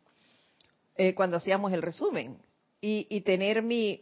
eh, 0.95 1.13
cuando 1.13 1.35
hacíamos 1.35 1.73
el 1.73 1.81
resumen. 1.81 2.37
Y, 2.81 3.07
y 3.09 3.21
tener 3.21 3.61
mi, 3.61 3.99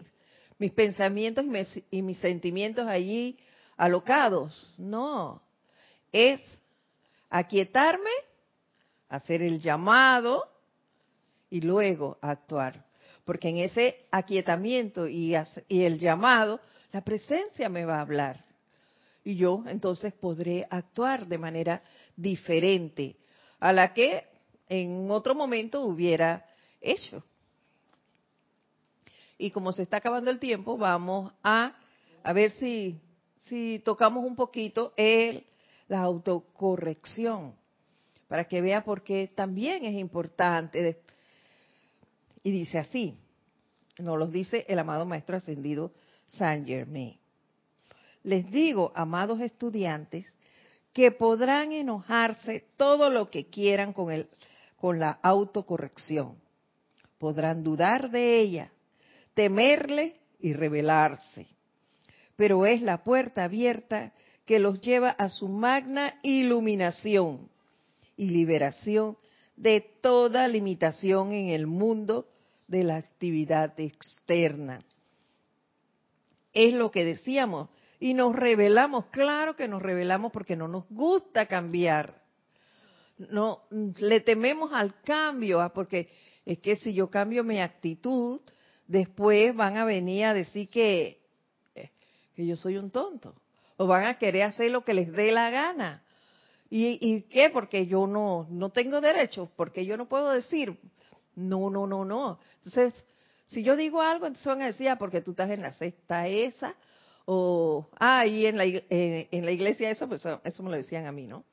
mis 0.60 0.72
pensamientos 0.72 1.46
y 1.92 2.02
mis, 2.02 2.18
sentimientos 2.20 2.88
allí 2.88 3.38
alocados. 3.76 4.74
No, 4.78 5.42
es 6.12 6.42
aquietarme, 7.30 8.10
hacer 9.10 9.42
el 9.42 9.60
llamado 9.60 10.46
y 11.50 11.62
luego 11.62 12.18
actuar. 12.22 12.86
Porque 13.24 13.50
en 13.50 13.58
ese 13.58 14.06
aquietamiento 14.10 15.08
y, 15.08 15.36
y 15.68 15.84
el 15.84 16.00
llamado, 16.00 16.60
la 16.92 17.02
presencia 17.02 17.70
me 17.70 17.86
va 17.86 17.98
a 17.98 18.02
hablar. 18.02 18.44
Y 19.24 19.36
yo 19.36 19.64
entonces 19.68 20.14
podré 20.14 20.66
actuar 20.70 21.28
de 21.28 21.38
manera 21.38 21.84
diferente 22.16 23.18
a 23.60 23.74
la 23.74 23.94
que 23.94 24.26
en 24.70 25.12
otro 25.12 25.36
momento 25.36 25.82
hubiera 25.82 26.46
hecho. 26.80 27.24
Y 29.38 29.52
como 29.52 29.72
se 29.72 29.84
está 29.84 29.98
acabando 29.98 30.32
el 30.32 30.40
tiempo, 30.40 30.78
vamos 30.78 31.32
a, 31.44 31.76
a 32.24 32.34
ver 32.34 32.52
si, 32.52 33.00
tocamos 33.84 34.26
un 34.26 34.36
poquito 34.36 34.94
la 35.88 36.02
autocorrección, 36.02 37.56
para 38.28 38.46
que 38.46 38.62
vea 38.62 38.84
por 38.84 39.04
qué 39.04 39.32
también 39.34 39.86
es 39.86 39.94
importante. 39.94 41.00
Y 42.44 42.52
dice 42.52 42.80
así, 42.80 43.18
nos 44.00 44.18
lo 44.18 44.28
dice 44.28 44.66
el 44.68 44.80
amado 44.80 45.06
Maestro 45.06 45.38
Ascendido 45.38 45.92
Saint 46.26 46.68
Germain. 46.68 47.18
Les 48.24 48.50
digo, 48.52 48.92
amados 48.96 49.40
estudiantes, 49.40 50.26
que 50.94 51.12
podrán 51.12 51.72
enojarse 51.72 52.66
todo 52.76 53.10
lo 53.10 53.30
que 53.30 53.48
quieran 53.48 53.94
con, 53.94 54.12
el, 54.12 54.28
con 54.76 55.00
la 55.00 55.20
autocorrección. 55.22 56.36
Podrán 57.20 57.64
dudar 57.64 58.10
de 58.10 58.40
ella, 58.40 58.72
temerle 59.38 60.16
y 60.40 60.54
rebelarse. 60.54 61.46
Pero 62.36 62.66
es 62.66 62.82
la 62.82 63.04
puerta 63.04 63.44
abierta 63.44 64.12
que 64.48 64.58
los 64.58 64.82
lleva 64.82 65.12
a 65.12 65.30
su 65.30 65.48
magna 65.48 66.16
iluminación 66.24 67.48
y 68.16 68.32
liberación 68.32 69.16
de 69.56 69.82
toda 70.02 70.48
limitación 70.48 71.34
en 71.34 71.50
el 71.50 71.68
mundo 71.68 72.28
de 72.68 72.84
la 72.84 72.96
actividad 72.96 73.80
externa. 73.80 74.84
Es 76.52 76.74
lo 76.74 76.90
que 76.90 77.06
decíamos, 77.06 77.70
y 78.00 78.16
nos 78.16 78.36
revelamos, 78.36 79.06
claro 79.12 79.56
que 79.56 79.68
nos 79.68 79.84
revelamos 79.84 80.32
porque 80.32 80.56
no 80.56 80.68
nos 80.68 80.90
gusta 80.90 81.46
cambiar. 81.46 82.24
No, 83.20 83.62
le 83.70 84.20
tememos 84.22 84.72
al 84.74 85.00
cambio, 85.02 85.62
ah, 85.62 85.72
porque 85.72 86.10
es 86.44 86.58
que 86.58 86.76
si 86.78 86.96
yo 86.96 87.12
cambio 87.12 87.44
mi 87.44 87.60
actitud, 87.60 88.42
después 88.88 89.56
van 89.56 89.78
a 89.78 89.86
venir 89.86 90.26
a 90.26 90.34
decir 90.34 90.70
que, 90.70 91.20
que 92.36 92.46
yo 92.46 92.56
soy 92.56 92.78
un 92.78 92.90
tonto. 92.90 93.36
O 93.78 93.86
van 93.86 94.06
a 94.06 94.18
querer 94.18 94.44
hacer 94.44 94.72
lo 94.72 94.84
que 94.84 94.94
les 94.94 95.12
dé 95.12 95.32
la 95.32 95.50
gana. 95.52 96.04
¿Y, 96.70 96.98
y 97.02 97.22
qué? 97.24 97.50
Porque 97.50 97.86
yo 97.86 98.08
no, 98.08 98.48
no 98.50 98.72
tengo 98.72 99.00
derechos, 99.00 99.50
porque 99.56 99.86
yo 99.86 99.98
no 99.98 100.08
puedo 100.08 100.32
decir. 100.32 100.78
No, 101.36 101.70
no, 101.70 101.86
no, 101.86 102.04
no. 102.04 102.40
Entonces, 102.58 102.94
si 103.46 103.64
yo 103.64 103.76
digo 103.76 104.02
algo, 104.02 104.26
entonces 104.26 104.48
van 104.48 104.62
a 104.62 104.68
decir, 104.68 104.90
ah, 104.90 104.98
porque 104.98 105.22
tú 105.22 105.32
estás 105.32 105.50
en 105.52 105.62
la 105.62 105.72
cesta 105.72 106.28
esa, 106.28 106.76
o, 107.26 107.88
ah, 108.00 108.26
y 108.26 108.46
en 108.46 108.58
la, 108.58 108.66
en 108.66 109.46
la 109.46 109.52
iglesia 109.52 109.90
eso, 109.90 110.08
pues 110.08 110.24
eso 110.44 110.64
me 110.64 110.72
lo 110.72 110.78
decían 110.78 111.06
a 111.06 111.12
mí, 111.12 111.28
¿no? 111.28 111.46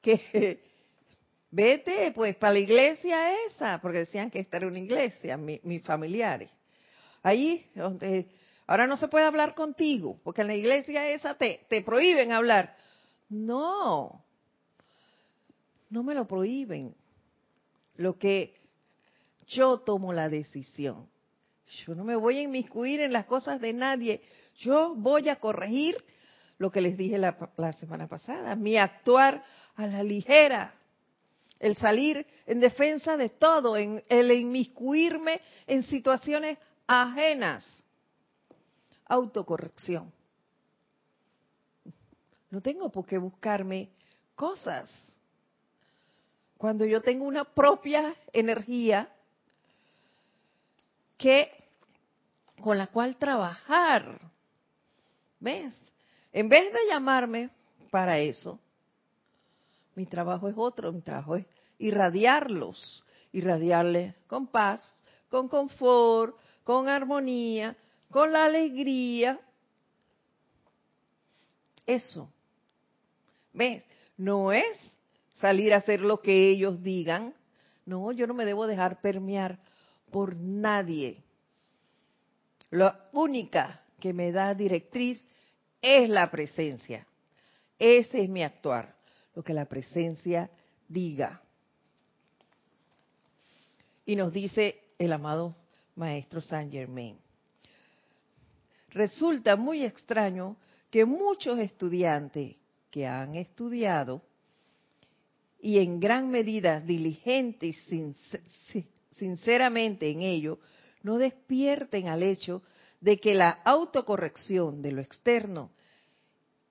Que 0.00 0.60
vete 1.50 2.12
pues 2.14 2.36
para 2.36 2.54
la 2.54 2.58
iglesia 2.60 3.32
esa, 3.46 3.80
porque 3.80 3.98
decían 3.98 4.30
que 4.30 4.40
esta 4.40 4.58
era 4.58 4.66
una 4.66 4.78
iglesia, 4.78 5.36
mis 5.36 5.82
familiares. 5.82 6.50
Ahí, 7.26 7.68
donde 7.74 8.28
ahora 8.68 8.86
no 8.86 8.96
se 8.96 9.08
puede 9.08 9.24
hablar 9.24 9.56
contigo, 9.56 10.20
porque 10.22 10.42
en 10.42 10.46
la 10.46 10.54
iglesia 10.54 11.08
esa 11.08 11.34
te, 11.34 11.66
te 11.68 11.82
prohíben 11.82 12.30
hablar. 12.30 12.76
No, 13.28 14.24
no 15.90 16.04
me 16.04 16.14
lo 16.14 16.28
prohíben. 16.28 16.94
Lo 17.96 18.16
que 18.16 18.54
yo 19.48 19.78
tomo 19.78 20.12
la 20.12 20.28
decisión. 20.28 21.08
Yo 21.84 21.96
no 21.96 22.04
me 22.04 22.14
voy 22.14 22.38
a 22.38 22.42
inmiscuir 22.42 23.00
en 23.00 23.12
las 23.12 23.26
cosas 23.26 23.60
de 23.60 23.72
nadie. 23.72 24.22
Yo 24.58 24.94
voy 24.94 25.28
a 25.28 25.40
corregir 25.40 25.96
lo 26.58 26.70
que 26.70 26.80
les 26.80 26.96
dije 26.96 27.18
la, 27.18 27.50
la, 27.56 27.72
semana 27.72 28.06
pasada, 28.06 28.54
mi 28.54 28.76
actuar 28.76 29.42
a 29.74 29.88
la 29.88 30.04
ligera, 30.04 30.76
el 31.58 31.76
salir 31.76 32.24
en 32.46 32.60
defensa 32.60 33.16
de 33.16 33.30
todo, 33.30 33.76
en 33.76 34.00
el 34.08 34.30
inmiscuirme 34.30 35.40
en 35.66 35.82
situaciones 35.82 36.56
ajenas. 36.86 37.72
Autocorrección. 39.06 40.12
No 42.50 42.60
tengo 42.60 42.90
por 42.90 43.06
qué 43.06 43.18
buscarme 43.18 43.90
cosas. 44.34 44.92
Cuando 46.58 46.84
yo 46.84 47.02
tengo 47.02 47.24
una 47.24 47.44
propia 47.44 48.14
energía 48.32 49.08
que 51.16 51.50
con 52.60 52.78
la 52.78 52.86
cual 52.88 53.16
trabajar. 53.16 54.20
¿Ves? 55.40 55.74
En 56.32 56.48
vez 56.48 56.72
de 56.72 56.78
llamarme 56.88 57.50
para 57.90 58.18
eso, 58.18 58.58
mi 59.94 60.06
trabajo 60.06 60.48
es 60.48 60.54
otro, 60.56 60.92
mi 60.92 61.00
trabajo 61.00 61.36
es 61.36 61.46
irradiarlos, 61.78 63.04
irradiarles 63.32 64.14
con 64.26 64.46
paz, 64.46 65.00
con 65.28 65.48
confort, 65.48 66.36
con 66.66 66.88
armonía, 66.88 67.76
con 68.10 68.32
la 68.32 68.46
alegría. 68.46 69.38
Eso. 71.86 72.28
¿Ves? 73.52 73.84
No 74.16 74.50
es 74.50 74.76
salir 75.34 75.72
a 75.72 75.76
hacer 75.76 76.00
lo 76.00 76.20
que 76.20 76.50
ellos 76.50 76.82
digan. 76.82 77.34
No, 77.84 78.10
yo 78.10 78.26
no 78.26 78.34
me 78.34 78.44
debo 78.44 78.66
dejar 78.66 79.00
permear 79.00 79.60
por 80.10 80.34
nadie. 80.34 81.22
La 82.70 83.08
única 83.12 83.80
que 84.00 84.12
me 84.12 84.32
da 84.32 84.52
directriz 84.52 85.24
es 85.80 86.08
la 86.08 86.32
presencia. 86.32 87.06
Ese 87.78 88.24
es 88.24 88.28
mi 88.28 88.42
actuar, 88.42 88.96
lo 89.36 89.44
que 89.44 89.54
la 89.54 89.66
presencia 89.66 90.50
diga. 90.88 91.40
Y 94.04 94.16
nos 94.16 94.32
dice 94.32 94.80
el 94.98 95.12
amado 95.12 95.54
maestro 95.96 96.40
Saint 96.40 96.70
Germain. 96.70 97.18
Resulta 98.90 99.56
muy 99.56 99.84
extraño 99.84 100.56
que 100.90 101.04
muchos 101.04 101.58
estudiantes 101.58 102.56
que 102.90 103.06
han 103.06 103.34
estudiado 103.34 104.22
y 105.60 105.78
en 105.78 105.98
gran 106.00 106.30
medida 106.30 106.80
diligentes 106.80 107.76
sinceramente 109.10 110.10
en 110.10 110.22
ello, 110.22 110.60
no 111.02 111.18
despierten 111.18 112.08
al 112.08 112.22
hecho 112.22 112.62
de 113.00 113.18
que 113.18 113.34
la 113.34 113.50
autocorrección 113.64 114.82
de 114.82 114.92
lo 114.92 115.00
externo 115.00 115.70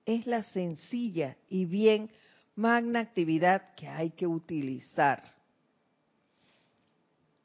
es 0.04 0.26
la 0.26 0.42
sencilla 0.42 1.36
y 1.48 1.66
bien 1.66 2.10
magna 2.54 3.00
actividad 3.00 3.74
que 3.74 3.88
hay 3.88 4.10
que 4.10 4.26
utilizar 4.26 5.35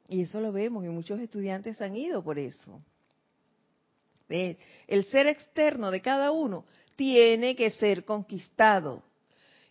y 0.08 0.22
eso 0.22 0.40
lo 0.40 0.52
vemos 0.52 0.84
y 0.84 0.88
muchos 0.88 1.20
estudiantes 1.20 1.80
han 1.80 1.96
ido 1.96 2.22
por 2.22 2.38
eso. 2.38 2.82
El 4.28 5.04
ser 5.06 5.26
externo 5.26 5.90
de 5.90 6.00
cada 6.00 6.30
uno 6.30 6.64
tiene 6.96 7.54
que 7.54 7.70
ser 7.70 8.04
conquistado 8.04 9.02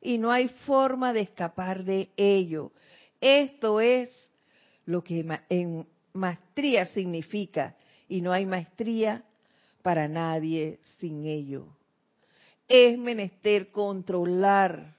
y 0.01 0.17
no 0.17 0.31
hay 0.31 0.49
forma 0.65 1.13
de 1.13 1.21
escapar 1.21 1.83
de 1.83 2.09
ello. 2.15 2.71
Esto 3.19 3.81
es 3.81 4.31
lo 4.85 5.03
que 5.03 5.25
en 5.49 5.87
maestría 6.13 6.85
significa 6.87 7.75
y 8.07 8.21
no 8.21 8.31
hay 8.31 8.45
maestría 8.45 9.23
para 9.81 10.07
nadie 10.07 10.79
sin 10.99 11.25
ello. 11.25 11.67
Es 12.67 12.97
menester 12.97 13.71
controlar 13.71 14.95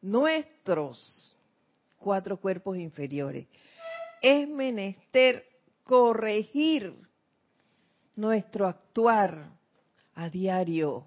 nuestros 0.00 1.34
cuatro 1.98 2.36
cuerpos 2.38 2.76
inferiores 2.76 3.46
es 4.24 4.48
menester 4.48 5.46
corregir 5.82 6.94
nuestro 8.16 8.66
actuar 8.66 9.50
a 10.14 10.30
diario 10.30 11.06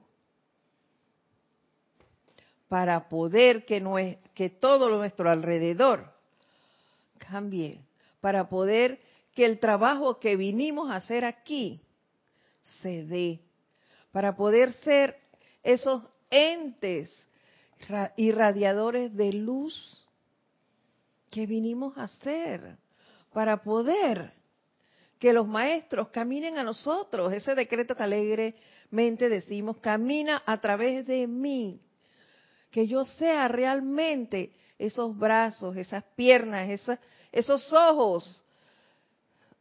para 2.68 3.10
poder 3.10 3.66
que, 3.66 4.20
que 4.36 4.52
todo 4.52 4.96
nuestro 4.96 5.32
alrededor 5.32 6.14
cambie, 7.18 7.82
para 8.22 8.50
poder 8.50 9.02
que 9.34 9.46
el 9.46 9.60
trabajo 9.60 10.20
que 10.20 10.36
vinimos 10.36 10.92
a 10.92 10.98
hacer 10.98 11.26
aquí 11.26 11.82
se 12.62 13.04
dé, 13.04 13.40
para 14.12 14.36
poder 14.36 14.74
ser 14.74 15.20
esos 15.64 16.04
entes 16.30 17.28
irradiadores 18.16 19.16
de 19.16 19.34
luz 19.34 20.06
que 21.32 21.48
vinimos 21.48 21.98
a 21.98 22.08
ser 22.08 22.78
para 23.38 23.62
poder 23.62 24.34
que 25.20 25.32
los 25.32 25.48
maestros 25.48 26.08
caminen 26.08 26.58
a 26.58 26.64
nosotros. 26.64 27.32
Ese 27.32 27.54
decreto 27.54 27.96
que 27.96 28.02
alegremente 28.02 29.30
decimos, 29.30 29.78
camina 29.78 30.42
a 30.44 30.60
través 30.60 31.06
de 31.06 31.28
mí. 31.28 31.80
Que 32.72 32.88
yo 32.88 33.06
sea 33.06 33.48
realmente 33.48 34.54
esos 34.80 35.16
brazos, 35.16 35.78
esas 35.78 36.04
piernas, 36.16 36.68
esos 37.32 37.74
ojos 37.74 38.44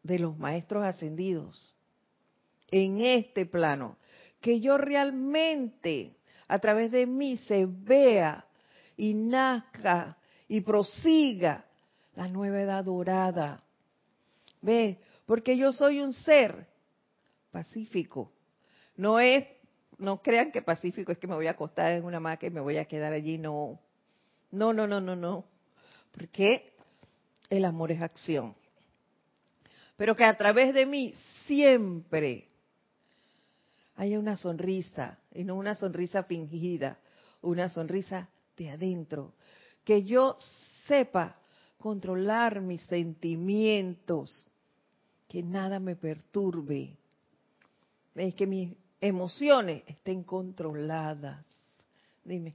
de 0.03 0.21
los 0.21 0.39
maestros 0.39 0.83
ascendidos 0.83 1.77
en 2.71 3.03
este 3.03 3.45
plano. 3.45 3.99
Que 4.41 4.59
yo 4.59 4.79
realmente 4.79 6.17
a 6.49 6.59
través 6.61 6.91
de 6.91 7.07
mí 7.07 7.37
se 7.37 7.67
vea 7.69 8.47
y 8.97 9.13
nazca 9.13 10.17
y 10.49 10.63
prosiga 10.63 11.67
la 12.15 12.27
nueva 12.27 12.63
edad 12.63 12.83
dorada. 12.83 13.63
Ve, 14.67 14.99
porque 15.27 15.57
yo 15.57 15.73
soy 15.73 16.01
un 16.01 16.13
ser 16.13 16.67
pacífico. 17.53 18.33
No 18.97 19.21
es, 19.21 19.47
no 19.99 20.21
crean 20.21 20.51
que 20.51 20.61
pacífico 20.61 21.13
es 21.13 21.19
que 21.19 21.29
me 21.29 21.37
voy 21.37 21.47
a 21.47 21.53
acostar 21.53 21.93
en 21.93 22.05
una 22.05 22.19
maca 22.19 22.49
y 22.49 22.51
me 22.51 22.61
voy 22.61 22.77
a 22.77 22.85
quedar 22.85 23.13
allí, 23.13 23.39
no. 23.39 23.79
No, 24.51 24.73
no, 24.73 24.89
no, 24.89 25.01
no, 25.01 25.15
no. 25.15 25.45
Porque 26.11 26.73
el 27.49 27.65
amor 27.65 27.93
es 27.93 28.03
acción. 28.03 28.57
Pero 29.97 30.17
que 30.17 30.25
a 30.25 30.37
través 30.37 30.75
de 30.75 30.85
mí 30.85 31.15
siempre 31.47 32.49
haya 33.95 34.19
una 34.19 34.37
sonrisa, 34.37 35.17
y 35.33 35.45
no 35.45 35.55
una 35.55 35.77
sonrisa 35.77 36.25
fingida, 36.25 36.99
una 37.41 37.69
sonrisa 37.69 38.29
de 38.57 38.71
adentro. 38.71 39.33
Que 39.85 40.03
yo 40.03 40.37
sepa 40.89 41.39
controlar 41.79 42.61
mis 42.61 42.83
sentimientos, 42.83 44.45
que 45.29 45.43
nada 45.43 45.81
me 45.81 45.97
perturbe, 45.97 46.97
es 48.15 48.35
que 48.35 48.47
mis 48.47 48.73
emociones 49.01 49.83
estén 49.87 50.23
controladas. 50.23 51.45
Dime. 52.25 52.55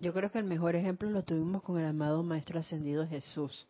Yo 0.00 0.12
creo 0.12 0.30
que 0.30 0.38
el 0.38 0.44
mejor 0.44 0.76
ejemplo 0.76 1.10
lo 1.10 1.24
tuvimos 1.24 1.62
con 1.62 1.78
el 1.80 1.86
amado 1.86 2.22
Maestro 2.22 2.60
Ascendido 2.60 3.06
Jesús, 3.06 3.66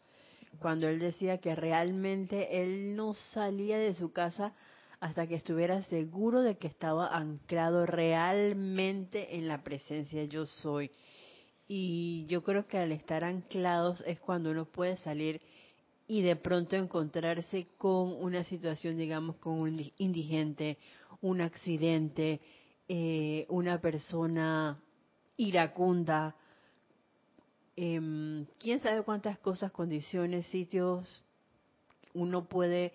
cuando 0.59 0.87
él 0.89 0.99
decía 0.99 1.39
que 1.39 1.55
realmente 1.55 2.63
él 2.63 2.97
no 2.97 3.15
salía 3.15 3.79
de 3.79 3.95
su 3.95 4.13
casa 4.13 4.53
hasta 5.01 5.27
que 5.27 5.37
estuviera 5.37 5.83
seguro 5.85 6.43
de 6.43 6.59
que 6.59 6.67
estaba 6.67 7.17
anclado 7.17 7.87
realmente 7.87 9.37
en 9.37 9.49
la 9.49 9.63
presencia 9.63 10.25
yo 10.25 10.47
soy. 10.47 10.91
Y 11.67 12.27
yo 12.27 12.43
creo 12.43 12.67
que 12.67 12.79
al 12.79 12.93
estar 12.93 13.25
anclados 13.25 14.03
es 14.07 14.19
cuando 14.21 14.51
uno 14.51 14.65
puede 14.65 14.97
salir 14.99 15.41
y 16.09 16.23
de 16.23 16.37
pronto 16.37 16.75
encontrarse 16.75 17.67
con 17.77 18.15
una 18.15 18.43
situación, 18.43 18.97
digamos, 18.97 19.37
con 19.37 19.61
un 19.61 19.93
indigente, 19.99 20.79
un 21.21 21.43
accidente, 21.43 22.41
eh, 22.89 23.45
una 23.51 23.79
persona 23.81 24.83
iracunda, 25.37 26.35
eh, 27.77 28.47
quién 28.59 28.81
sabe 28.81 29.03
cuántas 29.03 29.39
cosas, 29.39 29.71
condiciones, 29.71 30.47
sitios 30.47 31.23
uno 32.15 32.49
puede 32.49 32.95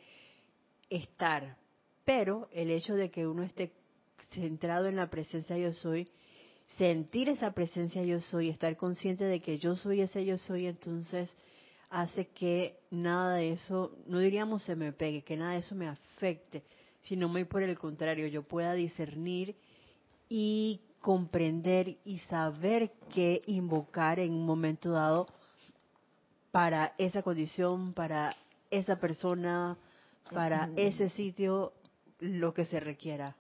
estar. 0.89 1.55
Pero 2.03 2.49
el 2.51 2.72
hecho 2.72 2.95
de 2.95 3.11
que 3.11 3.28
uno 3.28 3.43
esté 3.43 3.72
centrado 4.32 4.88
en 4.88 4.95
la 4.95 5.11
presencia 5.11 5.55
yo 5.57 5.72
soy, 5.74 6.09
sentir 6.80 7.30
esa 7.30 7.51
presencia 7.51 8.03
yo 8.03 8.20
soy, 8.22 8.49
estar 8.49 8.76
consciente 8.76 9.24
de 9.24 9.39
que 9.39 9.59
yo 9.59 9.76
soy 9.76 10.01
ese 10.01 10.26
yo 10.26 10.39
soy, 10.39 10.66
entonces 10.66 11.30
hace 11.94 12.30
que 12.30 12.80
nada 12.89 13.36
de 13.36 13.52
eso, 13.52 13.96
no 14.08 14.18
diríamos 14.18 14.64
se 14.64 14.76
me 14.76 14.91
pegue, 14.91 15.24
que 15.24 15.38
nada 15.38 15.52
de 15.52 15.60
eso 15.60 15.76
me 15.76 15.88
afecte, 15.88 16.64
sino 17.04 17.30
muy 17.30 17.46
por 17.46 17.62
el 17.62 17.78
contrario, 17.78 18.26
yo 18.28 18.41
pueda 18.41 18.74
discernir 18.74 19.56
y 20.28 20.82
comprender 21.02 21.98
y 22.04 22.18
saber 22.20 22.94
qué 23.14 23.41
invocar 23.46 24.20
en 24.20 24.34
un 24.34 24.44
momento 24.44 24.91
dado 24.91 25.28
para 26.52 26.96
esa 26.98 27.22
condición, 27.22 27.94
para 27.94 28.36
esa 28.72 29.00
persona, 29.00 29.78
para 30.32 30.72
ese 30.76 31.10
sitio 31.10 31.74
lo 32.20 32.56
que 32.56 32.66
se 32.66 32.80
requiera. 32.80 33.36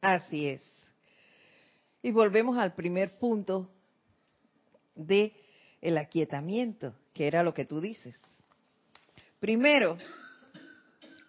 Así 0.00 0.48
es. 0.48 0.62
Y 2.02 2.12
volvemos 2.12 2.56
al 2.56 2.74
primer 2.74 3.18
punto 3.18 3.68
de 4.94 5.34
el 5.86 5.98
aquietamiento, 5.98 6.94
que 7.14 7.28
era 7.28 7.44
lo 7.44 7.54
que 7.54 7.64
tú 7.64 7.80
dices. 7.80 8.20
Primero, 9.38 9.96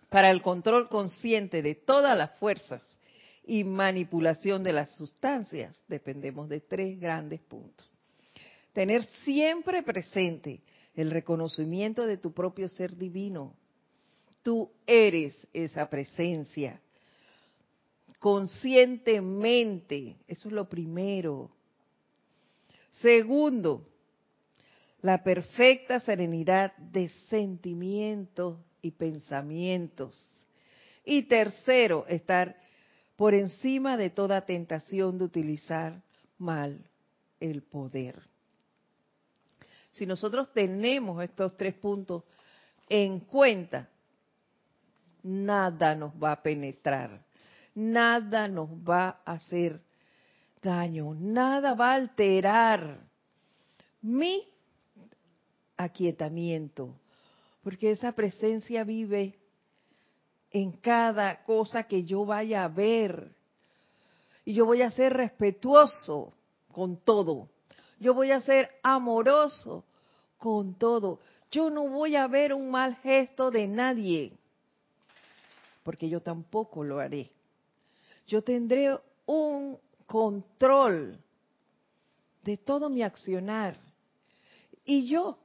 para 0.10 0.32
el 0.32 0.42
control 0.42 0.90
consciente 0.90 1.62
de 1.62 1.76
todas 1.76 2.18
las 2.18 2.40
fuerzas 2.40 2.82
y 3.46 3.64
manipulación 3.64 4.64
de 4.64 4.74
las 4.74 4.96
sustancias, 4.96 5.84
dependemos 5.88 6.50
de 6.50 6.62
tres 6.62 7.00
grandes 7.00 7.40
puntos. 7.42 7.88
Tener 8.74 9.06
siempre 9.24 9.84
presente 9.84 10.64
el 10.96 11.12
reconocimiento 11.12 12.08
de 12.08 12.18
tu 12.18 12.34
propio 12.34 12.68
ser 12.68 12.98
divino, 12.98 13.56
tú 14.42 14.72
eres 14.88 15.36
esa 15.54 15.88
presencia. 15.88 16.82
Conscientemente, 18.18 20.18
eso 20.28 20.50
es 20.50 20.54
lo 20.54 20.68
primero. 20.68 21.52
Segundo, 23.02 23.86
la 25.08 25.24
perfecta 25.24 26.02
serenidad 26.02 26.76
de 26.76 27.08
sentimientos 27.30 28.60
y 28.82 28.92
pensamientos. 28.92 30.22
Y 31.06 31.30
tercero, 31.30 32.06
estar 32.10 32.58
por 33.16 33.34
encima 33.34 33.96
de 33.96 34.10
toda 34.10 34.46
tentación 34.46 35.18
de 35.18 35.24
utilizar 35.24 36.02
mal 36.38 36.84
el 37.40 37.64
poder. 37.64 38.22
Si 39.92 40.06
nosotros 40.06 40.52
tenemos 40.52 41.24
estos 41.24 41.56
tres 41.56 41.76
puntos 41.76 42.26
en 42.90 43.22
cuenta, 43.22 43.88
nada 45.24 45.96
nos 45.96 46.12
va 46.22 46.34
a 46.34 46.44
penetrar, 46.44 47.24
nada 47.74 48.50
nos 48.50 48.72
va 48.72 49.22
a 49.24 49.32
hacer 49.36 49.80
daño, 50.62 51.16
nada 51.16 51.76
va 51.76 51.92
a 51.92 51.96
alterar 51.96 53.00
mi 54.02 54.44
aquietamiento, 55.78 56.96
porque 57.64 57.92
esa 57.92 58.12
presencia 58.12 58.84
vive 58.84 59.38
en 60.52 60.72
cada 60.72 61.44
cosa 61.44 61.84
que 61.84 62.04
yo 62.04 62.26
vaya 62.26 62.64
a 62.64 62.68
ver. 62.68 63.32
Y 64.44 64.54
yo 64.54 64.66
voy 64.66 64.82
a 64.82 64.92
ser 64.92 65.14
respetuoso 65.14 66.34
con 66.72 66.98
todo. 66.98 67.50
Yo 68.00 68.14
voy 68.14 68.32
a 68.32 68.42
ser 68.42 68.70
amoroso 68.82 69.84
con 70.38 70.76
todo. 70.76 71.20
Yo 71.52 71.70
no 71.70 71.88
voy 71.88 72.16
a 72.16 72.28
ver 72.28 72.54
un 72.54 72.72
mal 72.72 72.96
gesto 72.98 73.52
de 73.52 73.68
nadie 73.68 74.38
porque 75.88 76.10
yo 76.10 76.20
tampoco 76.20 76.84
lo 76.84 77.00
haré. 77.00 77.32
Yo 78.28 78.42
tendré 78.42 79.00
un 79.26 79.80
control 80.06 81.18
de 82.44 82.58
todo 82.58 82.90
mi 82.90 83.04
accionar. 83.04 83.78
Y 84.84 85.08
yo, 85.08 85.38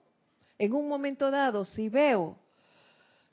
en 0.59 0.73
un 0.73 0.89
momento 0.89 1.31
dado, 1.31 1.65
si 1.65 1.89
veo 1.89 2.37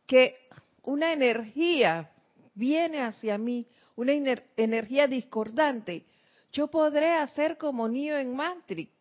que 0.07 0.35
una 0.83 1.13
energía 1.13 2.09
viene 2.55 3.01
hacia 3.01 3.37
mí, 3.37 3.67
una 3.95 4.13
energía 4.57 5.07
discordante, 5.07 6.05
yo 6.51 6.67
podré 6.67 7.13
hacer 7.13 7.57
como 7.57 7.87
Neo 7.87 8.17
en 8.17 8.35
Matrix 8.35 8.91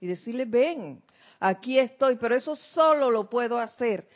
y 0.00 0.06
decirle, 0.06 0.44
ven, 0.44 1.02
aquí 1.40 1.78
estoy, 1.78 2.16
pero 2.16 2.34
eso 2.34 2.54
solo 2.56 3.10
lo 3.10 3.30
puedo 3.30 3.58
hacer 3.58 4.06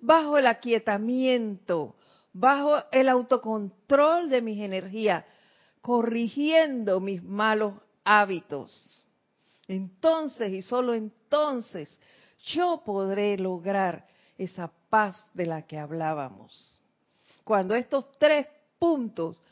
bajo 0.00 0.36
el 0.36 0.46
aquietamiento, 0.46 1.94
bajo 2.32 2.82
el 2.90 3.08
autocontrol 3.08 4.28
de 4.28 4.42
mis 4.42 4.60
energías, 4.60 5.24
corrigiendo 5.80 7.00
mis 7.00 7.22
malos 7.22 7.74
hábitos. 8.04 9.06
Entonces 9.68 10.52
y 10.52 10.62
solo 10.62 10.92
entonces 10.92 11.96
yo 12.44 12.82
podré 12.84 13.38
lograr 13.38 14.06
esa 14.36 14.72
paz 14.90 15.24
de 15.34 15.46
la 15.46 15.62
que 15.62 15.78
hablábamos. 15.78 16.80
Cuando 17.44 17.74
estos 17.74 18.06
tres 18.18 18.46
puntos 18.78 19.42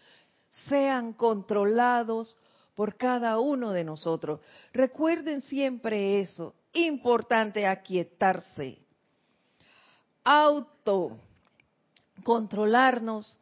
sean 0.50 1.12
controlados 1.12 2.36
por 2.74 2.96
cada 2.96 3.38
uno 3.38 3.72
de 3.72 3.84
nosotros. 3.84 4.40
Recuerden 4.72 5.42
siempre 5.42 6.20
eso, 6.20 6.54
importante 6.72 7.66
aquietarse. 7.66 8.78
Auto 10.24 11.18
controlarnos 12.24 13.38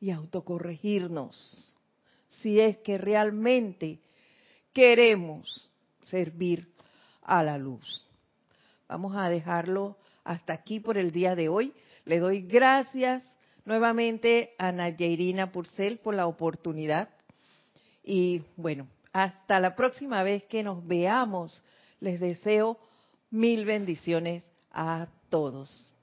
y 0.00 0.10
autocorregirnos, 0.10 1.78
si 2.26 2.60
es 2.60 2.78
que 2.78 2.98
realmente 2.98 4.00
queremos 4.72 5.70
servir 6.02 6.72
a 7.22 7.42
la 7.42 7.58
luz. 7.58 8.04
Vamos 8.88 9.16
a 9.16 9.28
dejarlo 9.28 9.96
hasta 10.24 10.52
aquí 10.52 10.80
por 10.80 10.98
el 10.98 11.10
día 11.10 11.34
de 11.34 11.48
hoy. 11.48 11.72
Le 12.04 12.18
doy 12.18 12.42
gracias 12.42 13.24
nuevamente 13.64 14.54
a 14.58 14.72
Nayeirina 14.72 15.52
Purcell 15.52 15.98
por 15.98 16.14
la 16.14 16.26
oportunidad. 16.26 17.08
Y 18.02 18.42
bueno, 18.56 18.86
hasta 19.12 19.58
la 19.60 19.74
próxima 19.74 20.22
vez 20.22 20.44
que 20.44 20.62
nos 20.62 20.86
veamos, 20.86 21.62
les 22.00 22.20
deseo 22.20 22.78
mil 23.30 23.64
bendiciones 23.64 24.44
a 24.70 25.08
todos. 25.30 25.93